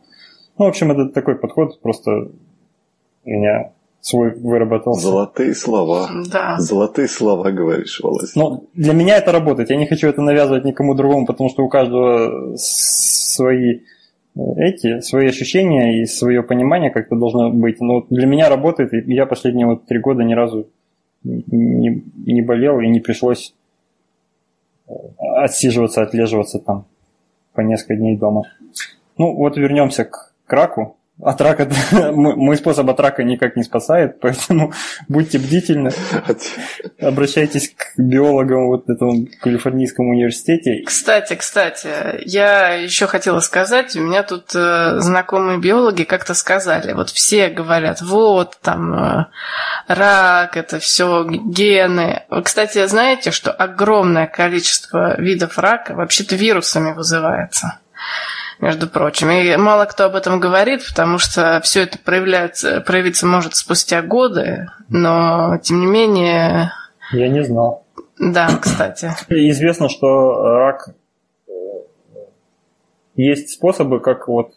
Ну, 0.59 0.67
в 0.67 0.69
общем, 0.69 0.93
это 0.93 1.09
такой 1.09 1.37
подход, 1.37 1.81
просто 1.81 2.29
у 3.25 3.31
меня 3.31 3.73
свой 4.01 4.35
выработался. 4.35 5.09
Золотые 5.09 5.55
слова. 5.55 6.11
Да. 6.31 6.59
Золотые 6.59 7.09
слова, 7.09 7.51
говоришь, 7.51 8.01
Володь. 8.03 8.31
Но 8.35 8.65
для 8.75 8.93
меня 8.93 9.17
это 9.17 9.33
работает. 9.33 9.71
Я 9.71 9.77
не 9.77 9.87
хочу 9.87 10.09
это 10.09 10.21
навязывать 10.21 10.65
никому 10.65 10.95
другому, 10.95 11.25
потому 11.25 11.49
что 11.49 11.63
у 11.63 11.69
каждого 11.69 12.57
свои 12.57 13.81
эти 14.35 15.01
свои 15.01 15.29
ощущения 15.29 16.03
и 16.03 16.07
свое 16.07 16.43
понимание 16.43 16.91
как 16.91 17.07
это 17.07 17.17
должно 17.17 17.51
быть. 17.51 17.81
Но 17.81 18.07
для 18.11 18.27
меня 18.27 18.49
работает, 18.49 18.93
и 18.93 19.13
я 19.13 19.27
последние 19.27 19.67
вот 19.67 19.87
три 19.87 20.01
года 20.01 20.25
ни 20.25 20.35
разу 20.35 20.69
не, 21.23 22.05
не 22.17 22.43
болел 22.43 22.81
и 22.81 22.89
не 22.89 23.01
пришлось 23.01 23.55
э, 23.55 23.62
отсиживаться, 25.19 26.03
отлеживаться 26.03 26.59
там 26.59 26.87
по 27.53 27.61
несколько 27.61 27.97
дней 27.97 28.17
дома. 28.17 28.45
Ну 29.19 29.35
вот 29.35 29.57
вернемся 29.57 30.05
к, 30.05 30.33
к 30.47 30.53
раку 30.53 30.97
от 31.21 31.41
рака, 31.41 31.69
мой 32.13 32.57
способ 32.57 32.89
от 32.89 32.99
рака 32.99 33.23
никак 33.23 33.57
не 33.57 33.63
спасает, 33.63 34.19
поэтому 34.21 34.73
будьте 35.09 35.39
бдительны, 35.39 35.93
обращайтесь 37.01 37.75
к 37.77 37.99
биологам 37.99 38.69
вот 38.69 38.89
этом 38.89 39.27
Калифорнийском 39.41 40.09
университете. 40.09 40.83
Кстати, 40.85 41.35
кстати, 41.35 41.89
я 42.25 42.75
еще 42.75 43.07
хотела 43.07 43.41
сказать, 43.41 43.95
у 43.97 44.01
меня 44.01 44.23
тут 44.23 44.55
э, 44.55 44.99
знакомые 44.99 45.59
биологи 45.59 46.05
как-то 46.05 46.35
сказали, 46.35 46.93
вот 46.93 47.11
все 47.11 47.49
говорят, 47.49 48.01
вот 48.01 48.59
там 48.61 48.95
э, 48.95 49.27
рак, 49.89 50.57
это 50.57 50.79
все 50.79 51.25
гены. 51.25 52.23
Вы, 52.31 52.43
кстати, 52.43 52.85
знаете, 52.87 53.31
что 53.31 53.53
огромное 53.53 54.27
количество 54.27 55.21
видов 55.21 55.59
рака 55.59 55.95
вообще-то 55.95 56.35
вирусами 56.37 56.93
вызывается? 56.93 57.79
Между 58.63 58.89
прочим. 58.89 59.31
И 59.31 59.57
мало 59.57 59.85
кто 59.85 60.05
об 60.05 60.15
этом 60.15 60.41
говорит, 60.41 60.87
потому 60.89 61.19
что 61.19 61.61
все 61.63 61.83
это 61.83 61.99
проявляется, 61.99 62.81
проявиться 62.81 63.27
может 63.27 63.57
спустя 63.57 64.01
годы, 64.01 64.69
но 64.89 65.59
тем 65.63 65.81
не 65.81 65.87
менее... 65.87 66.71
Я 67.11 67.29
не 67.29 67.45
знал. 67.45 67.85
Да, 68.19 68.49
кстати. 68.63 69.11
Известно, 69.29 69.89
что 69.91 70.57
рак... 70.57 70.95
Есть 73.17 73.51
способы, 73.51 74.01
как 74.01 74.29
вот 74.29 74.55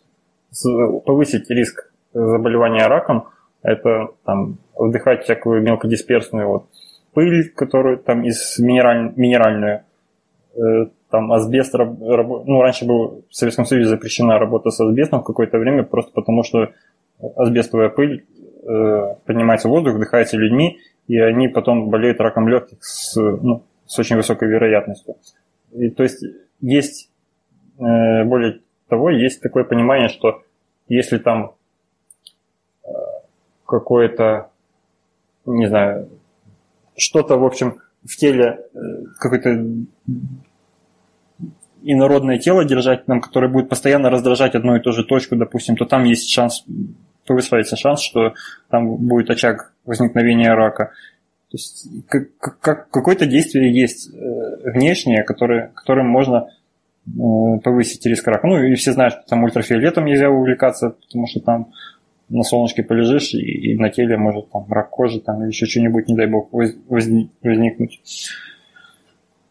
повысить 1.05 1.49
риск 1.49 1.91
заболевания 2.13 2.87
раком. 2.87 3.27
Это 3.63 4.09
там 4.23 4.59
вдыхать 4.75 5.23
всякую 5.23 5.61
мелкодисперсную 5.63 6.47
вот 6.47 6.67
пыль, 7.13 7.49
которую 7.49 7.97
там 7.97 8.23
из 8.23 8.59
минераль... 8.59 9.11
минеральную, 9.15 9.81
э, 10.55 10.85
там 11.09 11.31
асбест, 11.31 11.73
ну, 11.73 12.61
раньше 12.61 12.85
был 12.85 13.23
в 13.29 13.35
Советском 13.35 13.65
Союзе 13.65 13.89
запрещена 13.89 14.39
работа 14.39 14.69
с 14.69 14.79
асбестом 14.79 15.23
какое-то 15.23 15.57
время, 15.57 15.83
просто 15.83 16.11
потому 16.11 16.43
что 16.43 16.71
асбестовая 17.35 17.89
пыль 17.89 18.25
э, 18.63 19.15
поднимается 19.25 19.67
в 19.67 19.71
воздух, 19.71 19.95
вдыхается 19.95 20.37
людьми, 20.37 20.79
и 21.07 21.19
они 21.19 21.47
потом 21.47 21.89
болеют 21.89 22.19
раком 22.19 22.47
легких 22.47 22.83
с, 22.83 23.15
ну, 23.15 23.63
с 23.85 23.99
очень 23.99 24.15
высокой 24.15 24.49
вероятностью. 24.49 25.15
И, 25.71 25.89
то 25.89 26.03
есть 26.03 26.23
есть, 26.61 27.11
э, 27.77 28.23
более 28.23 28.61
того, 28.89 29.09
есть 29.09 29.41
такое 29.41 29.63
понимание, 29.63 30.09
что 30.09 30.41
если 30.87 31.17
там 31.17 31.53
э, 32.83 32.87
какое-то, 33.65 34.49
не 35.45 35.67
знаю, 35.67 36.09
что-то, 36.97 37.37
в 37.37 37.45
общем, 37.45 37.81
в 38.03 38.15
теле, 38.17 38.65
э, 38.73 38.79
какой-то 39.19 39.65
инородное 41.86 42.39
тело 42.39 42.65
держать 42.65 43.07
нам, 43.07 43.21
которое 43.21 43.47
будет 43.47 43.69
постоянно 43.69 44.09
раздражать 44.09 44.55
одну 44.55 44.75
и 44.75 44.81
ту 44.81 44.91
же 44.91 45.03
точку, 45.03 45.36
допустим, 45.36 45.75
то 45.75 45.86
там 45.86 46.03
есть 46.03 46.29
шанс, 46.29 46.65
повысается 47.25 47.75
шанс, 47.75 48.01
что 48.01 48.33
там 48.69 48.97
будет 48.97 49.29
очаг 49.29 49.73
возникновения 49.86 50.53
рака. 50.53 50.91
То 51.51 51.57
есть 51.57 51.88
как, 52.07 52.59
как, 52.59 52.89
какое-то 52.89 53.27
действие 53.27 53.73
есть 53.73 54.09
э, 54.13 54.71
внешнее, 54.71 55.23
которое, 55.23 55.71
которым 55.75 56.07
можно 56.07 56.49
э, 57.07 57.11
повысить 57.63 58.05
риск 58.05 58.27
рака. 58.27 58.47
Ну 58.47 58.63
и 58.63 58.73
все 58.75 58.91
знают, 58.91 59.13
что 59.13 59.23
там 59.27 59.43
ультрафиолетом 59.43 60.05
нельзя 60.05 60.29
увлекаться, 60.29 60.95
потому 61.01 61.27
что 61.27 61.39
там 61.39 61.71
на 62.29 62.41
солнышке 62.41 62.83
полежишь, 62.83 63.36
и, 63.36 63.73
и 63.73 63.77
на 63.77 63.89
теле 63.89 64.17
может 64.17 64.49
там 64.49 64.65
рак 64.71 64.89
кожи 64.89 65.21
там, 65.21 65.41
или 65.43 65.49
еще 65.49 65.67
что-нибудь, 65.67 66.07
не 66.07 66.15
дай 66.15 66.25
бог, 66.25 66.49
возникнуть. 66.51 68.01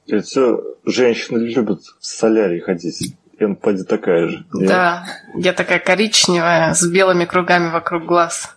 Это 0.07 0.23
все 0.23 0.63
женщины 0.85 1.39
любят 1.39 1.81
в 1.99 2.07
солярий 2.07 2.61
ходить. 2.61 3.17
Эн, 3.39 3.57
поди 3.57 3.85
такая 3.85 4.29
же. 4.29 4.45
Да, 4.53 5.07
я 5.35 5.53
такая 5.53 5.79
коричневая, 5.79 6.75
с 6.75 6.87
белыми 6.87 7.25
кругами 7.25 7.71
вокруг 7.71 8.05
глаз. 8.05 8.57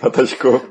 От 0.00 0.18
очков. 0.18 0.62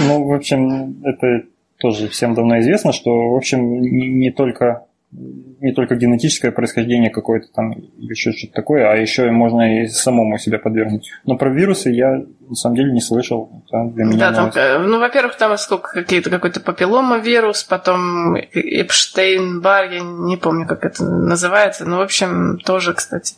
Ну, 0.00 0.24
в 0.24 0.34
общем, 0.34 1.02
это 1.04 1.46
тоже 1.78 2.08
всем 2.08 2.34
давно 2.34 2.58
известно, 2.60 2.92
что, 2.92 3.10
в 3.10 3.36
общем, 3.36 3.80
не 3.80 4.30
только 4.30 4.85
не 5.12 5.72
только 5.72 5.94
генетическое 5.94 6.50
происхождение 6.50 7.10
какое-то 7.10 7.48
там, 7.52 7.72
еще 7.96 8.32
что-то 8.32 8.52
такое, 8.52 8.90
а 8.90 8.96
еще 8.96 9.30
можно 9.30 9.82
и 9.82 9.86
самому 9.86 10.36
себя 10.38 10.58
подвергнуть. 10.58 11.10
Но 11.24 11.36
про 11.36 11.50
вирусы 11.50 11.90
я 11.90 12.22
на 12.48 12.54
самом 12.54 12.76
деле 12.76 12.92
не 12.92 13.00
слышал. 13.00 13.62
Это 13.66 13.84
для 13.94 14.04
меня 14.04 14.30
да, 14.30 14.32
там, 14.32 14.50
э, 14.54 14.78
ну, 14.78 14.98
во-первых, 14.98 15.36
там 15.36 15.56
сколько 15.56 15.92
какие-то 15.92 16.28
какой-то 16.28 16.60
папиллома-вирус, 16.60 17.64
потом 17.64 18.36
Эпштейн-Бар, 18.36 19.92
я 19.92 20.00
не 20.00 20.36
помню, 20.36 20.66
как 20.66 20.84
это 20.84 21.04
называется. 21.04 21.84
Ну, 21.86 21.98
в 21.98 22.02
общем, 22.02 22.58
тоже, 22.58 22.92
кстати. 22.92 23.36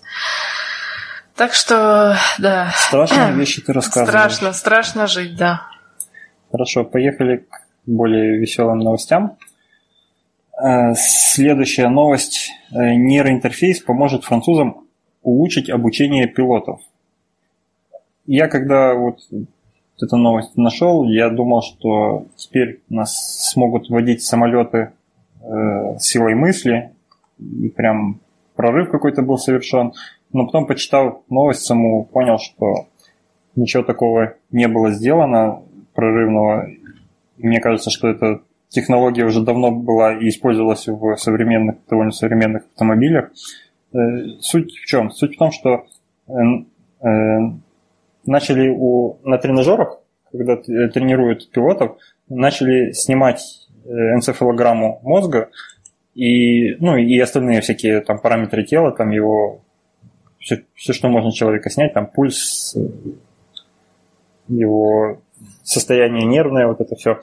Так 1.36 1.54
что, 1.54 2.16
да. 2.38 2.72
Страшные 2.74 3.32
вещи 3.34 3.62
ты 3.62 3.72
рассказываешь. 3.72 4.10
Страшно, 4.10 4.52
страшно 4.52 5.06
жить, 5.06 5.36
да. 5.36 5.62
Хорошо, 6.50 6.84
поехали 6.84 7.46
к 7.48 7.62
более 7.86 8.38
веселым 8.38 8.78
новостям. 8.78 9.36
Э, 10.60 10.94
следующая 10.94 11.88
новость. 11.88 12.50
Э, 12.72 12.94
нейроинтерфейс 12.94 13.80
поможет 13.80 14.24
французам 14.24 14.88
улучшить 15.22 15.70
обучение 15.70 16.26
пилотов. 16.26 16.80
Я 18.26 18.48
когда 18.48 18.94
вот 18.94 19.20
эту 20.00 20.16
новость 20.16 20.56
нашел, 20.56 21.04
я 21.04 21.30
думал, 21.30 21.62
что 21.62 22.26
теперь 22.36 22.80
нас 22.88 23.50
смогут 23.50 23.88
водить 23.88 24.22
самолеты 24.22 24.92
э, 25.40 25.98
силой 25.98 26.34
мысли, 26.34 26.92
и 27.38 27.68
прям 27.68 28.20
прорыв 28.56 28.90
какой-то 28.90 29.22
был 29.22 29.38
совершен. 29.38 29.92
Но 30.32 30.46
потом, 30.46 30.66
почитав 30.66 31.20
новость 31.30 31.62
саму, 31.62 32.04
понял, 32.04 32.38
что 32.38 32.88
ничего 33.54 33.82
такого 33.82 34.34
не 34.50 34.66
было 34.66 34.90
сделано 34.90 35.62
прорывного. 35.94 36.68
Мне 37.38 37.60
кажется, 37.60 37.90
что 37.90 38.08
эта 38.08 38.42
технология 38.68 39.24
уже 39.24 39.42
давно 39.42 39.70
была 39.70 40.14
и 40.14 40.28
использовалась 40.28 40.86
в 40.86 41.16
современных, 41.16 41.76
довольно 41.88 42.12
современных 42.12 42.64
автомобилях. 42.66 43.30
Э, 43.92 43.98
суть 44.40 44.72
в 44.72 44.86
чем? 44.86 45.10
Суть 45.10 45.36
в 45.36 45.38
том, 45.38 45.50
что 45.50 45.86
э, 46.28 46.32
э, 47.00 47.06
начали 48.26 48.68
у, 48.68 49.18
на 49.24 49.38
тренажерах, 49.38 50.00
когда 50.30 50.56
тренируют 50.56 51.50
пилотов, 51.50 51.96
начали 52.28 52.92
снимать 52.92 53.66
энцефалограмму 53.86 55.00
мозга 55.02 55.48
и, 56.14 56.74
ну, 56.74 56.96
и 56.96 57.18
остальные 57.18 57.62
всякие 57.62 58.02
там 58.02 58.18
параметры 58.18 58.64
тела, 58.64 58.92
там 58.92 59.10
его 59.10 59.62
все, 60.38 60.64
все, 60.74 60.92
что 60.92 61.08
можно 61.08 61.32
человека 61.32 61.70
снять, 61.70 61.94
там 61.94 62.06
пульс, 62.06 62.76
его 64.48 65.20
состояние 65.62 66.26
нервное, 66.26 66.66
вот 66.66 66.80
это 66.80 66.96
все. 66.96 67.20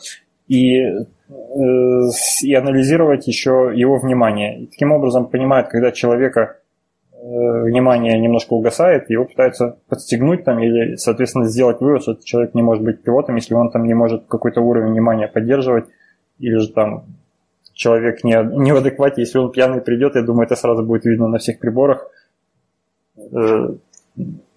И, 0.48 0.80
и 1.28 2.54
анализировать 2.54 3.28
еще 3.28 3.72
его 3.74 3.98
внимание. 3.98 4.62
И 4.62 4.68
таким 4.68 4.92
образом 4.92 5.28
понимают, 5.28 5.70
когда 5.70 5.92
человека 5.92 6.58
э, 7.12 7.18
внимание 7.64 8.20
немножко 8.20 8.54
угасает, 8.54 9.10
его 9.10 9.26
пытаются 9.26 9.78
подстегнуть 9.88 10.44
там 10.44 10.60
или, 10.60 10.96
соответственно, 10.96 11.46
сделать 11.46 11.82
вывод, 11.82 12.04
что 12.04 12.12
этот 12.12 12.26
человек 12.26 12.54
не 12.54 12.62
может 12.62 12.84
быть 12.84 13.02
пилотом, 13.02 13.36
если 13.36 13.56
он 13.56 13.72
там 13.72 13.86
не 13.86 13.96
может 13.96 14.26
какой-то 14.28 14.62
уровень 14.62 14.92
внимания 14.92 15.28
поддерживать, 15.28 15.86
или 16.38 16.58
же 16.58 16.72
там 16.72 17.06
человек 17.74 18.24
не, 18.24 18.38
не 18.62 18.72
в 18.72 18.78
адеквате, 18.78 19.22
если 19.22 19.40
он 19.40 19.52
пьяный 19.52 19.82
придет, 19.82 20.16
я 20.16 20.22
думаю, 20.22 20.46
это 20.46 20.56
сразу 20.56 20.84
будет 20.84 21.06
видно 21.06 21.28
на 21.28 21.40
всех 21.40 21.60
приборах. 21.60 22.08
Э, 23.18 23.76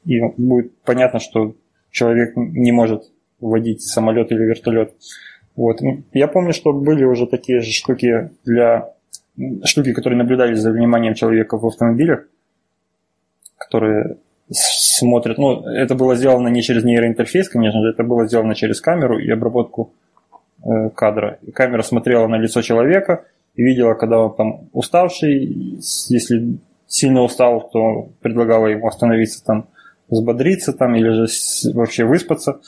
и 0.05 0.21
будет 0.37 0.77
понятно, 0.85 1.19
что 1.19 1.55
человек 1.91 2.37
не 2.37 2.73
может 2.73 3.05
водить 3.41 3.83
самолет 3.83 4.33
или 4.33 4.43
вертолет. 4.43 4.95
Вот. 5.59 5.80
Я 6.12 6.28
помню, 6.28 6.52
что 6.52 6.72
были 6.72 7.02
уже 7.02 7.26
такие 7.26 7.62
же 7.62 7.72
штуки 7.72 8.30
для 8.44 8.92
штуки, 9.64 9.92
которые 9.92 10.16
наблюдались 10.16 10.61
за 10.61 10.70
вниманием 10.70 11.14
человека 11.14 11.59
в 11.59 11.66
автомобилях, 11.66 12.28
которые 13.56 14.18
смотрят, 14.50 15.36
ну, 15.36 15.64
это 15.66 15.96
было 15.96 16.14
сделано 16.14 16.46
не 16.46 16.62
через 16.62 16.84
нейроинтерфейс, 16.84 17.48
конечно 17.48 17.82
же, 17.82 17.90
это 17.90 18.04
было 18.04 18.28
сделано 18.28 18.54
через 18.54 18.80
камеру 18.80 19.18
и 19.18 19.28
обработку 19.28 19.92
э, 20.64 20.90
кадра. 20.90 21.40
И 21.42 21.50
камера 21.50 21.82
смотрела 21.82 22.28
на 22.28 22.36
лицо 22.36 22.62
человека 22.62 23.24
и 23.56 23.62
видела, 23.64 23.94
когда 23.94 24.20
он 24.20 24.36
там 24.36 24.68
уставший, 24.72 25.80
если 26.09 26.59
сильно 26.86 27.22
устал, 27.22 27.68
то 27.68 28.11
предлагала 28.22 28.68
ему 28.68 28.86
остановиться 28.86 29.44
там, 29.44 29.66
взбодриться 30.09 30.72
там, 30.72 30.94
или 30.94 31.09
же 31.11 31.26
вообще 31.74 32.04
выспаться. 32.04 32.61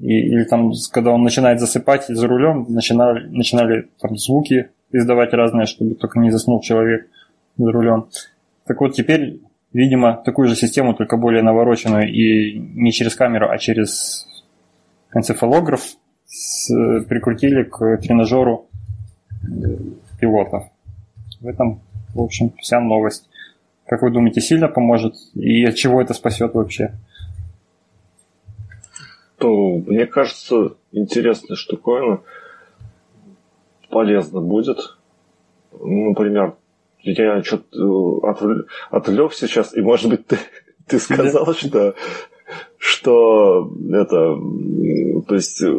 И, 0.00 0.06
или 0.06 0.44
там, 0.44 0.72
когда 0.92 1.10
он 1.10 1.22
начинает 1.22 1.60
засыпать 1.60 2.06
за 2.06 2.26
рулем, 2.26 2.66
начинали, 2.68 3.26
начинали 3.28 3.88
там 4.00 4.16
звуки 4.16 4.70
издавать 4.92 5.32
разные, 5.32 5.66
чтобы 5.66 5.94
только 5.94 6.18
не 6.20 6.30
заснул 6.30 6.60
человек 6.60 7.08
за 7.56 7.72
рулем. 7.72 8.06
Так 8.66 8.80
вот, 8.80 8.94
теперь, 8.94 9.40
видимо, 9.72 10.22
такую 10.24 10.48
же 10.48 10.56
систему, 10.56 10.94
только 10.94 11.16
более 11.16 11.42
навороченную, 11.42 12.08
и 12.08 12.58
не 12.58 12.92
через 12.92 13.14
камеру, 13.16 13.50
а 13.50 13.58
через 13.58 14.26
энцефалограф 15.14 15.82
с, 16.26 16.68
прикрутили 17.04 17.64
к 17.64 17.96
тренажеру 17.98 18.68
пилота. 20.20 20.70
В 21.40 21.46
этом 21.48 21.80
в 22.14 22.20
общем, 22.20 22.52
вся 22.60 22.80
новость. 22.80 23.28
Как 23.86 24.02
вы 24.02 24.10
думаете, 24.10 24.40
сильно 24.40 24.68
поможет? 24.68 25.14
И 25.34 25.64
от 25.64 25.76
чего 25.76 26.02
это 26.02 26.14
спасет 26.14 26.54
вообще? 26.54 26.92
То, 29.38 29.48
мне 29.86 30.06
кажется, 30.06 30.76
интересная 30.92 31.56
штуковина. 31.56 32.22
Полезно 33.88 34.40
будет. 34.40 34.96
Ну, 35.72 36.10
например, 36.10 36.56
я 37.00 37.42
что-то 37.42 38.20
э, 38.20 38.64
отвлекся 38.90 39.46
сейчас, 39.46 39.76
и, 39.76 39.80
может 39.80 40.10
быть, 40.10 40.26
ты, 40.26 40.38
ты 40.86 40.98
сказал, 40.98 41.54
что 41.54 41.94
что 42.78 43.70
это, 43.92 44.38
то 45.26 45.34
есть 45.34 45.62
э, 45.62 45.78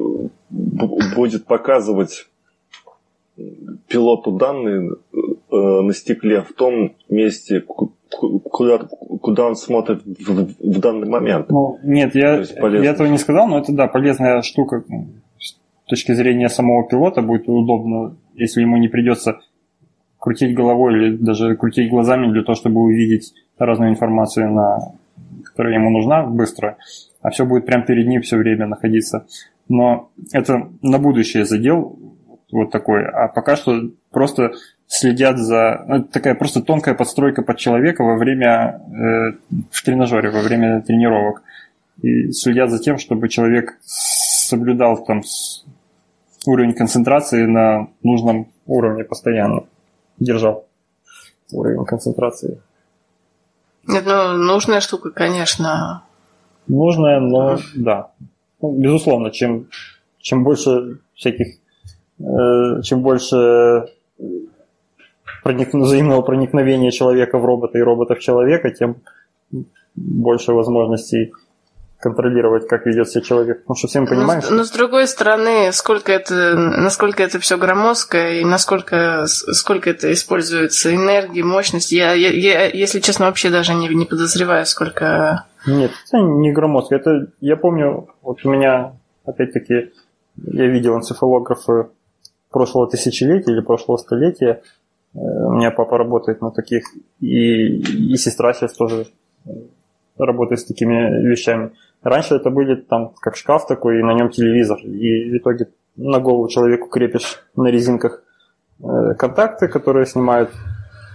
будет 0.49 1.45
показывать 1.45 2.29
пилоту 3.87 4.33
данные 4.33 4.91
э, 4.91 5.55
на 5.55 5.93
стекле 5.93 6.41
в 6.41 6.53
том 6.53 6.95
месте, 7.07 7.63
куда, 8.09 8.79
куда 9.21 9.47
он 9.47 9.55
смотрит 9.55 10.03
в, 10.05 10.53
в 10.59 10.79
данный 10.79 11.07
момент. 11.07 11.49
Ну, 11.49 11.77
нет, 11.83 12.15
я, 12.15 12.41
я 12.41 12.91
этого 12.91 13.07
не 13.07 13.17
сказал, 13.17 13.47
но 13.47 13.59
это 13.59 13.71
да, 13.71 13.87
полезная 13.87 14.41
штука 14.41 14.83
с 15.39 15.55
точки 15.85 16.13
зрения 16.13 16.49
самого 16.49 16.87
пилота 16.87 17.21
будет 17.21 17.47
удобно, 17.47 18.15
если 18.35 18.61
ему 18.61 18.77
не 18.77 18.87
придется 18.87 19.39
крутить 20.19 20.53
головой 20.53 20.93
или 20.93 21.17
даже 21.17 21.55
крутить 21.55 21.89
глазами 21.89 22.31
для 22.31 22.43
того, 22.43 22.55
чтобы 22.55 22.81
увидеть 22.81 23.33
разную 23.57 23.91
информацию, 23.91 24.51
на, 24.51 24.79
которая 25.43 25.75
ему 25.75 25.89
нужна 25.89 26.23
быстро, 26.23 26.77
а 27.21 27.29
все 27.29 27.45
будет 27.45 27.65
прямо 27.65 27.85
перед 27.85 28.07
ним 28.07 28.21
все 28.21 28.37
время 28.37 28.67
находиться. 28.67 29.25
Но 29.67 30.09
это 30.31 30.69
на 30.81 30.99
будущее 30.99 31.45
задел, 31.45 31.97
вот 32.51 32.71
такой. 32.71 33.05
А 33.05 33.27
пока 33.27 33.55
что 33.55 33.89
просто 34.11 34.53
следят 34.89 35.37
за... 35.37 35.85
Ну, 35.87 36.03
такая 36.03 36.35
просто 36.35 36.61
тонкая 36.61 36.93
подстройка 36.95 37.41
под 37.41 37.57
человека 37.57 38.03
во 38.03 38.17
время... 38.17 38.81
Э, 38.91 39.31
в 39.71 39.83
тренажере, 39.83 40.29
во 40.29 40.41
время 40.41 40.81
тренировок. 40.81 41.41
И 42.01 42.31
следят 42.31 42.69
за 42.69 42.79
тем, 42.79 42.97
чтобы 42.97 43.29
человек 43.29 43.77
соблюдал 43.85 45.05
там 45.05 45.21
уровень 46.45 46.73
концентрации 46.73 47.45
на 47.45 47.87
нужном 48.03 48.51
уровне 48.65 49.03
постоянно. 49.03 49.63
Держал 50.19 50.65
уровень 51.51 51.85
концентрации. 51.85 52.61
Это 53.87 54.33
ну, 54.33 54.43
нужная 54.43 54.81
штука, 54.81 55.11
конечно. 55.11 56.03
Нужная, 56.67 57.19
но 57.19 57.57
да. 57.75 58.11
Ну, 58.61 58.75
безусловно, 58.77 59.31
чем, 59.31 59.67
чем 60.19 60.43
больше 60.43 60.99
всяких 61.15 61.59
Э, 62.19 62.81
чем 62.83 63.01
больше 63.01 63.85
проник... 65.43 65.73
взаимного 65.73 66.21
проникновения 66.21 66.91
человека 66.91 67.37
в 67.37 67.45
робота 67.45 67.77
и 67.77 67.81
робота 67.81 68.15
в 68.15 68.19
человека, 68.19 68.71
тем 68.71 68.97
больше 69.95 70.53
возможностей 70.53 71.31
контролировать, 71.99 72.67
как 72.67 72.85
ведет 72.85 73.09
себя 73.09 73.21
человек. 73.21 73.61
Потому 73.61 73.75
что 73.75 73.87
всем 73.87 74.07
понимаем, 74.07 74.41
но, 74.49 74.57
но 74.57 74.63
с 74.63 74.71
другой 74.71 75.07
стороны, 75.07 75.71
сколько 75.73 76.11
это, 76.11 76.55
насколько 76.55 77.21
это 77.21 77.39
все 77.39 77.57
громоздко 77.57 78.35
и 78.35 78.45
насколько 78.45 79.25
сколько 79.27 79.89
это 79.89 80.11
используется 80.13 80.95
энергии, 80.95 81.41
мощности, 81.41 81.95
я, 81.95 82.13
я, 82.13 82.29
я 82.29 82.67
если 82.67 82.99
честно, 82.99 83.25
вообще 83.25 83.49
даже 83.49 83.73
не, 83.73 83.89
не 83.89 84.05
подозреваю, 84.05 84.65
сколько... 84.65 85.45
Нет, 85.67 85.91
это 86.07 86.21
не 86.21 86.53
громоздко. 86.53 86.95
Это, 86.95 87.27
я 87.41 87.57
помню, 87.57 88.07
вот 88.21 88.45
у 88.45 88.49
меня, 88.49 88.93
опять-таки, 89.25 89.91
я 90.37 90.67
видел 90.67 90.95
энцефалографы 90.95 91.89
прошлого 92.49 92.87
тысячелетия 92.89 93.51
или 93.51 93.61
прошлого 93.61 93.97
столетия. 93.97 94.61
У 95.13 95.51
меня 95.53 95.71
папа 95.71 95.97
работает 95.97 96.41
на 96.41 96.51
таких, 96.51 96.83
и, 97.19 97.77
и 97.77 98.15
сестра 98.15 98.53
сейчас 98.53 98.73
тоже 98.73 99.07
э, 99.45 99.49
работает 100.17 100.59
с 100.59 100.65
такими 100.65 101.27
вещами. 101.27 101.71
Раньше 102.03 102.35
это 102.35 102.51
были 102.51 102.75
там 102.75 103.13
как 103.19 103.35
шкаф 103.35 103.65
такой, 103.67 103.99
и 103.99 104.03
на 104.03 104.13
нем 104.13 104.29
телевизор. 104.29 104.77
И 104.79 105.31
в 105.31 105.37
итоге 105.37 105.69
на 105.95 106.19
голову 106.19 106.47
человеку 106.47 106.87
крепишь 106.89 107.43
на 107.55 107.67
резинках 107.67 108.23
э, 108.81 109.13
контакты, 109.17 109.67
которые 109.67 110.05
снимают 110.05 110.51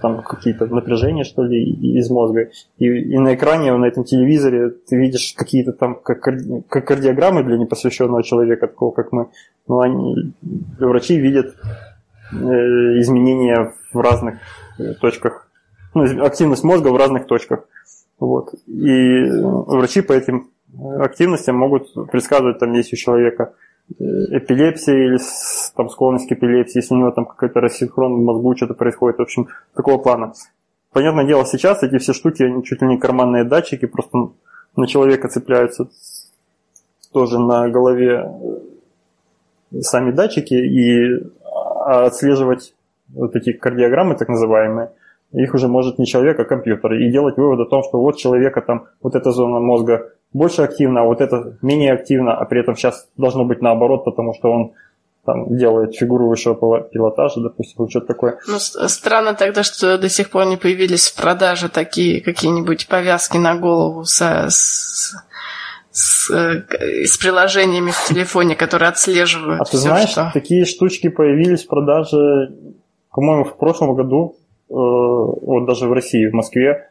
там 0.02 0.22
какие-то 0.22 0.66
напряжения, 0.66 1.24
что 1.24 1.44
ли, 1.44 1.64
из 1.64 2.10
мозга. 2.10 2.50
И, 2.76 2.86
и 2.86 3.18
на 3.18 3.34
экране, 3.34 3.74
на 3.74 3.86
этом 3.86 4.04
телевизоре 4.04 4.70
ты 4.70 4.96
видишь 4.96 5.32
какие-то 5.34 5.72
там 5.72 5.94
как, 5.94 6.20
как 6.20 6.86
кардиограммы 6.86 7.42
для 7.42 7.56
непосвященного 7.56 8.22
человека, 8.22 8.66
такого 8.66 8.90
как 8.90 9.12
мы. 9.12 9.28
Но 9.66 9.80
они, 9.80 10.34
врачи 10.78 11.16
видят 11.16 11.54
э, 12.32 12.36
изменения 12.36 13.72
в 13.94 14.00
разных 14.00 14.38
э, 14.78 14.94
точках, 14.94 15.48
ну, 15.94 16.24
активность 16.24 16.64
мозга 16.64 16.88
в 16.88 16.96
разных 16.96 17.26
точках. 17.26 17.68
Вот. 18.18 18.54
И 18.66 19.24
врачи 19.30 20.00
по 20.00 20.12
этим 20.12 20.50
активностям 21.00 21.56
могут 21.56 21.92
предсказывать, 22.10 22.58
там 22.58 22.72
есть 22.72 22.92
у 22.92 22.96
человека 22.96 23.54
э, 23.88 24.04
эпилепсия 24.38 24.94
или 24.94 25.18
там, 25.76 25.88
склонность 25.88 26.28
к 26.28 26.32
эпилепсии, 26.32 26.78
если 26.78 26.94
у 26.94 26.98
него 26.98 27.10
там 27.10 27.26
какой-то 27.26 27.60
рассинхрон 27.60 28.14
в 28.14 28.24
мозгу, 28.24 28.56
что-то 28.56 28.74
происходит, 28.74 29.18
в 29.18 29.22
общем, 29.22 29.48
такого 29.74 29.98
плана. 29.98 30.32
Понятное 30.92 31.24
дело, 31.24 31.44
сейчас 31.44 31.82
эти 31.82 31.98
все 31.98 32.12
штуки, 32.12 32.42
они 32.42 32.64
чуть 32.64 32.80
ли 32.82 32.88
не 32.88 32.98
карманные 32.98 33.44
датчики, 33.44 33.86
просто 33.86 34.30
на 34.76 34.86
человека 34.86 35.28
цепляются 35.28 35.88
тоже 37.12 37.38
на 37.38 37.68
голове 37.68 38.30
э, 39.72 39.80
сами 39.80 40.10
датчики, 40.10 40.54
и 40.54 41.20
а, 41.84 42.06
отслеживать 42.06 42.74
вот 43.14 43.36
эти 43.36 43.52
кардиограммы, 43.52 44.16
так 44.16 44.28
называемые, 44.28 44.90
их 45.32 45.54
уже 45.54 45.68
может 45.68 45.98
не 45.98 46.06
человек, 46.06 46.38
а 46.38 46.44
компьютер. 46.44 46.94
И 46.94 47.10
делать 47.10 47.36
вывод 47.36 47.60
о 47.66 47.70
том, 47.70 47.82
что 47.82 47.98
вот 47.98 48.16
человека 48.16 48.60
там, 48.60 48.86
вот 49.02 49.14
эта 49.14 49.32
зона 49.32 49.58
мозга 49.58 50.12
больше 50.32 50.62
активна, 50.62 51.00
а 51.00 51.04
вот 51.04 51.20
это 51.20 51.56
менее 51.62 51.92
активна, 51.92 52.36
а 52.36 52.44
при 52.44 52.60
этом 52.60 52.76
сейчас 52.76 53.08
должно 53.16 53.44
быть 53.44 53.62
наоборот, 53.62 54.04
потому 54.04 54.34
что 54.34 54.50
он 54.50 54.72
там 55.24 55.56
делает 55.56 55.96
фигуру 55.96 56.28
высшего 56.28 56.82
пилотажа, 56.82 57.40
допустим, 57.40 57.88
что-то 57.88 58.06
такое. 58.06 58.38
Ну, 58.46 58.58
странно 58.58 59.34
тогда, 59.34 59.62
что 59.62 59.96
до 59.96 60.08
сих 60.08 60.30
пор 60.30 60.46
не 60.46 60.56
появились 60.56 61.08
в 61.08 61.16
продаже 61.16 61.68
такие 61.68 62.20
какие-нибудь 62.20 62.88
повязки 62.88 63.38
на 63.38 63.56
голову 63.56 64.04
со, 64.04 64.50
с, 64.50 65.14
с, 65.90 66.30
э, 66.30 67.06
с 67.06 67.16
приложениями 67.16 67.90
в 67.90 68.04
телефоне, 68.06 68.54
которые 68.54 68.90
отслеживают. 68.90 69.62
А 69.62 69.64
ты 69.64 69.78
знаешь, 69.78 70.10
что... 70.10 70.30
такие 70.34 70.66
штучки 70.66 71.08
появились 71.08 71.64
в 71.64 71.68
продаже, 71.68 72.52
по-моему, 73.14 73.44
в 73.44 73.56
прошлом 73.56 73.94
году, 73.94 74.36
э, 74.68 74.74
вот 74.74 75.66
даже 75.66 75.86
в 75.86 75.92
России, 75.92 76.26
в 76.26 76.34
Москве, 76.34 76.90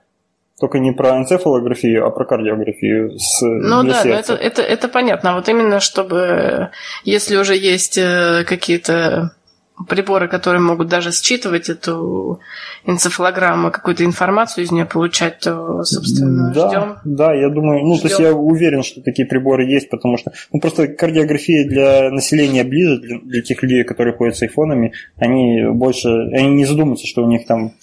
только 0.59 0.80
не 0.80 0.93
про 0.93 1.17
энцефалографию, 1.17 2.05
а 2.05 2.11
про 2.11 2.26
кардиографию 2.26 3.11
с, 3.17 3.41
Ну 3.41 3.84
да, 3.84 4.03
это, 4.05 4.34
это, 4.34 4.61
это 4.61 4.88
понятно. 4.88 5.32
А 5.32 5.36
вот 5.36 5.49
именно 5.49 5.80
чтобы, 5.80 6.69
если 7.03 7.36
уже 7.36 7.55
есть 7.55 7.97
э, 7.97 8.45
какие-то 8.47 9.32
приборы, 9.88 10.28
которые 10.28 10.61
могут 10.61 10.88
даже 10.88 11.11
считывать 11.11 11.69
эту 11.69 12.39
энцефалограмму, 12.86 13.71
какую-то 13.71 14.05
информацию 14.05 14.63
из 14.63 14.71
нее 14.71 14.86
получать, 14.86 15.39
то, 15.39 15.84
собственно, 15.84 16.53
да, 16.53 16.69
ждем. 16.69 16.95
Да, 17.03 17.34
я 17.34 17.49
думаю, 17.49 17.84
ну, 17.84 17.95
ждем. 17.95 18.01
то 18.01 18.07
есть 18.07 18.19
я 18.19 18.34
уверен, 18.34 18.84
что 18.84 19.01
такие 19.01 19.28
приборы 19.28 19.65
есть, 19.65 19.89
потому 19.89 20.17
что, 20.17 20.32
ну, 20.51 20.59
просто 20.59 20.88
кардиография 20.88 21.67
для 21.67 22.11
населения 22.11 22.63
ближе, 22.63 22.99
для, 22.99 23.19
для 23.19 23.41
тех 23.41 23.61
людей, 23.63 23.84
которые 23.84 24.15
ходят 24.15 24.38
с 24.38 24.43
айфонами, 24.43 24.93
они 25.17 25.63
больше, 25.74 26.09
они 26.09 26.49
не 26.49 26.65
задумываются, 26.65 27.07
что 27.07 27.24
у 27.24 27.28
них 27.28 27.45
там 27.45 27.74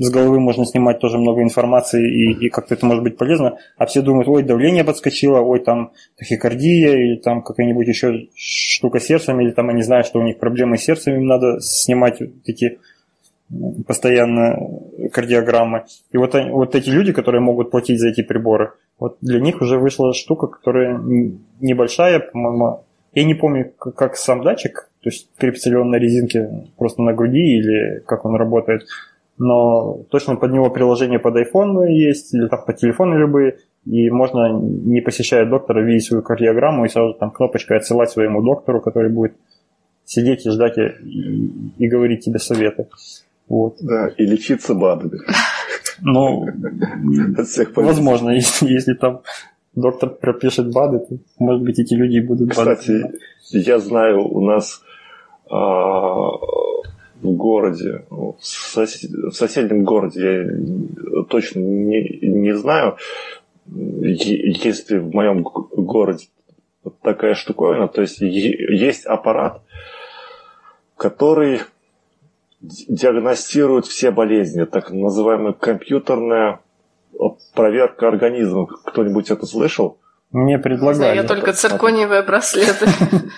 с 0.00 0.10
головы 0.10 0.40
можно 0.40 0.64
снимать 0.64 0.98
тоже 0.98 1.18
много 1.18 1.42
информации, 1.42 2.02
и, 2.02 2.46
и 2.46 2.48
как-то 2.48 2.74
это 2.74 2.86
может 2.86 3.04
быть 3.04 3.18
полезно, 3.18 3.58
а 3.76 3.84
все 3.84 4.00
думают, 4.00 4.28
ой, 4.28 4.42
давление 4.42 4.82
подскочило, 4.82 5.40
ой, 5.40 5.60
там 5.60 5.92
тахикардия, 6.16 6.96
или 6.96 7.16
там 7.16 7.42
какая-нибудь 7.42 7.86
еще 7.86 8.28
штука 8.34 8.98
с 8.98 9.04
сердцем, 9.04 9.38
или 9.40 9.50
там 9.50 9.68
они 9.68 9.82
знают, 9.82 10.06
что 10.06 10.18
у 10.18 10.22
них 10.22 10.38
проблемы 10.38 10.78
с 10.78 10.84
сердцем, 10.84 11.16
им 11.16 11.26
надо 11.26 11.60
снимать 11.60 12.18
такие 12.46 12.78
постоянно 13.86 14.56
кардиограммы. 15.12 15.84
И 16.12 16.16
вот, 16.16 16.34
вот 16.34 16.74
эти 16.74 16.88
люди, 16.88 17.12
которые 17.12 17.42
могут 17.42 17.70
платить 17.70 18.00
за 18.00 18.08
эти 18.08 18.22
приборы, 18.22 18.72
вот 18.98 19.18
для 19.20 19.38
них 19.38 19.60
уже 19.60 19.78
вышла 19.78 20.14
штука, 20.14 20.46
которая 20.46 20.98
небольшая, 21.60 22.20
по-моему, 22.20 22.84
я 23.12 23.24
не 23.24 23.34
помню, 23.34 23.70
как 23.76 24.16
сам 24.16 24.42
датчик, 24.42 24.88
то 25.02 25.10
есть 25.10 25.28
крепится 25.36 25.68
ли 25.68 25.76
он 25.76 25.90
на 25.90 25.96
резинке 25.96 26.48
просто 26.78 27.02
на 27.02 27.12
груди 27.12 27.58
или 27.58 28.00
как 28.06 28.24
он 28.24 28.36
работает, 28.36 28.86
но 29.40 30.04
точно 30.10 30.36
под 30.36 30.52
него 30.52 30.68
приложение 30.68 31.18
под 31.18 31.34
iPhone 31.36 31.88
есть, 31.88 32.34
или 32.34 32.46
там 32.46 32.62
по 32.66 32.74
телефону 32.74 33.16
любые, 33.18 33.56
и 33.86 34.10
можно, 34.10 34.52
не 34.52 35.00
посещая 35.00 35.46
доктора, 35.46 35.80
видеть 35.80 36.04
свою 36.04 36.22
кардиограмму 36.22 36.84
и 36.84 36.88
сразу 36.88 37.14
там 37.14 37.30
кнопочкой 37.30 37.78
отсылать 37.78 38.10
своему 38.10 38.42
доктору, 38.42 38.82
который 38.82 39.10
будет 39.10 39.32
сидеть 40.04 40.44
и 40.44 40.50
ждать 40.50 40.76
и, 40.76 41.50
и 41.78 41.88
говорить 41.88 42.22
тебе 42.22 42.38
советы. 42.38 42.88
Вот. 43.48 43.78
Да, 43.80 44.08
и 44.08 44.26
лечиться 44.26 44.74
БАДами. 44.74 45.20
Ну, 46.02 46.46
возможно, 47.76 48.30
если, 48.30 48.70
если 48.70 48.92
там 48.92 49.22
доктор 49.74 50.10
пропишет 50.10 50.70
БАДы, 50.70 50.98
то, 50.98 51.16
может 51.38 51.62
быть, 51.62 51.78
эти 51.78 51.94
люди 51.94 52.20
будут 52.20 52.50
Кстати, 52.50 53.10
я 53.52 53.78
знаю, 53.78 54.28
у 54.28 54.44
нас 54.44 54.82
а, 55.50 56.30
городе, 57.22 58.04
ну, 58.10 58.36
в, 58.38 58.44
сосед... 58.44 59.10
в 59.10 59.32
соседнем 59.32 59.84
городе, 59.84 60.20
я 60.20 61.22
точно 61.24 61.60
не, 61.60 62.18
не 62.22 62.56
знаю, 62.56 62.96
есть 63.66 64.90
ли 64.90 64.98
в 64.98 65.14
моем 65.14 65.42
городе 65.42 66.26
такая 67.02 67.34
штуковина, 67.34 67.88
то 67.88 68.00
есть 68.00 68.20
есть 68.20 69.06
аппарат, 69.06 69.62
который 70.96 71.60
диагностирует 72.60 73.86
все 73.86 74.10
болезни, 74.10 74.64
так 74.64 74.90
называемая 74.90 75.52
компьютерная 75.52 76.60
проверка 77.54 78.08
организма. 78.08 78.66
Кто-нибудь 78.66 79.30
это 79.30 79.46
слышал? 79.46 79.98
Мне 80.32 80.58
предлагали. 80.58 81.16
Я 81.16 81.24
только 81.24 81.52
циркониевые 81.52 82.22
браслеты. 82.22 82.86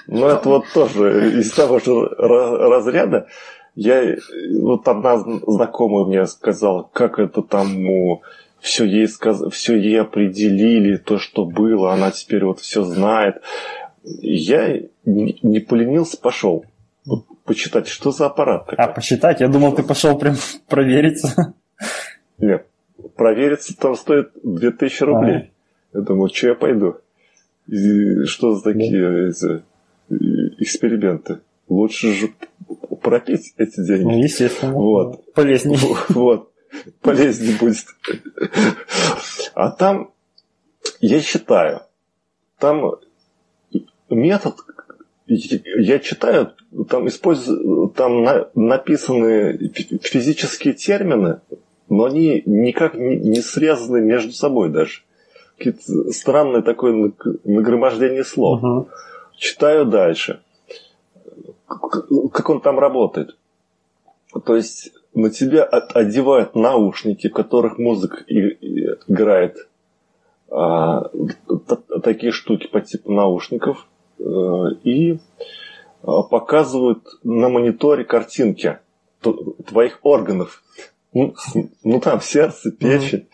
Ну, 0.07 0.27
это 0.27 0.49
вот 0.49 0.67
тоже 0.75 1.41
из 1.41 1.51
того 1.53 1.79
же 1.79 1.93
разряда. 2.19 3.29
Я, 3.75 4.17
вот 4.61 4.87
одна 4.87 5.19
знакомая 5.19 6.05
мне 6.05 6.27
сказала, 6.27 6.89
как 6.93 7.19
это 7.19 7.43
там 7.43 7.69
все 8.61 8.85
ей, 8.85 9.09
сказ... 9.09 9.43
все 9.51 9.77
ей 9.77 10.01
определили, 10.01 10.97
то, 10.97 11.19
что 11.19 11.45
было, 11.47 11.93
она 11.93 12.11
теперь 12.11 12.45
вот 12.45 12.61
все 12.61 12.85
знает. 12.85 13.43
Я 14.05 14.81
не 15.05 15.61
поленился, 15.61 16.19
пошел 16.21 16.65
вот, 17.05 17.25
почитать, 17.45 17.89
что 17.89 18.11
за 18.11 18.27
аппарат. 18.27 18.67
Такой. 18.67 18.85
А, 18.85 18.89
почитать? 18.89 19.41
Я 19.41 19.49
думал, 19.49 19.75
ты 19.75 19.83
пошел 19.83 20.19
прям 20.19 20.37
провериться. 20.69 21.55
Нет, 22.39 22.67
провериться 23.17 23.77
там 23.77 23.97
стоит 23.97 24.31
2000 24.43 25.03
рублей. 25.03 25.37
А. 25.93 25.99
Я 25.99 26.01
думаю, 26.05 26.31
что 26.33 26.49
я 26.49 26.55
пойду? 26.55 26.97
И 27.67 28.25
что 28.25 28.55
за 28.55 28.65
такие 28.65 29.29
эти, 29.29 29.63
эксперименты? 30.59 31.41
Лучше 31.73 32.13
же 32.13 32.35
пропить 33.01 33.55
эти 33.57 33.85
деньги. 33.85 34.05
Ну, 34.05 34.23
естественно. 34.23 34.75
Вот. 34.75 35.33
Полезнее. 35.33 35.79
Вот. 36.11 36.51
Полезнее 37.01 37.57
будет. 37.59 37.87
А 39.55 39.71
там, 39.71 40.11
я 41.01 41.21
считаю, 41.21 41.83
там 42.59 42.97
метод, 44.11 44.57
я 45.27 45.99
читаю, 45.99 46.53
там 46.89 47.09
используют, 47.09 47.95
там 47.95 48.23
на, 48.23 48.49
написаны 48.55 49.71
физические 50.03 50.75
термины, 50.75 51.41
но 51.89 52.05
они 52.05 52.43
никак 52.47 52.95
не, 52.95 53.17
не 53.17 53.41
связаны 53.41 54.01
между 54.01 54.33
собой 54.33 54.69
даже. 54.69 55.03
Какие-то 55.57 56.11
странное 56.13 56.63
такое 56.63 57.13
нагромождение 57.45 58.25
слов. 58.25 58.63
Угу. 58.63 58.89
Читаю 59.37 59.87
дальше 59.87 60.41
как 61.81 62.51
он 62.51 62.61
там 62.61 62.79
работает. 62.79 63.37
То 64.45 64.57
есть 64.57 64.93
на 65.15 65.31
тебя 65.31 65.65
одевают 65.65 66.55
наушники, 66.55 67.29
в 67.29 67.33
которых 67.33 67.79
музыка 67.79 68.25
играет. 68.27 69.69
А, 70.51 71.11
такие 72.03 72.33
штуки 72.33 72.67
по 72.67 72.81
типу 72.81 73.13
наушников. 73.13 73.87
Э, 74.19 74.67
и 74.85 75.19
а, 76.03 76.23
показывают 76.23 77.03
на 77.23 77.49
мониторе 77.49 78.05
картинки 78.05 78.79
твоих 79.21 79.99
органов. 80.03 80.63
Ну, 81.13 81.35
ну 81.85 82.01
там 82.01 82.21
сердце, 82.21 82.71
печень. 82.71 83.29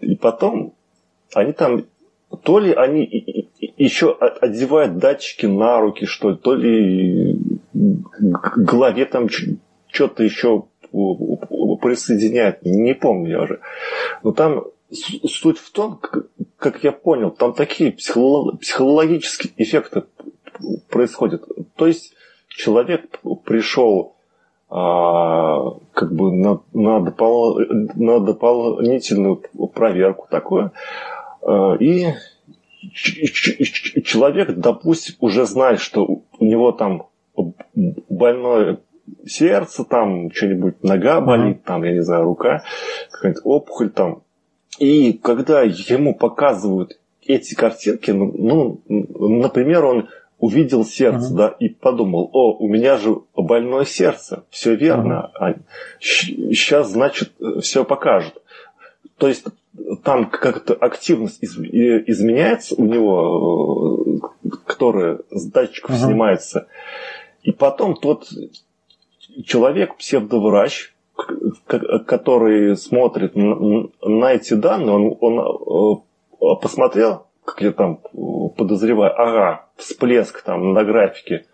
И 0.00 0.16
потом 0.16 0.74
они 1.34 1.52
там 1.52 1.84
то 2.42 2.58
ли 2.58 2.72
они 2.72 3.48
еще 3.76 4.14
одевают 4.14 4.98
датчики 4.98 5.46
на 5.46 5.80
руки, 5.80 6.06
что 6.06 6.30
ли, 6.30 6.36
то 6.36 6.54
ли 6.54 7.38
к 8.42 8.58
голове 8.58 9.04
там 9.06 9.28
что-то 9.88 10.22
еще 10.22 10.64
присоединяют, 11.82 12.62
не 12.62 12.94
помню 12.94 13.30
я 13.30 13.42
уже. 13.42 13.60
Но 14.22 14.32
там 14.32 14.64
суть 14.90 15.58
в 15.58 15.70
том, 15.72 16.00
как 16.58 16.84
я 16.84 16.92
понял, 16.92 17.30
там 17.30 17.54
такие 17.54 17.92
психологические 17.92 19.52
эффекты 19.56 20.04
происходят. 20.88 21.44
То 21.76 21.86
есть 21.86 22.14
человек 22.48 23.20
пришел 23.44 24.16
а, 24.68 25.78
как 25.92 26.12
бы 26.12 26.32
на, 26.32 26.60
на, 26.72 27.00
допол, 27.00 27.60
на 27.94 28.20
дополнительную 28.20 29.42
проверку 29.72 30.26
такую, 30.30 30.72
а, 31.42 31.74
и 31.74 32.06
человек, 32.92 34.54
допустим, 34.56 35.16
уже 35.20 35.46
знает, 35.46 35.80
что 35.80 36.04
у 36.04 36.44
него 36.44 36.72
там 36.72 37.06
больное 37.76 38.78
сердце, 39.26 39.84
там 39.84 40.32
что-нибудь 40.32 40.82
нога 40.82 41.20
болит, 41.20 41.62
там, 41.64 41.84
я 41.84 41.92
не 41.92 42.02
знаю, 42.02 42.24
рука, 42.24 42.64
какая-нибудь 43.10 43.42
опухоль 43.44 43.90
там. 43.90 44.22
и 44.78 45.12
когда 45.12 45.62
ему 45.62 46.14
показывают 46.14 46.98
эти 47.24 47.54
картинки, 47.54 48.10
ну, 48.10 48.80
ну 48.88 49.42
например, 49.42 49.84
он 49.84 50.08
увидел 50.38 50.84
сердце, 50.84 51.32
uh-huh. 51.32 51.36
да, 51.36 51.56
и 51.58 51.68
подумал, 51.68 52.30
о, 52.32 52.56
у 52.56 52.68
меня 52.68 52.98
же 52.98 53.16
больное 53.34 53.84
сердце, 53.84 54.44
все 54.50 54.74
верно, 54.74 55.30
uh-huh. 55.40 55.60
сейчас, 56.00 56.90
значит, 56.90 57.32
все 57.60 57.84
покажет. 57.84 58.34
То 59.18 59.28
есть 59.28 59.44
там 60.02 60.28
как-то 60.28 60.74
активность 60.74 61.42
из, 61.42 61.56
изменяется 61.58 62.74
у 62.76 62.84
него, 62.84 64.20
которая 64.66 65.20
с 65.30 65.46
датчиков 65.46 65.94
uh-huh. 65.94 66.04
снимается, 66.04 66.66
и 67.46 67.52
потом 67.52 67.94
тот 67.94 68.28
человек, 69.44 69.96
псевдоврач, 69.98 70.92
который 72.04 72.76
смотрит 72.76 73.36
на 73.36 74.32
эти 74.32 74.54
данные, 74.54 74.96
он, 74.96 75.16
он 75.20 76.02
э, 76.40 76.60
посмотрел, 76.60 77.28
как 77.44 77.60
я 77.60 77.70
там 77.70 78.00
подозреваю, 78.56 79.12
ага, 79.16 79.66
всплеск 79.76 80.42
там 80.42 80.72
на 80.72 80.82
графике. 80.82 81.46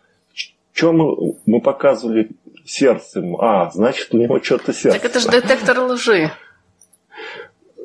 Чем 0.72 0.97
мы, 0.97 1.34
мы 1.45 1.61
показывали 1.61 2.30
сердцем? 2.64 3.36
А, 3.36 3.70
значит, 3.70 4.14
у 4.14 4.16
него 4.16 4.43
что-то 4.43 4.72
сердце. 4.72 4.99
Так 4.99 5.11
это 5.11 5.20
же 5.20 5.28
детектор 5.28 5.78
лжи. 5.80 6.30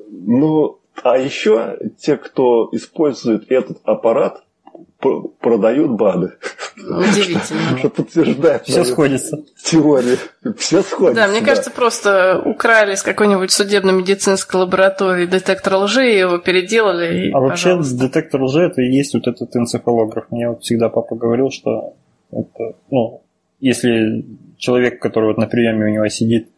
Ну, 0.09 0.79
а 1.03 1.17
еще 1.17 1.77
те, 1.97 2.15
кто 2.15 2.69
использует 2.71 3.51
этот 3.51 3.79
аппарат, 3.83 4.45
продают 5.39 5.91
БАДы. 5.91 6.33
Удивительно. 6.77 7.77
Что 7.77 7.89
подтверждает. 7.89 8.63
Все 8.63 8.83
сходится. 8.83 9.43
Теория. 9.63 10.17
Все 10.57 10.81
сходится. 10.81 11.25
Да, 11.25 11.27
мне 11.27 11.41
кажется, 11.41 11.71
просто 11.71 12.41
украли 12.45 12.95
с 12.95 13.03
какой-нибудь 13.03 13.51
судебно-медицинской 13.51 14.59
лаборатории 14.61 15.25
детектор 15.25 15.75
лжи, 15.75 16.11
и 16.11 16.19
его 16.19 16.37
переделали. 16.37 17.31
А 17.31 17.39
вообще 17.39 17.79
детектор 17.81 18.41
лжи 18.43 18.63
это 18.63 18.81
и 18.81 18.91
есть 18.91 19.13
вот 19.13 19.27
этот 19.27 19.55
энцефалограф. 19.55 20.25
Мне 20.31 20.49
вот 20.49 20.63
всегда 20.63 20.89
папа 20.89 21.15
говорил, 21.15 21.51
что 21.51 21.95
это, 22.31 22.75
ну, 22.89 23.23
если 23.59 24.25
человек, 24.57 25.01
который 25.01 25.29
вот 25.29 25.37
на 25.37 25.47
приеме 25.47 25.85
у 25.85 25.89
него 25.89 26.07
сидит, 26.09 26.49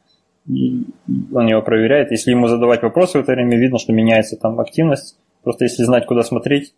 и 0.48 0.86
он 1.34 1.48
его 1.48 1.62
проверяет, 1.62 2.12
если 2.12 2.32
ему 2.32 2.48
задавать 2.48 2.82
вопросы 2.82 3.20
в 3.20 3.22
это 3.22 3.34
время, 3.34 3.58
видно, 3.58 3.78
что 3.78 3.94
меняется 3.94 4.36
там 4.36 4.60
активность. 4.60 5.18
Просто 5.44 5.66
если 5.66 5.84
знать, 5.84 6.06
куда 6.06 6.24
смотреть, 6.24 6.74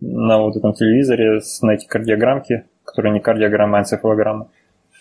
на 0.00 0.38
вот 0.38 0.56
этом 0.56 0.74
телевизоре, 0.74 1.40
на 1.62 1.70
эти 1.72 1.86
кардиограммки, 1.86 2.64
которые 2.84 3.12
не 3.12 3.20
кардиограммы, 3.20 3.78
а 3.78 3.80
энцефалограммы, 3.80 4.46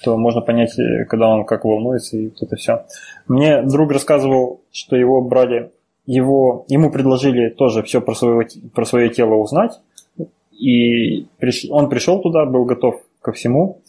то 0.03 0.17
можно 0.17 0.41
понять, 0.41 0.77
э, 0.77 1.05
когда 1.05 1.29
он 1.29 1.45
как 1.45 1.65
волнуется 1.65 2.17
и 2.17 2.29
вот 2.29 2.41
это 2.41 2.55
все. 2.55 2.85
Мне 3.27 3.61
друг 3.61 3.91
рассказывал, 3.91 4.61
что 4.71 4.95
его 4.95 5.21
брали, 5.21 5.71
его, 6.05 6.65
ему 6.67 6.91
предложили 6.91 7.49
тоже 7.49 7.83
все 7.83 8.01
про, 8.01 8.13
своего, 8.13 8.43
про 8.73 8.85
свое 8.85 9.09
тело 9.09 9.35
узнать, 9.35 9.79
и 10.51 11.27
приш, 11.39 11.65
он 11.69 11.89
пришел 11.89 12.21
туда, 12.21 12.45
был 12.45 12.65
готов 12.65 13.01
ко 13.21 13.31
всему. 13.31 13.81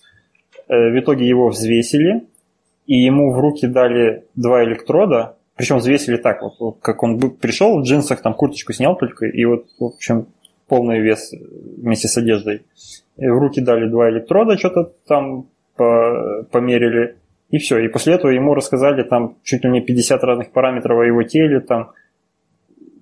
Э, 0.69 0.91
в 0.91 0.99
итоге 0.99 1.27
его 1.27 1.49
взвесили, 1.49 2.27
и 2.87 2.97
ему 2.97 3.33
в 3.33 3.39
руки 3.39 3.67
дали 3.67 4.25
два 4.35 4.65
электрода, 4.65 5.37
причем 5.57 5.79
взвесили 5.79 6.17
так, 6.17 6.43
вот, 6.43 6.79
как 6.81 7.03
он 7.03 7.19
пришел 7.31 7.79
в 7.79 7.83
джинсах, 7.83 8.21
там 8.21 8.35
курточку 8.35 8.73
снял 8.73 8.97
только, 8.97 9.27
и 9.27 9.45
вот, 9.45 9.67
в 9.79 9.85
общем, 9.85 10.27
полный 10.69 11.01
вес 11.01 11.33
вместе 11.33 12.09
с 12.09 12.17
одеждой. 12.17 12.63
И 13.17 13.27
в 13.27 13.39
руки 13.39 13.61
дали 13.61 13.89
два 13.89 14.11
электрода, 14.11 14.59
что-то 14.59 14.93
там 15.07 15.47
померили, 15.77 17.17
и 17.51 17.59
все. 17.59 17.79
И 17.79 17.89
после 17.89 18.15
этого 18.15 18.31
ему 18.31 18.55
рассказали 18.55 19.03
там 19.03 19.37
чуть 19.43 19.65
ли 19.65 19.71
не 19.71 19.81
50 19.81 20.23
разных 20.25 20.51
параметров 20.51 20.99
о 20.99 21.05
его 21.05 21.23
теле, 21.23 21.61
там 21.61 21.93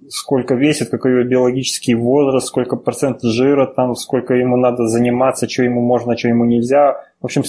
сколько 0.08 0.54
весит, 0.54 0.90
какой 0.90 1.12
его 1.12 1.28
биологический 1.28 1.94
возраст, 1.94 2.46
сколько 2.46 2.76
процент 2.76 3.22
жира, 3.22 3.66
там, 3.66 3.94
сколько 3.94 4.34
ему 4.34 4.56
надо 4.56 4.86
заниматься, 4.86 5.48
что 5.48 5.62
ему 5.62 5.80
можно, 5.80 6.16
что 6.16 6.28
ему 6.28 6.44
нельзя. 6.44 7.00
В 7.20 7.24
общем, 7.24 7.42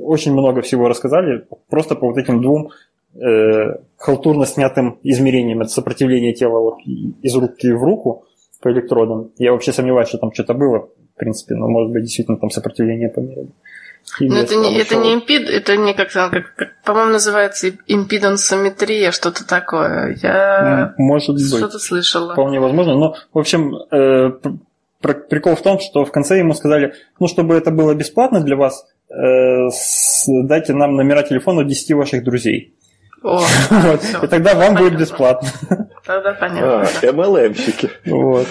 очень 0.00 0.32
много 0.32 0.60
всего 0.62 0.88
рассказали, 0.88 1.46
просто 1.68 1.94
по 1.94 2.08
вот 2.08 2.18
этим 2.18 2.42
двум 2.42 2.70
э, 3.14 3.76
халтурно 3.96 4.44
снятым 4.46 4.98
измерениям. 5.02 5.62
Это 5.62 5.70
сопротивление 5.70 6.34
тела 6.34 6.60
вот 6.60 6.78
из 6.84 7.34
руки 7.34 7.72
в 7.72 7.82
руку 7.82 8.26
по 8.62 8.70
электродам. 8.70 9.32
Я 9.38 9.52
вообще 9.52 9.72
сомневаюсь, 9.72 10.08
что 10.08 10.18
там 10.18 10.32
что-то 10.32 10.54
было, 10.54 10.88
в 11.14 11.18
принципе, 11.18 11.54
но 11.54 11.68
может 11.68 11.92
быть 11.92 12.04
действительно 12.04 12.38
там 12.38 12.50
сопротивление 12.50 13.08
померили. 13.08 13.50
Но 14.20 14.38
это 14.38 14.56
не, 14.56 14.78
это 14.78 14.96
не 14.96 15.14
импид, 15.14 15.48
это 15.48 15.76
не 15.76 15.94
как, 15.94 16.10
как, 16.12 16.54
как 16.56 16.82
по-моему, 16.84 17.12
называется 17.12 17.68
импидансометрия, 17.86 19.10
что-то 19.10 19.46
такое. 19.46 20.16
Я 20.22 20.94
Может 20.98 21.36
быть. 21.36 21.46
что-то 21.46 21.78
слышала. 21.78 22.32
Вполне 22.32 22.60
возможно. 22.60 22.94
Но, 22.94 23.14
в 23.32 23.38
общем, 23.38 23.76
э, 23.90 24.32
прикол 25.00 25.54
в 25.54 25.62
том, 25.62 25.78
что 25.78 26.04
в 26.04 26.10
конце 26.10 26.38
ему 26.38 26.54
сказали, 26.54 26.94
ну, 27.20 27.28
чтобы 27.28 27.54
это 27.54 27.70
было 27.70 27.94
бесплатно 27.94 28.40
для 28.40 28.56
вас, 28.56 28.84
э, 29.08 29.68
дайте 30.26 30.74
нам 30.74 30.96
номера 30.96 31.22
телефона 31.22 31.64
10 31.64 31.92
ваших 31.94 32.24
друзей. 32.24 32.74
О, 33.22 33.40
вот. 33.70 34.00
И 34.22 34.26
тогда 34.26 34.54
вам 34.54 34.74
будет 34.74 34.98
бесплатно. 34.98 35.48
Тогда 36.04 36.32
понятно. 36.32 36.82
А, 36.82 37.06
MLM-щики. 37.06 37.90
Вот. 38.06 38.46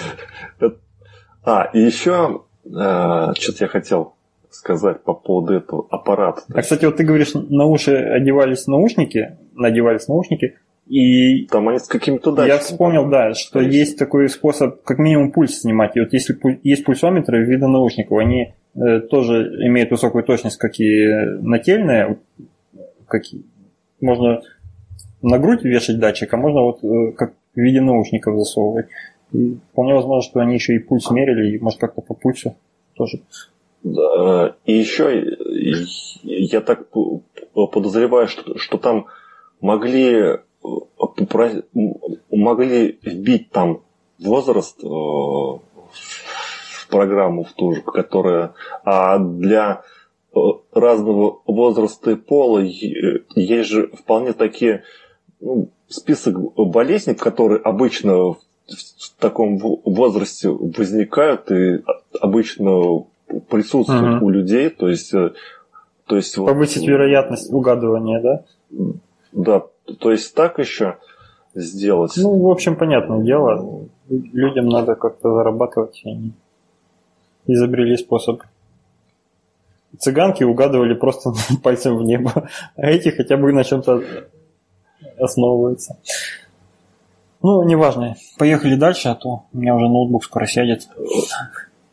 А, 1.44 1.68
и 1.72 1.80
еще 1.80 2.42
а, 2.74 3.34
что-то 3.34 3.64
я 3.64 3.68
хотел 3.68 4.14
сказать 4.50 5.02
по 5.02 5.14
поводу 5.14 5.54
этого 5.54 5.86
аппарата. 5.90 6.42
А, 6.52 6.62
кстати, 6.62 6.84
вот 6.84 6.96
ты 6.96 7.04
говоришь, 7.04 7.34
на 7.34 7.66
уши 7.66 7.94
одевались 7.96 8.66
наушники, 8.66 9.38
надевались 9.54 10.08
наушники, 10.08 10.58
и 10.86 11.46
там 11.46 11.68
они 11.68 11.78
с 11.78 11.86
какими-то 11.86 12.32
датчиками. 12.32 12.56
Я 12.56 12.58
вспомнил, 12.58 13.08
да, 13.08 13.34
что 13.34 13.60
есть. 13.60 13.74
есть 13.74 13.98
такой 13.98 14.28
способ, 14.28 14.82
как 14.82 14.98
минимум 14.98 15.32
пульс 15.32 15.60
снимать. 15.60 15.96
И 15.96 16.00
вот 16.00 16.12
если 16.12 16.36
есть 16.62 16.84
пульсометры 16.84 17.44
в 17.44 17.48
виде 17.48 17.66
наушников, 17.66 18.18
они 18.18 18.54
э, 18.74 19.00
тоже 19.00 19.66
имеют 19.66 19.90
высокую 19.90 20.24
точность, 20.24 20.58
как 20.58 20.78
и 20.78 21.06
нательные, 21.40 22.18
как 23.06 23.22
можно 24.00 24.42
на 25.22 25.38
грудь 25.38 25.64
вешать 25.64 25.98
датчик, 25.98 26.32
а 26.34 26.36
можно 26.36 26.62
вот 26.62 26.84
э, 26.84 27.12
как 27.12 27.34
в 27.54 27.60
виде 27.60 27.80
наушников 27.80 28.36
засовывать. 28.38 28.86
И 29.32 29.56
вполне 29.72 29.94
возможно, 29.94 30.22
что 30.22 30.40
они 30.40 30.54
еще 30.54 30.74
и 30.74 30.78
пульс 30.78 31.10
мерили, 31.10 31.56
и 31.56 31.58
может 31.58 31.80
как-то 31.80 32.02
по 32.02 32.14
пульсу 32.14 32.56
тоже. 32.94 33.22
Да, 33.82 34.54
и 34.64 34.74
еще 34.74 35.36
я 36.22 36.60
так 36.60 36.88
подозреваю, 37.52 38.28
что, 38.28 38.56
что 38.58 38.78
там 38.78 39.06
могли, 39.60 40.38
могли 42.30 42.98
вбить 43.02 43.50
там 43.50 43.82
возраст 44.20 44.78
э, 44.82 44.86
в 44.86 45.60
программу 46.88 47.44
в 47.44 47.52
ту 47.52 47.72
же, 47.72 47.82
которая 47.82 48.54
а 48.84 49.18
для 49.18 49.82
э, 50.34 50.38
разного 50.72 51.40
возраста 51.46 52.12
и 52.12 52.16
пола 52.16 52.60
есть 52.60 53.68
же 53.68 53.88
вполне 53.88 54.32
такие 54.32 54.84
ну, 55.42 55.68
список 55.88 56.38
болезней, 56.54 57.14
которые 57.14 57.60
обычно 57.60 58.32
в 58.32 58.38
таком 59.18 59.58
возрасте 59.58 60.48
возникают 60.48 61.50
и 61.50 61.82
обычно 62.20 63.04
присутствуют 63.48 64.16
угу. 64.16 64.26
у 64.26 64.30
людей, 64.30 64.70
то 64.70 64.88
есть, 64.88 65.12
э, 65.12 65.32
то 66.06 66.16
есть 66.16 66.36
повысить 66.36 66.82
вот, 66.82 66.88
вероятность 66.88 67.52
угадывания, 67.52 68.20
да? 68.20 68.44
Да, 69.32 69.62
то 69.98 70.12
есть 70.12 70.34
так 70.34 70.58
еще 70.58 70.98
сделать. 71.54 72.12
Ну, 72.16 72.38
в 72.38 72.50
общем, 72.50 72.76
понятное 72.76 73.22
дело, 73.22 73.86
людям 74.08 74.68
надо 74.68 74.94
как-то 74.94 75.34
зарабатывать, 75.34 76.00
и 76.04 76.10
они 76.10 76.32
изобрели 77.46 77.96
способ. 77.96 78.42
Цыганки 79.98 80.44
угадывали 80.44 80.94
просто 80.94 81.32
пальцем 81.62 81.96
в 81.96 82.02
небо, 82.02 82.48
а 82.76 82.86
эти 82.86 83.08
хотя 83.08 83.36
бы 83.36 83.52
на 83.52 83.64
чем-то 83.64 84.02
основывается. 85.18 85.98
Ну, 87.42 87.62
неважно. 87.64 88.16
Поехали 88.38 88.76
дальше, 88.76 89.08
а 89.08 89.14
то 89.14 89.44
у 89.52 89.58
меня 89.58 89.74
уже 89.74 89.88
ноутбук 89.88 90.24
скоро 90.24 90.46
сядет. 90.46 90.88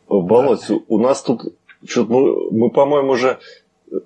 Володь, 0.08 0.70
у 0.88 0.98
нас 0.98 1.22
тут 1.22 1.54
что-то, 1.84 2.12
ну, 2.12 2.50
мы, 2.50 2.70
по-моему, 2.70 3.12
уже 3.12 3.38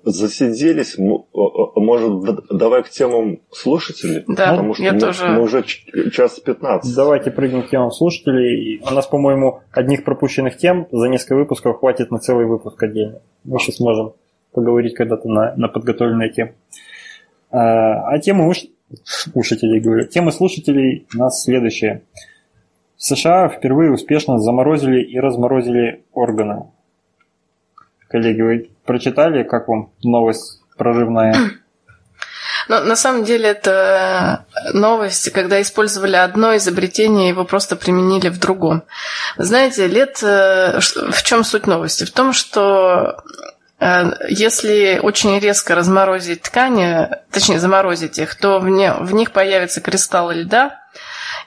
засиделись. 0.03 0.97
Может, 0.97 2.47
давай 2.49 2.83
к 2.83 2.89
темам 2.89 3.39
слушателей? 3.51 4.23
Да, 4.27 4.51
Потому 4.51 4.73
что 4.73 4.83
я 4.83 4.93
мы, 4.93 4.99
тоже... 4.99 5.27
мы 5.27 5.41
уже 5.43 5.63
час 6.11 6.39
15. 6.39 6.95
Давайте 6.95 7.31
прыгнем 7.31 7.63
к 7.63 7.69
темам 7.69 7.91
слушателей. 7.91 8.81
У 8.81 8.93
нас, 8.93 9.07
по-моему, 9.07 9.61
одних 9.71 10.03
пропущенных 10.03 10.57
тем 10.57 10.87
за 10.91 11.07
несколько 11.07 11.35
выпусков 11.35 11.79
хватит 11.79 12.11
на 12.11 12.19
целый 12.19 12.45
выпуск 12.45 12.81
отдельно. 12.81 13.21
Мы 13.43 13.59
сейчас 13.59 13.79
можем 13.79 14.13
поговорить 14.51 14.95
когда-то 14.95 15.27
на, 15.27 15.55
на 15.55 15.67
подготовленные 15.67 16.31
темы. 16.31 16.53
А, 17.51 18.09
а 18.09 18.19
темы 18.19 18.47
уж 18.47 18.63
слушателей 19.03 19.79
говорю. 19.79 20.07
Тема 20.07 20.31
слушателей 20.31 21.07
у 21.13 21.17
нас 21.17 21.43
следующая. 21.43 22.03
В 22.97 23.03
США 23.03 23.49
впервые 23.49 23.91
успешно 23.91 24.39
заморозили 24.39 25.01
и 25.01 25.19
разморозили 25.19 26.03
органы. 26.13 26.67
Коллеги, 28.07 28.41
вы 28.41 28.69
прочитали, 28.85 29.43
как 29.43 29.67
вам 29.67 29.91
новость 30.03 30.61
прорывная? 30.77 31.35
Но 32.67 32.79
на 32.81 32.95
самом 32.95 33.25
деле 33.25 33.49
это 33.49 34.45
новость, 34.73 35.31
когда 35.31 35.61
использовали 35.61 36.15
одно 36.15 36.55
изобретение, 36.55 37.29
его 37.29 37.43
просто 37.43 37.75
применили 37.75 38.29
в 38.29 38.39
другом. 38.39 38.83
Знаете, 39.37 39.87
лет... 39.87 40.19
Э, 40.23 40.79
в 40.79 41.23
чем 41.23 41.43
суть 41.43 41.67
новости? 41.67 42.05
В 42.05 42.11
том, 42.11 42.33
что 42.33 43.23
если 43.79 44.99
очень 45.01 45.37
резко 45.39 45.75
разморозить 45.75 46.43
ткани, 46.43 47.09
точнее 47.31 47.59
заморозить 47.59 48.17
их, 48.19 48.35
то 48.35 48.59
в, 48.59 48.69
них 48.69 49.31
появятся 49.31 49.81
кристаллы 49.81 50.35
льда, 50.35 50.79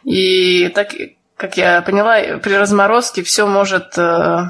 и 0.05 0.69
так, 0.69 0.89
как 1.37 1.57
я 1.57 1.81
поняла, 1.83 2.39
при 2.39 2.55
разморозке 2.55 3.23
все 3.23 3.47
может 3.47 3.97
э, 3.97 4.45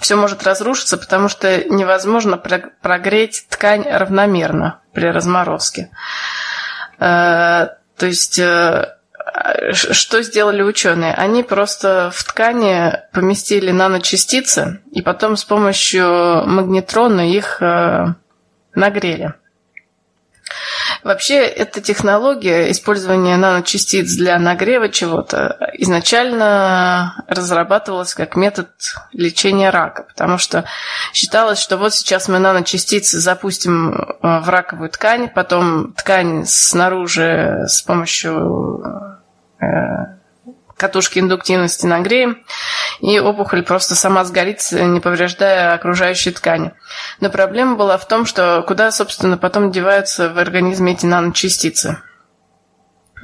все 0.00 0.16
может 0.16 0.42
разрушиться, 0.42 0.98
потому 0.98 1.28
что 1.28 1.64
невозможно 1.70 2.36
прогреть 2.36 3.46
ткань 3.48 3.84
равномерно 3.88 4.80
при 4.92 5.06
разморозке. 5.06 5.90
Э, 6.98 7.68
то 7.96 8.06
есть 8.06 8.38
э, 8.38 8.96
что 9.72 10.22
сделали 10.22 10.62
ученые? 10.62 11.12
Они 11.14 11.42
просто 11.42 12.10
в 12.14 12.22
ткани 12.24 12.92
поместили 13.12 13.72
наночастицы 13.72 14.80
и 14.92 15.02
потом 15.02 15.36
с 15.36 15.44
помощью 15.44 16.46
магнетрона 16.46 17.28
их 17.28 17.60
э, 17.60 18.14
нагрели. 18.74 19.34
Вообще, 21.02 21.40
эта 21.44 21.80
технология 21.80 22.70
использования 22.70 23.36
наночастиц 23.36 24.14
для 24.14 24.38
нагрева 24.38 24.88
чего-то 24.88 25.58
изначально 25.74 27.24
разрабатывалась 27.28 28.14
как 28.14 28.36
метод 28.36 28.70
лечения 29.12 29.70
рака, 29.70 30.04
потому 30.04 30.38
что 30.38 30.64
считалось, 31.12 31.58
что 31.58 31.76
вот 31.76 31.92
сейчас 31.92 32.28
мы 32.28 32.38
наночастицы 32.38 33.18
запустим 33.18 33.92
э, 33.92 34.40
в 34.40 34.48
раковую 34.48 34.90
ткань, 34.90 35.28
потом 35.28 35.92
ткань 35.94 36.44
снаружи 36.46 37.64
с 37.66 37.82
помощью 37.82 38.82
э, 38.84 39.23
катушки 40.76 41.18
индуктивности 41.18 41.86
нагреем, 41.86 42.44
и 43.00 43.18
опухоль 43.18 43.62
просто 43.62 43.94
сама 43.94 44.24
сгорит, 44.24 44.60
не 44.72 45.00
повреждая 45.00 45.72
окружающей 45.74 46.30
ткани. 46.30 46.72
Но 47.20 47.30
проблема 47.30 47.76
была 47.76 47.96
в 47.96 48.06
том, 48.06 48.26
что 48.26 48.62
куда, 48.66 48.90
собственно, 48.90 49.36
потом 49.36 49.70
деваются 49.70 50.28
в 50.28 50.38
организме 50.38 50.92
эти 50.92 51.06
наночастицы. 51.06 51.98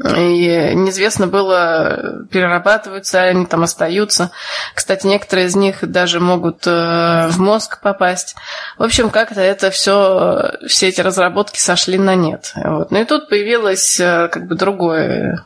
И 0.03 0.72
неизвестно 0.74 1.26
было, 1.26 2.24
перерабатываются 2.30 3.20
они 3.20 3.45
там 3.45 3.64
остаются. 3.64 4.30
Кстати, 4.74 5.07
некоторые 5.07 5.49
из 5.49 5.57
них 5.57 5.78
даже 5.82 6.20
могут 6.20 6.66
э, 6.66 7.28
в 7.28 7.38
мозг 7.38 7.82
попасть. 7.82 8.34
В 8.78 8.82
общем, 8.82 9.11
как-то 9.11 9.43
это 9.43 9.70
все, 9.70 10.53
все 10.66 10.88
эти 10.88 11.03
разработки 11.03 11.59
сошли 11.59 11.99
на 11.99 12.14
нет. 12.14 12.53
Вот. 12.55 12.91
Ну 12.91 13.03
и 13.03 13.05
тут 13.05 13.28
появилось 13.28 14.01
э, 14.01 14.28
как 14.28 14.47
бы 14.47 14.55
другое 14.55 15.45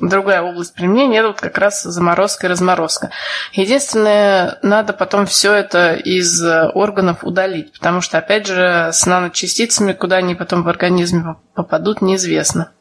другая 0.00 0.42
область 0.42 0.74
применения, 0.74 1.18
это 1.18 1.28
вот 1.28 1.40
как 1.40 1.58
раз 1.58 1.82
заморозка 1.82 2.46
и 2.46 2.50
разморозка. 2.50 3.10
Единственное, 3.52 4.58
надо 4.62 4.92
потом 4.92 5.26
все 5.26 5.52
это 5.52 5.94
из 5.94 6.42
органов 6.42 7.24
удалить, 7.24 7.72
потому 7.72 8.00
что, 8.00 8.18
опять 8.18 8.46
же, 8.46 8.90
с 8.92 9.06
наночастицами, 9.06 9.92
куда 9.92 10.16
они 10.16 10.34
потом 10.34 10.62
в 10.62 10.68
организме 10.68 11.36
попадут, 11.54 12.02
неизвестно. 12.02 12.72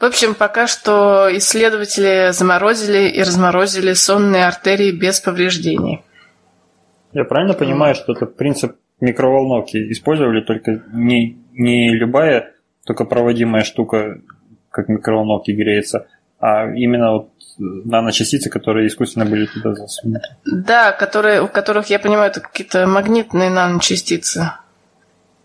В 0.00 0.04
общем, 0.04 0.34
пока 0.34 0.66
что 0.66 1.28
исследователи 1.32 2.30
заморозили 2.32 3.08
и 3.08 3.20
разморозили 3.20 3.94
сонные 3.94 4.46
артерии 4.46 4.90
без 4.90 5.20
повреждений. 5.20 6.02
Я 7.12 7.24
правильно 7.24 7.54
понимаю, 7.54 7.94
что 7.94 8.12
это 8.12 8.26
принцип 8.26 8.76
микроволновки 9.00 9.90
использовали, 9.90 10.42
только 10.42 10.82
не, 10.92 11.38
не 11.52 11.94
любая 11.94 12.52
только 12.86 13.04
проводимая 13.04 13.64
штука 13.64 14.20
как 14.76 14.88
микроволновки 14.88 15.52
греется, 15.52 16.06
а 16.38 16.66
именно 16.70 17.12
вот 17.12 17.30
наночастицы, 17.58 18.50
которые 18.50 18.86
искусственно 18.86 19.24
были 19.24 19.46
туда 19.46 19.74
засунуты. 19.74 20.36
Да, 20.44 20.92
которые, 20.92 21.40
у 21.40 21.48
которых, 21.48 21.86
я 21.86 21.98
понимаю, 21.98 22.30
это 22.30 22.40
какие-то 22.40 22.86
магнитные 22.86 23.48
наночастицы. 23.48 24.50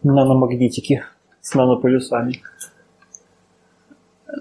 Наномагнитики 0.03 1.03
с 1.41 1.53
нанополюсами. 1.53 2.41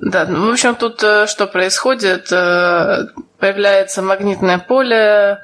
Да, 0.02 0.26
ну, 0.26 0.48
в 0.48 0.50
общем, 0.50 0.74
тут 0.74 1.02
э, 1.02 1.26
что 1.26 1.46
происходит? 1.46 2.32
Э, 2.32 3.06
появляется 3.38 4.02
магнитное 4.02 4.58
поле, 4.58 5.40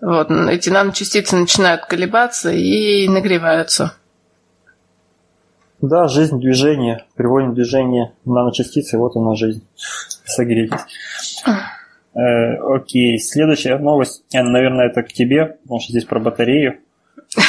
вот, 0.00 0.30
эти 0.30 0.70
наночастицы 0.70 1.36
начинают 1.36 1.86
колебаться 1.86 2.50
и 2.50 3.08
нагреваются. 3.08 3.94
Да, 5.82 6.08
жизнь, 6.08 6.38
движение, 6.40 7.04
приводим 7.16 7.54
движение 7.54 8.12
наночастицы, 8.24 8.98
вот 8.98 9.16
она 9.16 9.34
жизнь. 9.34 9.66
Согрейтесь. 10.24 10.80
Э, 12.14 12.56
окей, 12.74 13.18
следующая 13.18 13.78
новость, 13.78 14.24
наверное, 14.32 14.86
это 14.86 15.02
к 15.02 15.12
тебе, 15.12 15.58
потому 15.62 15.80
что 15.80 15.92
здесь 15.92 16.04
про 16.04 16.20
батарею. 16.20 16.78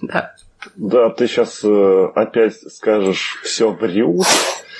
Да. 0.00 0.32
Да, 0.76 1.10
ты 1.10 1.26
сейчас 1.26 1.60
э, 1.64 2.08
опять 2.14 2.54
скажешь 2.72 3.40
все 3.42 3.70
врут. 3.70 4.26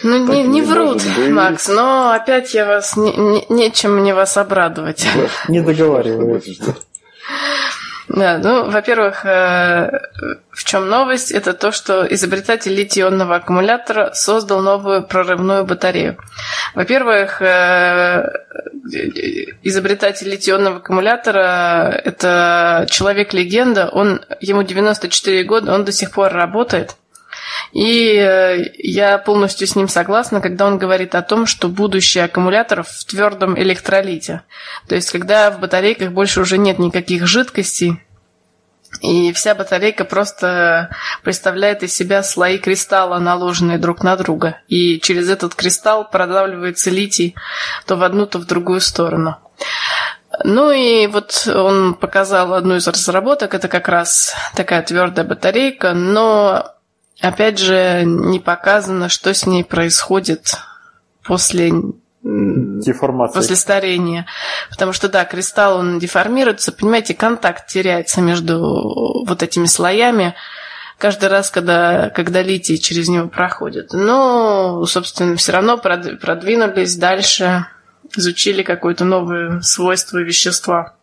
Ну, 0.04 0.32
не, 0.32 0.42
не, 0.42 0.48
не 0.48 0.62
врут, 0.62 1.02
Макс, 1.30 1.66
но 1.68 2.12
опять 2.12 2.54
я 2.54 2.66
вас 2.66 2.96
не, 2.96 3.12
не, 3.16 3.44
нечем 3.48 3.96
мне 3.96 4.14
вас 4.14 4.36
обрадовать. 4.36 5.04
Не 5.48 5.60
договариваю. 5.60 6.40
Да, 8.08 8.38
ну, 8.38 8.70
во-первых, 8.70 9.26
э, 9.26 10.00
в 10.50 10.64
чем 10.64 10.88
новость? 10.88 11.30
Это 11.30 11.52
то, 11.52 11.72
что 11.72 12.06
изобретатель 12.06 12.72
литий-ионного 12.72 13.36
аккумулятора 13.36 14.12
создал 14.14 14.62
новую 14.62 15.02
прорывную 15.02 15.64
батарею. 15.64 16.16
Во-первых, 16.74 17.42
э, 17.42 18.24
изобретатель 19.62 20.28
литий-ионного 20.28 20.78
аккумулятора– 20.78 22.00
это 22.04 22.86
человек-легенда, 22.90 23.88
он, 23.88 24.22
ему 24.40 24.62
94 24.62 25.44
года, 25.44 25.74
он 25.74 25.84
до 25.84 25.92
сих 25.92 26.10
пор 26.10 26.32
работает– 26.32 26.96
и 27.72 28.14
э, 28.14 28.64
я 28.78 29.18
полностью 29.18 29.66
с 29.66 29.76
ним 29.76 29.88
согласна, 29.88 30.40
когда 30.40 30.66
он 30.66 30.78
говорит 30.78 31.14
о 31.14 31.22
том, 31.22 31.46
что 31.46 31.68
будущее 31.68 32.24
аккумуляторов 32.24 32.88
в 32.88 33.04
твердом 33.04 33.58
электролите. 33.58 34.42
То 34.88 34.94
есть, 34.94 35.10
когда 35.10 35.50
в 35.50 35.60
батарейках 35.60 36.12
больше 36.12 36.40
уже 36.40 36.58
нет 36.58 36.78
никаких 36.78 37.26
жидкостей, 37.26 38.00
и 39.02 39.32
вся 39.32 39.54
батарейка 39.54 40.04
просто 40.04 40.90
представляет 41.22 41.82
из 41.82 41.94
себя 41.94 42.22
слои 42.22 42.58
кристалла, 42.58 43.18
наложенные 43.18 43.78
друг 43.78 44.02
на 44.02 44.16
друга. 44.16 44.60
И 44.66 44.98
через 45.00 45.28
этот 45.28 45.54
кристалл 45.54 46.08
продавливается 46.08 46.90
литий 46.90 47.36
то 47.86 47.96
в 47.96 48.02
одну, 48.02 48.26
то 48.26 48.38
в 48.38 48.46
другую 48.46 48.80
сторону. 48.80 49.36
Ну 50.44 50.70
и 50.70 51.06
вот 51.06 51.48
он 51.52 51.94
показал 51.94 52.54
одну 52.54 52.76
из 52.76 52.86
разработок, 52.86 53.54
это 53.54 53.68
как 53.68 53.88
раз 53.88 54.34
такая 54.54 54.82
твердая 54.82 55.26
батарейка, 55.26 55.94
но 55.94 56.77
Опять 57.20 57.58
же, 57.58 58.04
не 58.04 58.38
показано, 58.38 59.08
что 59.08 59.34
с 59.34 59.46
ней 59.46 59.64
происходит 59.64 60.56
после 61.24 61.72
деформации. 62.22 63.34
После 63.34 63.56
старения. 63.56 64.26
Потому 64.70 64.92
что, 64.92 65.08
да, 65.08 65.24
кристалл, 65.24 65.78
он 65.78 65.98
деформируется. 65.98 66.72
Понимаете, 66.72 67.14
контакт 67.14 67.66
теряется 67.68 68.20
между 68.20 69.24
вот 69.26 69.42
этими 69.42 69.66
слоями 69.66 70.34
каждый 70.98 71.28
раз, 71.28 71.50
когда, 71.50 72.10
когда 72.10 72.42
литий 72.42 72.78
через 72.78 73.08
него 73.08 73.28
проходит. 73.28 73.92
Но, 73.92 74.84
собственно, 74.86 75.36
все 75.36 75.52
равно 75.52 75.78
продвинулись 75.78 76.96
дальше, 76.96 77.66
изучили 78.16 78.62
какое-то 78.62 79.04
новое 79.04 79.60
свойство 79.60 80.18
вещества. 80.18 80.94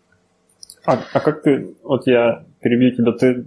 А, 0.86 1.00
а 1.14 1.20
как 1.20 1.42
ты, 1.42 1.76
вот 1.84 2.06
я 2.08 2.44
перебью 2.62 2.96
тебя, 2.96 3.12
ты 3.14 3.44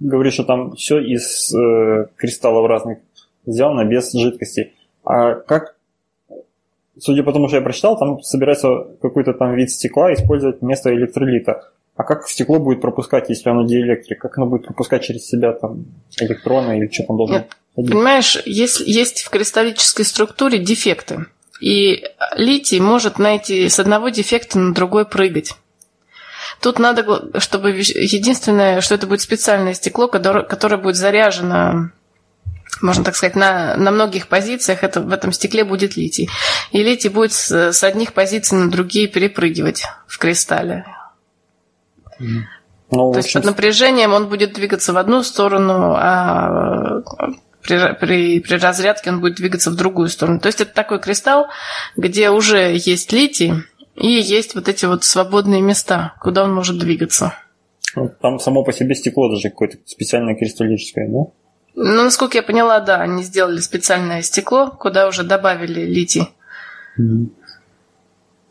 говоришь, 0.00 0.34
что 0.34 0.44
там 0.44 0.74
все 0.76 1.00
из 1.00 1.52
э, 1.54 2.06
кристаллов 2.16 2.68
разных 2.68 2.98
сделано, 3.46 3.84
без 3.84 4.12
жидкости. 4.12 4.72
А 5.04 5.34
как, 5.34 5.76
судя 6.98 7.22
по 7.22 7.32
тому, 7.32 7.48
что 7.48 7.56
я 7.56 7.62
прочитал, 7.62 7.98
там 7.98 8.20
собирается 8.22 8.86
какой-то 9.00 9.32
там 9.32 9.54
вид 9.54 9.70
стекла 9.70 10.12
использовать 10.12 10.60
вместо 10.60 10.92
электролита. 10.94 11.70
А 11.96 12.04
как 12.04 12.28
стекло 12.28 12.60
будет 12.60 12.80
пропускать, 12.80 13.28
если 13.28 13.50
оно 13.50 13.66
диэлектрик? 13.66 14.20
Как 14.20 14.38
оно 14.38 14.46
будет 14.46 14.64
пропускать 14.64 15.02
через 15.02 15.26
себя 15.26 15.52
там 15.52 15.86
электроны 16.20 16.78
или 16.78 16.88
что 16.88 17.04
там 17.04 17.16
должно? 17.16 17.38
Нет, 17.38 17.50
понимаешь, 17.74 18.40
есть, 18.44 18.80
есть 18.80 19.22
в 19.22 19.30
кристаллической 19.30 20.04
структуре 20.04 20.58
дефекты. 20.58 21.26
И 21.60 22.04
литий 22.36 22.78
может 22.78 23.18
найти 23.18 23.68
с 23.68 23.80
одного 23.80 24.10
дефекта 24.10 24.60
на 24.60 24.74
другой 24.74 25.06
прыгать. 25.06 25.54
Тут 26.60 26.78
надо, 26.78 27.40
чтобы 27.40 27.70
единственное, 27.70 28.80
что 28.80 28.94
это 28.94 29.06
будет 29.06 29.20
специальное 29.20 29.74
стекло, 29.74 30.08
которое, 30.08 30.76
будет 30.76 30.96
заряжено 30.96 31.90
можно 32.80 33.02
так 33.02 33.16
сказать, 33.16 33.34
на, 33.34 33.76
на 33.76 33.90
многих 33.90 34.28
позициях 34.28 34.84
это, 34.84 35.00
в 35.00 35.12
этом 35.12 35.32
стекле 35.32 35.64
будет 35.64 35.96
литий. 35.96 36.28
И 36.70 36.82
литий 36.82 37.08
будет 37.08 37.32
с, 37.32 37.72
с 37.72 37.82
одних 37.82 38.12
позиций 38.12 38.58
на 38.58 38.70
другие 38.70 39.08
перепрыгивать 39.08 39.84
в 40.06 40.18
кристалле. 40.18 40.84
Ну, 42.90 43.12
То 43.12 43.18
есть 43.18 43.32
под 43.32 43.44
напряжением 43.44 44.12
он 44.12 44.28
будет 44.28 44.54
двигаться 44.54 44.92
в 44.92 44.96
одну 44.96 45.22
сторону, 45.22 45.94
а 45.96 47.02
при, 47.62 47.94
при, 47.94 48.40
при 48.40 48.56
разрядке 48.56 49.10
он 49.10 49.20
будет 49.20 49.36
двигаться 49.36 49.70
в 49.70 49.74
другую 49.74 50.08
сторону. 50.08 50.40
То 50.40 50.46
есть 50.46 50.60
это 50.60 50.72
такой 50.72 51.00
кристалл, 51.00 51.48
где 51.96 52.30
уже 52.30 52.76
есть 52.76 53.12
литий 53.12 53.54
и 53.98 54.08
есть 54.08 54.54
вот 54.54 54.68
эти 54.68 54.86
вот 54.86 55.04
свободные 55.04 55.60
места, 55.60 56.14
куда 56.20 56.44
он 56.44 56.54
может 56.54 56.78
двигаться. 56.78 57.34
Там 58.20 58.38
само 58.38 58.62
по 58.62 58.72
себе 58.72 58.94
стекло 58.94 59.28
даже 59.28 59.50
какое-то 59.50 59.78
специальное 59.84 60.36
кристаллическое, 60.36 61.08
да? 61.08 61.18
Ну, 61.74 62.04
насколько 62.04 62.38
я 62.38 62.42
поняла, 62.42 62.80
да, 62.80 63.00
они 63.00 63.22
сделали 63.22 63.58
специальное 63.58 64.22
стекло, 64.22 64.70
куда 64.70 65.08
уже 65.08 65.22
добавили 65.22 65.80
литий. 65.80 66.28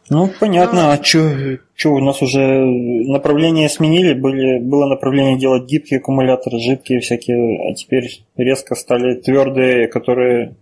Ну, 0.09 0.31
понятно. 0.39 0.83
Ну, 0.83 0.89
а 0.89 1.03
что, 1.03 1.89
у 1.93 1.99
нас 1.99 2.21
уже 2.21 2.39
направление 2.39 3.69
сменили? 3.69 4.13
Были, 4.13 4.59
было 4.59 4.85
направление 4.85 5.37
делать 5.37 5.65
гибкие 5.65 5.99
аккумуляторы, 5.99 6.59
жидкие 6.59 7.01
всякие, 7.01 7.69
а 7.69 7.73
теперь 7.73 8.25
резко 8.37 8.75
стали 8.75 9.15
твердые, 9.19 9.87
которые... 9.87 10.55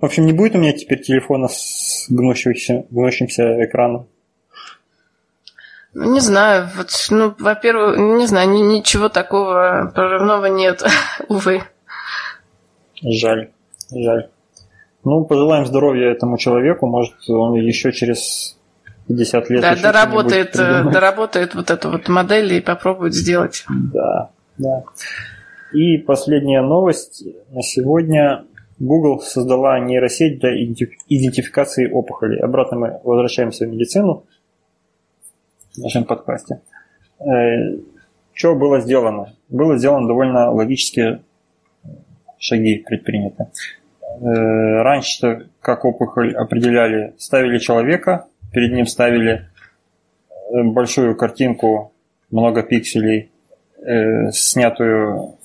В 0.00 0.04
общем, 0.04 0.26
не 0.26 0.32
будет 0.32 0.54
у 0.54 0.58
меня 0.58 0.72
теперь 0.72 1.00
телефона 1.02 1.48
с 1.48 2.06
гнущимся, 2.08 2.86
гнущимся 2.90 3.64
экраном. 3.64 4.08
Ну, 5.94 6.12
не 6.12 6.20
знаю, 6.20 6.68
вот, 6.76 6.90
ну, 7.10 7.34
во-первых, 7.38 7.96
не 7.96 8.26
знаю, 8.26 8.50
ни, 8.50 8.60
ничего 8.60 9.08
такого 9.08 9.90
прорывного 9.94 10.46
нет, 10.46 10.82
увы. 11.28 11.62
Жаль, 13.02 13.50
жаль. 13.90 14.28
Ну, 15.04 15.24
пожелаем 15.24 15.64
здоровья 15.66 16.10
этому 16.10 16.36
человеку, 16.36 16.86
может, 16.86 17.14
он 17.28 17.54
еще 17.54 17.92
через 17.92 18.58
50 19.08 19.50
лет... 19.50 19.62
Да, 19.62 19.76
доработает, 19.76 20.56
э, 20.56 20.84
доработает 20.84 21.54
вот 21.54 21.70
эту 21.70 21.90
вот 21.90 22.08
модель 22.08 22.52
и 22.52 22.60
попробует 22.60 23.14
сделать. 23.14 23.64
Да, 23.68 24.30
да. 24.58 24.84
И 25.72 25.98
последняя 25.98 26.62
новость 26.62 27.24
на 27.50 27.62
сегодня. 27.62 28.44
Google 28.80 29.18
создала 29.20 29.80
нейросеть 29.80 30.38
для 30.38 30.50
идентификации 30.54 31.90
опухолей. 31.90 32.38
Обратно 32.38 32.76
мы 32.76 33.00
возвращаемся 33.02 33.66
в 33.66 33.70
медицину 33.70 34.24
в 35.78 35.82
нашем 35.82 36.04
подкасте. 36.04 36.60
Э, 37.20 37.78
что 38.32 38.54
было 38.54 38.80
сделано? 38.80 39.34
Было 39.48 39.78
сделано 39.78 40.06
довольно 40.06 40.50
логические 40.50 41.22
шаги 42.38 42.84
предприняты. 42.86 43.46
Э, 44.02 44.82
раньше, 44.82 45.48
как 45.60 45.84
опухоль 45.84 46.34
определяли, 46.34 47.14
ставили 47.18 47.58
человека, 47.58 48.26
перед 48.52 48.72
ним 48.72 48.86
ставили 48.86 49.48
э, 50.30 50.62
большую 50.64 51.16
картинку, 51.16 51.92
много 52.30 52.62
пикселей, 52.62 53.30
снятую 54.32 55.38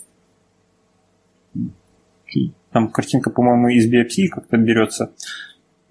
там 2.74 2.90
картинка, 2.92 3.30
по-моему, 3.30 3.70
из 3.70 3.88
биопсии 3.88 4.28
как-то 4.28 4.58
берется. 4.58 5.14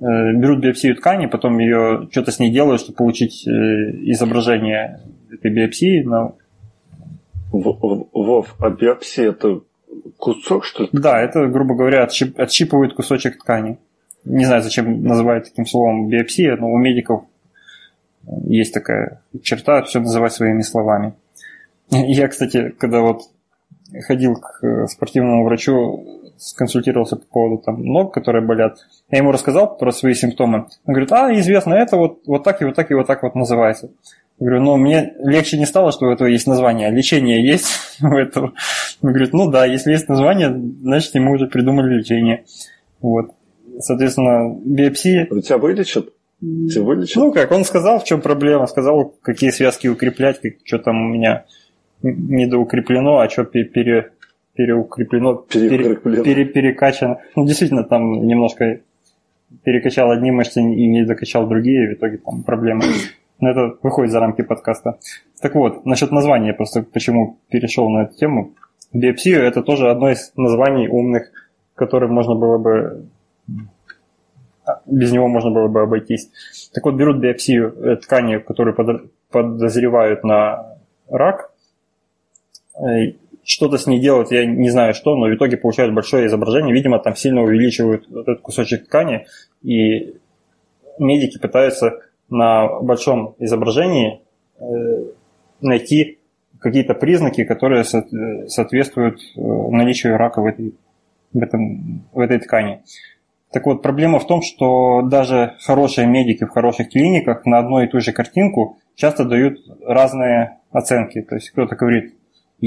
Э, 0.03 0.33
берут 0.33 0.59
биопсию 0.59 0.97
ткани, 0.97 1.27
потом 1.27 1.59
ее 1.59 2.09
что-то 2.11 2.33
с 2.33 2.41
ней 2.41 2.51
делают, 2.51 2.81
чтобы 2.81 2.97
получить 2.97 3.47
э, 3.47 3.51
изображение 4.11 5.01
этой 5.31 5.53
биопсии. 5.53 6.03
Но... 6.03 6.37
Вов, 7.53 8.57
а 8.59 8.71
биопсия 8.71 9.29
это 9.29 9.61
кусок, 10.17 10.65
что 10.65 10.85
ли? 10.85 10.89
Да, 10.93 11.21
это, 11.21 11.47
грубо 11.47 11.77
говоря, 11.77 12.03
отщип, 12.03 12.41
отщипывают 12.41 12.95
кусочек 12.95 13.39
ткани. 13.39 13.79
Не 14.25 14.45
знаю, 14.45 14.63
зачем 14.63 15.05
называют 15.05 15.45
таким 15.45 15.67
словом 15.67 16.09
биопсия, 16.09 16.57
но 16.57 16.69
у 16.69 16.79
медиков 16.79 17.25
есть 18.47 18.75
такая 18.75 19.23
черта, 19.43 19.83
все 19.83 20.01
называть 20.01 20.33
своими 20.33 20.63
словами. 20.63 21.13
Я, 21.91 22.27
кстати, 22.27 22.71
когда 22.71 23.03
вот 23.03 23.23
ходил 24.07 24.35
к 24.35 24.65
э, 24.67 24.87
спортивному 24.89 25.45
врачу, 25.45 26.22
сконсультировался 26.43 27.17
по 27.17 27.27
поводу 27.27 27.63
там, 27.63 27.85
ног, 27.85 28.13
которые 28.13 28.45
болят. 28.45 28.79
Я 29.11 29.19
ему 29.19 29.33
рассказал 29.33 29.77
про 29.77 29.93
свои 29.93 30.15
симптомы. 30.15 30.67
Он 30.85 30.95
говорит, 30.95 31.13
а, 31.13 31.33
известно, 31.39 31.75
это 31.75 31.97
вот, 31.97 32.21
вот 32.27 32.43
так 32.43 32.61
и 32.63 32.65
вот 32.65 32.75
так 32.75 32.91
и 32.91 32.95
вот 32.95 33.07
так 33.07 33.23
вот 33.23 33.35
называется. 33.35 33.91
Я 34.39 34.47
говорю, 34.47 34.63
ну, 34.63 34.77
мне 34.77 35.15
легче 35.21 35.59
не 35.59 35.67
стало, 35.67 35.93
что 35.93 36.07
у 36.07 36.11
этого 36.11 36.27
есть 36.27 36.47
название, 36.47 36.89
а 36.89 36.91
лечение 36.91 37.47
есть 37.47 37.69
у 38.03 38.17
этого. 38.17 38.55
Он 39.03 39.11
говорит, 39.11 39.33
ну 39.33 39.51
да, 39.51 39.67
если 39.67 39.93
есть 39.93 40.09
название, 40.09 40.51
значит, 40.81 41.15
ему 41.15 41.33
уже 41.33 41.47
придумали 41.47 41.99
лечение. 41.99 42.45
Вот. 43.01 43.31
Соответственно, 43.79 44.55
биопсия... 44.65 45.29
У 45.31 45.41
тебя 45.41 45.59
вылечат? 45.59 46.09
Тебя 46.41 46.83
вылечат? 46.83 47.17
Ну 47.17 47.33
как, 47.33 47.53
он 47.53 47.65
сказал, 47.65 48.01
в 48.01 48.05
чем 48.05 48.21
проблема, 48.21 48.67
сказал, 48.67 49.15
какие 49.23 49.51
связки 49.51 49.87
укреплять, 49.87 50.41
как, 50.41 50.55
что 50.65 50.79
там 50.79 50.97
у 50.97 51.15
меня 51.15 51.45
недоукреплено, 52.03 53.21
а 53.21 53.29
что 53.29 53.45
пере, 53.45 54.13
переукреплено, 54.55 55.35
пере, 55.35 55.97
пере, 55.97 56.45
перекачано. 56.45 57.21
Ну, 57.37 57.47
действительно, 57.47 57.85
там 57.85 58.27
немножко 58.27 58.81
перекачал 59.65 60.11
одни 60.11 60.31
мышцы 60.31 60.61
и 60.61 60.87
не 60.89 61.05
докачал 61.05 61.47
другие, 61.47 61.91
в 61.91 61.95
итоге 61.95 62.19
там 62.19 62.43
проблемы. 62.43 62.85
Но 63.41 63.51
это 63.51 63.77
выходит 63.83 64.13
за 64.13 64.21
рамки 64.21 64.43
подкаста. 64.43 64.99
Так 65.41 65.55
вот, 65.55 65.85
насчет 65.85 66.13
названия, 66.13 66.53
просто 66.53 66.83
почему 66.83 67.39
перешел 67.49 67.89
на 67.91 68.03
эту 68.03 68.17
тему. 68.17 68.55
Биопсия– 68.93 69.41
это 69.43 69.63
тоже 69.63 69.91
одно 69.91 70.11
из 70.11 70.33
названий 70.37 70.89
умных, 70.89 71.33
которым 71.75 72.13
можно 72.13 72.35
было 72.35 72.59
бы 72.59 73.07
без 74.87 75.13
него 75.13 75.29
можно 75.29 75.51
было 75.51 75.69
бы 75.69 75.83
обойтись. 75.83 76.31
Так 76.73 76.85
вот, 76.85 76.95
берут 76.95 77.19
биопсию 77.19 77.75
э, 77.75 77.97
ткани, 77.97 78.39
которые 78.39 78.77
подозревают 79.31 80.25
на 80.25 80.79
рак, 81.09 81.53
э, 82.77 83.15
что-то 83.45 83.79
с 83.79 83.87
ней 83.87 84.01
делать, 84.01 84.31
я 84.31 84.47
не 84.47 84.71
знаю 84.71 84.95
что, 84.95 85.17
но 85.17 85.27
в 85.27 85.35
итоге 85.35 85.57
получают 85.57 85.95
большое 85.95 86.27
изображение. 86.27 86.75
Видимо, 86.75 86.99
там 86.99 87.17
сильно 87.17 87.43
увеличивают 87.43 88.09
вот 88.09 88.29
этот 88.29 88.41
кусочек 88.41 88.87
ткани, 88.87 89.27
и 89.63 90.15
медики 90.99 91.39
пытаются 91.39 92.01
на 92.31 92.81
большом 92.81 93.35
изображении 93.39 94.23
э, 94.59 94.65
найти 95.61 96.19
какие-то 96.59 96.95
признаки, 96.95 97.45
которые 97.45 97.85
соответствуют 97.85 99.21
э, 99.21 99.41
наличию 99.41 100.17
рака 100.17 100.41
в 100.41 100.47
этой, 100.47 100.75
в, 101.33 101.43
этом, 101.43 102.05
в 102.13 102.21
этой 102.21 102.39
ткани. 102.39 102.83
Так 103.53 103.67
вот, 103.67 103.83
проблема 103.83 104.19
в 104.19 104.27
том, 104.27 104.41
что 104.41 105.03
даже 105.03 105.57
хорошие 105.61 106.07
медики 106.07 106.45
в 106.45 106.51
хороших 106.51 106.91
клиниках 106.91 107.45
на 107.45 107.59
одну 107.59 107.83
и 107.83 107.87
ту 107.87 108.01
же 108.01 108.13
картинку 108.13 108.79
часто 108.95 109.25
дают 109.25 109.59
разные 109.85 110.59
оценки. 110.71 111.21
То 111.21 111.35
есть 111.35 111.51
кто-то 111.51 111.77
говорит, 111.77 112.15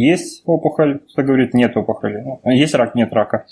есть 0.01 0.43
опухоль, 0.45 0.99
кто 0.99 1.23
говорит 1.23 1.53
нет 1.53 1.75
опухоли. 1.75 2.21
Ну, 2.43 2.51
есть 2.51 2.75
рак, 2.75 2.95
нет 2.95 3.13
рака. 3.13 3.45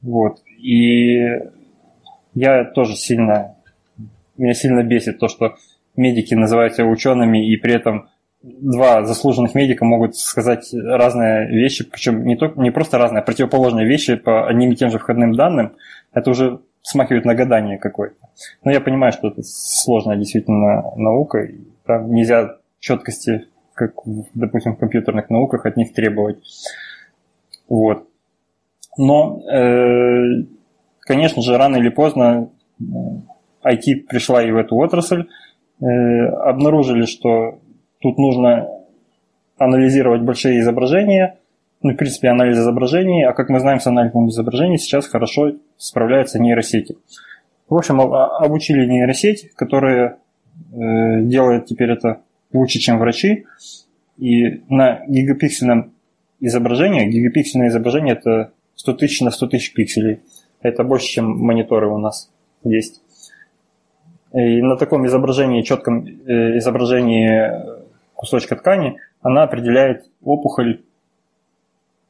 Вот. 0.00 0.40
И 0.58 1.18
я 2.34 2.64
тоже 2.64 2.96
сильно, 2.96 3.56
меня 4.36 4.54
сильно 4.54 4.82
бесит 4.82 5.18
то, 5.18 5.28
что 5.28 5.56
медики 5.96 6.34
называют 6.34 6.74
себя 6.74 6.86
учеными, 6.86 7.52
и 7.52 7.56
при 7.56 7.74
этом 7.74 8.08
два 8.42 9.04
заслуженных 9.04 9.54
медика 9.54 9.84
могут 9.84 10.16
сказать 10.16 10.72
разные 10.72 11.48
вещи, 11.48 11.84
причем 11.84 12.24
не, 12.24 12.36
только, 12.36 12.60
не 12.60 12.70
просто 12.70 12.96
разные, 12.98 13.20
а 13.20 13.24
противоположные 13.24 13.86
вещи 13.86 14.14
по 14.14 14.48
одним 14.48 14.72
и 14.72 14.76
тем 14.76 14.90
же 14.90 14.98
входным 14.98 15.34
данным. 15.34 15.76
Это 16.12 16.30
уже 16.30 16.60
смахивает 16.82 17.24
на 17.24 17.34
гадание 17.34 17.78
какое-то. 17.78 18.16
Но 18.64 18.70
я 18.70 18.80
понимаю, 18.80 19.12
что 19.12 19.28
это 19.28 19.42
сложная 19.42 20.16
действительно 20.16 20.82
наука, 20.96 21.40
и 21.40 21.58
там 21.84 22.12
нельзя 22.12 22.56
четкости 22.78 23.46
как, 23.78 23.92
допустим, 24.34 24.74
в 24.74 24.78
компьютерных 24.78 25.30
науках 25.30 25.64
от 25.64 25.76
них 25.76 25.94
требовать. 25.94 26.38
Вот. 27.68 28.08
Но, 28.96 29.40
э, 29.48 30.44
конечно 31.00 31.42
же, 31.42 31.56
рано 31.56 31.76
или 31.76 31.88
поздно 31.88 32.50
IT 32.80 33.82
э, 33.86 33.96
пришла 34.08 34.42
и 34.42 34.50
в 34.50 34.56
эту 34.56 34.76
отрасль. 34.76 35.28
Э, 35.80 35.84
обнаружили, 35.84 37.06
что 37.06 37.60
тут 38.00 38.18
нужно 38.18 38.68
анализировать 39.56 40.22
большие 40.22 40.60
изображения, 40.60 41.38
ну, 41.82 41.92
в 41.92 41.96
принципе, 41.96 42.28
анализ 42.28 42.58
изображений, 42.58 43.24
а 43.24 43.32
как 43.32 43.48
мы 43.48 43.60
знаем, 43.60 43.78
с 43.78 43.86
анализом 43.86 44.28
изображений 44.28 44.78
сейчас 44.78 45.06
хорошо 45.06 45.52
справляются 45.76 46.40
нейросети. 46.40 46.96
В 47.68 47.76
общем, 47.76 48.00
обучили 48.00 48.86
нейросеть, 48.86 49.54
которая 49.54 50.18
э, 50.72 51.22
делает 51.22 51.66
теперь 51.66 51.90
это 51.92 52.22
лучше, 52.52 52.78
чем 52.78 52.98
врачи. 52.98 53.46
И 54.16 54.62
на 54.68 55.04
гигапиксельном 55.06 55.92
изображении, 56.40 57.08
гигапиксельное 57.08 57.68
изображение 57.68 58.14
это 58.14 58.52
100 58.76 58.92
тысяч 58.94 59.20
на 59.20 59.30
100 59.30 59.46
тысяч 59.48 59.72
пикселей. 59.72 60.20
Это 60.60 60.84
больше, 60.84 61.06
чем 61.06 61.38
мониторы 61.38 61.88
у 61.88 61.98
нас 61.98 62.30
есть. 62.64 63.02
И 64.32 64.60
на 64.60 64.76
таком 64.76 65.06
изображении, 65.06 65.62
четком 65.62 66.04
э, 66.04 66.58
изображении 66.58 67.50
кусочка 68.14 68.56
ткани, 68.56 68.98
она 69.22 69.44
определяет 69.44 70.04
опухоль 70.22 70.82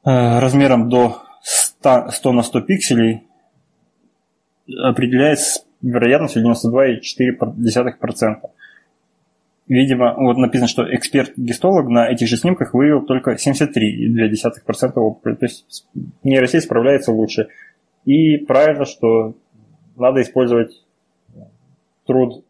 э, 0.04 0.38
размером 0.40 0.88
до 0.88 1.22
100, 1.42 2.10
100 2.10 2.32
на 2.32 2.42
100 2.42 2.60
пикселей, 2.62 3.22
определяет 4.82 5.38
с 5.38 5.64
вероятностью 5.80 6.44
92,4%. 6.44 8.50
Видимо, 9.68 10.14
вот 10.16 10.38
написано, 10.38 10.68
что 10.68 10.82
эксперт-гистолог 10.94 11.88
на 11.88 12.08
этих 12.08 12.26
же 12.28 12.36
снимках 12.36 12.74
выявил 12.74 13.04
только 13.04 13.32
73,2% 13.32 14.92
опухоли. 14.96 15.34
То 15.34 15.46
есть 15.46 15.86
нейросеть 16.22 16.64
справляется 16.64 17.12
лучше. 17.12 17.48
И 18.04 18.38
правильно, 18.38 18.84
что 18.84 19.34
надо 19.96 20.22
использовать 20.22 20.84
труд 22.06 22.44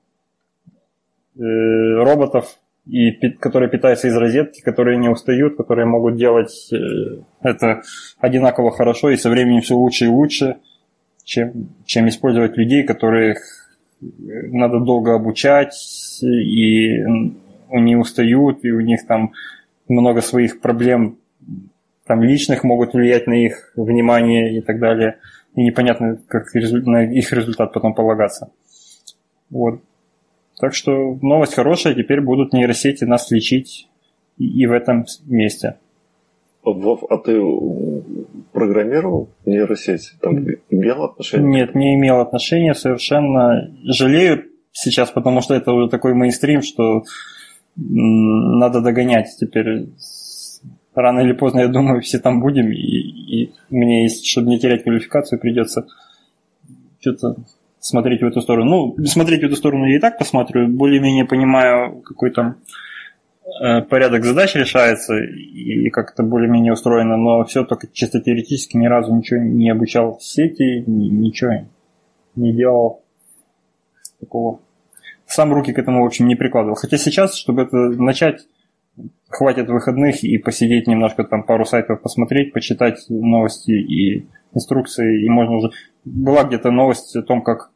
э, 1.36 1.40
роботов, 1.40 2.59
и, 2.86 3.11
которые 3.32 3.69
питаются 3.69 4.09
из 4.09 4.16
розетки, 4.16 4.62
которые 4.62 4.97
не 4.97 5.09
устают, 5.09 5.57
которые 5.57 5.86
могут 5.86 6.16
делать 6.16 6.73
э, 6.73 7.20
это 7.43 7.82
одинаково 8.19 8.70
хорошо 8.70 9.11
и 9.11 9.16
со 9.16 9.28
временем 9.28 9.61
все 9.61 9.74
лучше 9.74 10.07
и 10.07 10.09
лучше, 10.09 10.59
чем, 11.24 11.70
чем 11.85 12.09
использовать 12.09 12.57
людей, 12.57 12.85
которых 12.85 13.68
надо 14.01 14.81
долго 14.81 15.15
обучать, 15.15 16.20
и 16.23 17.03
они 17.70 17.97
устают, 17.97 18.65
и 18.65 18.70
у 18.70 18.81
них 18.81 19.07
там 19.07 19.33
много 19.89 20.20
своих 20.20 20.61
проблем 20.61 21.19
там 22.07 22.23
личных 22.23 22.65
могут 22.65 22.95
влиять 22.95 23.27
на 23.27 23.35
их 23.35 23.73
внимание 23.77 24.57
и 24.57 24.61
так 24.62 24.79
далее. 24.81 25.19
И 25.55 25.62
непонятно, 25.62 26.19
как 26.27 26.53
на 26.55 27.05
их 27.05 27.33
результат 27.33 27.73
потом 27.73 27.95
полагаться. 27.95 28.51
Вот. 29.51 29.83
Так 30.59 30.75
что 30.75 31.19
новость 31.23 31.55
хорошая, 31.55 31.95
теперь 31.95 32.20
будут 32.20 32.53
нейросети 32.53 33.05
нас 33.05 33.31
лечить 33.31 33.89
и 34.39 34.66
в 34.66 34.73
этом 34.73 35.05
месте. 35.27 35.77
А 36.65 37.19
ты 37.19 37.41
программировал 38.59 39.30
нейросеть? 39.47 40.14
Там 40.20 40.44
имел 40.70 41.05
отношение? 41.05 41.48
Нет, 41.48 41.74
не 41.74 41.94
имел 41.94 42.20
отношения 42.20 42.74
совершенно. 42.74 43.70
Жалею 43.85 44.47
сейчас, 44.72 45.10
потому 45.10 45.40
что 45.40 45.55
это 45.55 45.72
уже 45.72 45.89
такой 45.89 46.14
мейнстрим, 46.14 46.62
что 46.62 47.05
надо 47.76 48.80
догонять 48.80 49.28
теперь. 49.39 49.86
Рано 50.94 51.20
или 51.20 51.32
поздно, 51.32 51.60
я 51.60 51.68
думаю, 51.68 52.01
все 52.01 52.18
там 52.18 52.40
будем, 52.40 52.72
и, 52.72 53.44
и 53.44 53.52
мне, 53.70 54.09
чтобы 54.09 54.48
не 54.48 54.59
терять 54.59 54.82
квалификацию, 54.82 55.39
придется 55.39 55.86
что-то 56.98 57.36
смотреть 57.78 58.22
в 58.22 58.26
эту 58.26 58.40
сторону. 58.40 58.94
Ну, 58.97 59.06
смотреть 59.06 59.43
в 59.43 59.47
эту 59.47 59.55
сторону 59.55 59.85
я 59.85 59.98
и 59.98 60.01
так 60.01 60.18
посмотрю, 60.18 60.66
более-менее 60.66 61.24
понимаю, 61.24 62.02
какой 62.02 62.32
там 62.32 62.56
порядок 63.89 64.24
задач 64.24 64.55
решается 64.55 65.16
и 65.16 65.90
как 65.90 66.12
это 66.12 66.22
более-менее 66.22 66.72
устроено, 66.72 67.16
но 67.16 67.44
все 67.44 67.64
только 67.64 67.89
чисто 67.93 68.20
теоретически 68.20 68.76
ни 68.76 68.86
разу 68.86 69.14
ничего 69.14 69.40
не 69.40 69.70
обучал 69.70 70.18
в 70.18 70.22
сети, 70.22 70.85
ничего 70.86 71.66
не 72.36 72.52
делал 72.52 73.02
такого. 74.20 74.60
Сам 75.26 75.52
руки 75.52 75.72
к 75.72 75.78
этому, 75.78 76.02
в 76.02 76.06
общем, 76.06 76.26
не 76.26 76.36
прикладывал. 76.36 76.76
Хотя 76.76 76.97
сейчас, 76.97 77.35
чтобы 77.35 77.62
это 77.62 77.76
начать, 77.76 78.47
хватит 79.28 79.68
выходных 79.68 80.24
и 80.24 80.39
посидеть 80.39 80.86
немножко 80.86 81.24
там 81.24 81.43
пару 81.43 81.64
сайтов 81.64 82.01
посмотреть, 82.01 82.52
почитать 82.52 83.05
новости 83.09 83.72
и 83.72 84.26
инструкции, 84.55 85.24
и 85.24 85.28
можно 85.28 85.56
уже... 85.56 85.70
Была 86.05 86.44
где-то 86.44 86.70
новость 86.70 87.14
о 87.16 87.22
том, 87.22 87.43
как 87.43 87.70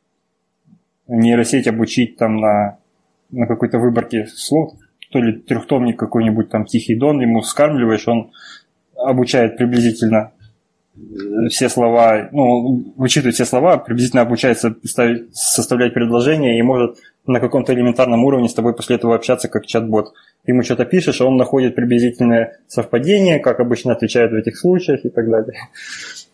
нейросеть 1.06 1.66
обучить 1.66 2.16
там 2.16 2.36
на, 2.36 2.78
на 3.30 3.46
какой-то 3.46 3.78
выборке 3.78 4.26
слов, 4.26 4.72
то 5.12 5.20
ли 5.20 5.34
трехтомник 5.34 5.98
какой-нибудь 5.98 6.48
там 6.48 6.64
Тихий 6.64 6.96
Дон, 6.96 7.20
ему 7.20 7.42
скармливаешь, 7.42 8.08
он 8.08 8.30
обучает 8.96 9.58
приблизительно 9.58 10.32
э, 10.96 11.48
все 11.50 11.68
слова, 11.68 12.30
ну, 12.32 12.82
вычитывает 12.96 13.34
все 13.34 13.44
слова, 13.44 13.76
приблизительно 13.76 14.22
обучается 14.22 14.74
ставить, 14.84 15.36
составлять 15.36 15.92
предложения 15.92 16.58
и 16.58 16.62
может 16.62 16.96
на 17.26 17.40
каком-то 17.40 17.74
элементарном 17.74 18.24
уровне 18.24 18.48
с 18.48 18.54
тобой 18.54 18.74
после 18.74 18.96
этого 18.96 19.14
общаться 19.14 19.48
как 19.48 19.66
чат-бот. 19.66 20.14
Ты 20.44 20.52
ему 20.52 20.62
что-то 20.62 20.86
пишешь, 20.86 21.20
а 21.20 21.26
он 21.26 21.36
находит 21.36 21.74
приблизительное 21.74 22.58
совпадение, 22.66 23.38
как 23.38 23.60
обычно 23.60 23.92
отвечает 23.92 24.32
в 24.32 24.34
этих 24.34 24.58
случаях 24.58 25.04
и 25.04 25.10
так 25.10 25.28
далее. 25.28 25.68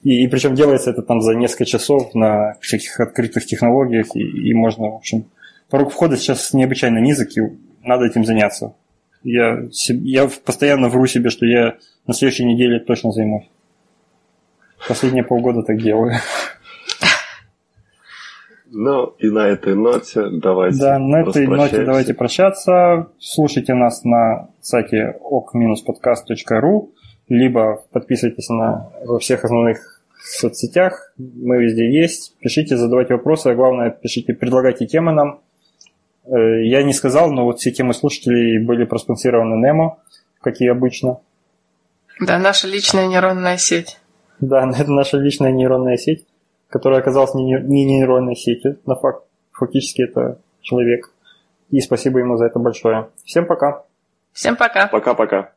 И, 0.05 0.23
и 0.23 0.29
причем 0.29 0.55
делается 0.55 0.91
это 0.91 1.03
там 1.03 1.21
за 1.21 1.35
несколько 1.35 1.65
часов 1.65 2.15
на 2.15 2.55
всяких 2.61 3.01
открытых 3.01 3.45
технологиях, 3.45 4.15
и, 4.15 4.21
и 4.21 4.55
можно, 4.55 4.91
в 4.91 4.95
общем, 4.95 5.25
порог 5.69 5.91
входа 5.91 6.17
сейчас 6.17 6.55
необычайно 6.55 6.99
низок, 6.99 7.37
и 7.37 7.43
надо 7.89 8.07
этим 8.07 8.25
заняться. 8.25 8.75
Я, 9.25 9.65
я 9.89 10.29
постоянно 10.45 10.89
вру 10.89 11.07
себе, 11.07 11.31
что 11.31 11.45
я 11.45 11.77
на 12.07 12.15
следующей 12.15 12.45
неделе 12.45 12.79
точно 12.79 13.11
займусь. 13.11 13.49
Последние 14.87 15.25
полгода 15.25 15.63
так 15.63 15.83
делаю. 15.83 16.13
Ну 18.71 19.07
и 19.19 19.31
на 19.31 19.49
этой 19.49 19.75
ноте 19.75 20.29
давайте 20.31 20.79
Да, 20.79 20.99
на 20.99 21.23
этой 21.23 21.47
ноте 21.47 21.85
давайте 21.85 22.13
прощаться. 22.15 23.09
Слушайте 23.19 23.75
нас 23.75 24.05
на 24.05 24.51
сайте 24.61 25.17
ok-podcast.ru 25.23 26.91
либо 27.29 27.85
подписывайтесь 27.93 28.49
на, 28.49 28.91
во 29.05 29.19
всех 29.19 29.45
основных 29.45 30.03
соцсетях, 30.19 31.13
мы 31.17 31.63
везде 31.63 31.91
есть. 31.91 32.37
Пишите, 32.41 32.77
задавайте 32.77 33.15
вопросы, 33.15 33.49
а 33.49 33.55
главное, 33.55 33.91
пишите, 33.91 34.35
предлагайте 34.35 34.87
темы 34.87 35.13
нам. 35.13 35.41
Э, 36.29 36.63
я 36.65 36.83
не 36.83 36.93
сказал, 36.93 37.33
но 37.33 37.45
вот 37.45 37.59
все 37.59 37.71
темы 37.71 37.95
слушателей 37.95 38.65
были 38.65 38.85
проспонсированы 38.85 39.55
Немо, 39.57 39.99
как 40.41 40.61
и 40.61 40.67
обычно. 40.67 41.21
Да, 42.21 42.39
наша 42.39 42.69
личная 42.69 43.07
нейронная 43.07 43.57
сеть. 43.57 43.99
Да, 44.41 44.69
это 44.79 44.93
наша 44.93 45.17
личная 45.17 45.53
нейронная 45.53 45.97
сеть, 45.97 46.27
которая 46.69 47.01
оказалась 47.01 47.35
не, 47.35 47.59
не 47.61 47.85
нейронной 47.85 48.37
сетью, 48.37 48.79
на 48.85 48.95
факт, 48.95 49.25
фактически 49.53 50.03
это 50.03 50.39
человек. 50.61 51.11
И 51.71 51.81
спасибо 51.81 52.19
ему 52.19 52.37
за 52.37 52.47
это 52.47 52.59
большое. 52.59 53.09
Всем 53.25 53.47
пока. 53.47 53.85
Всем 54.33 54.57
пока. 54.57 54.87
Пока-пока. 54.87 55.53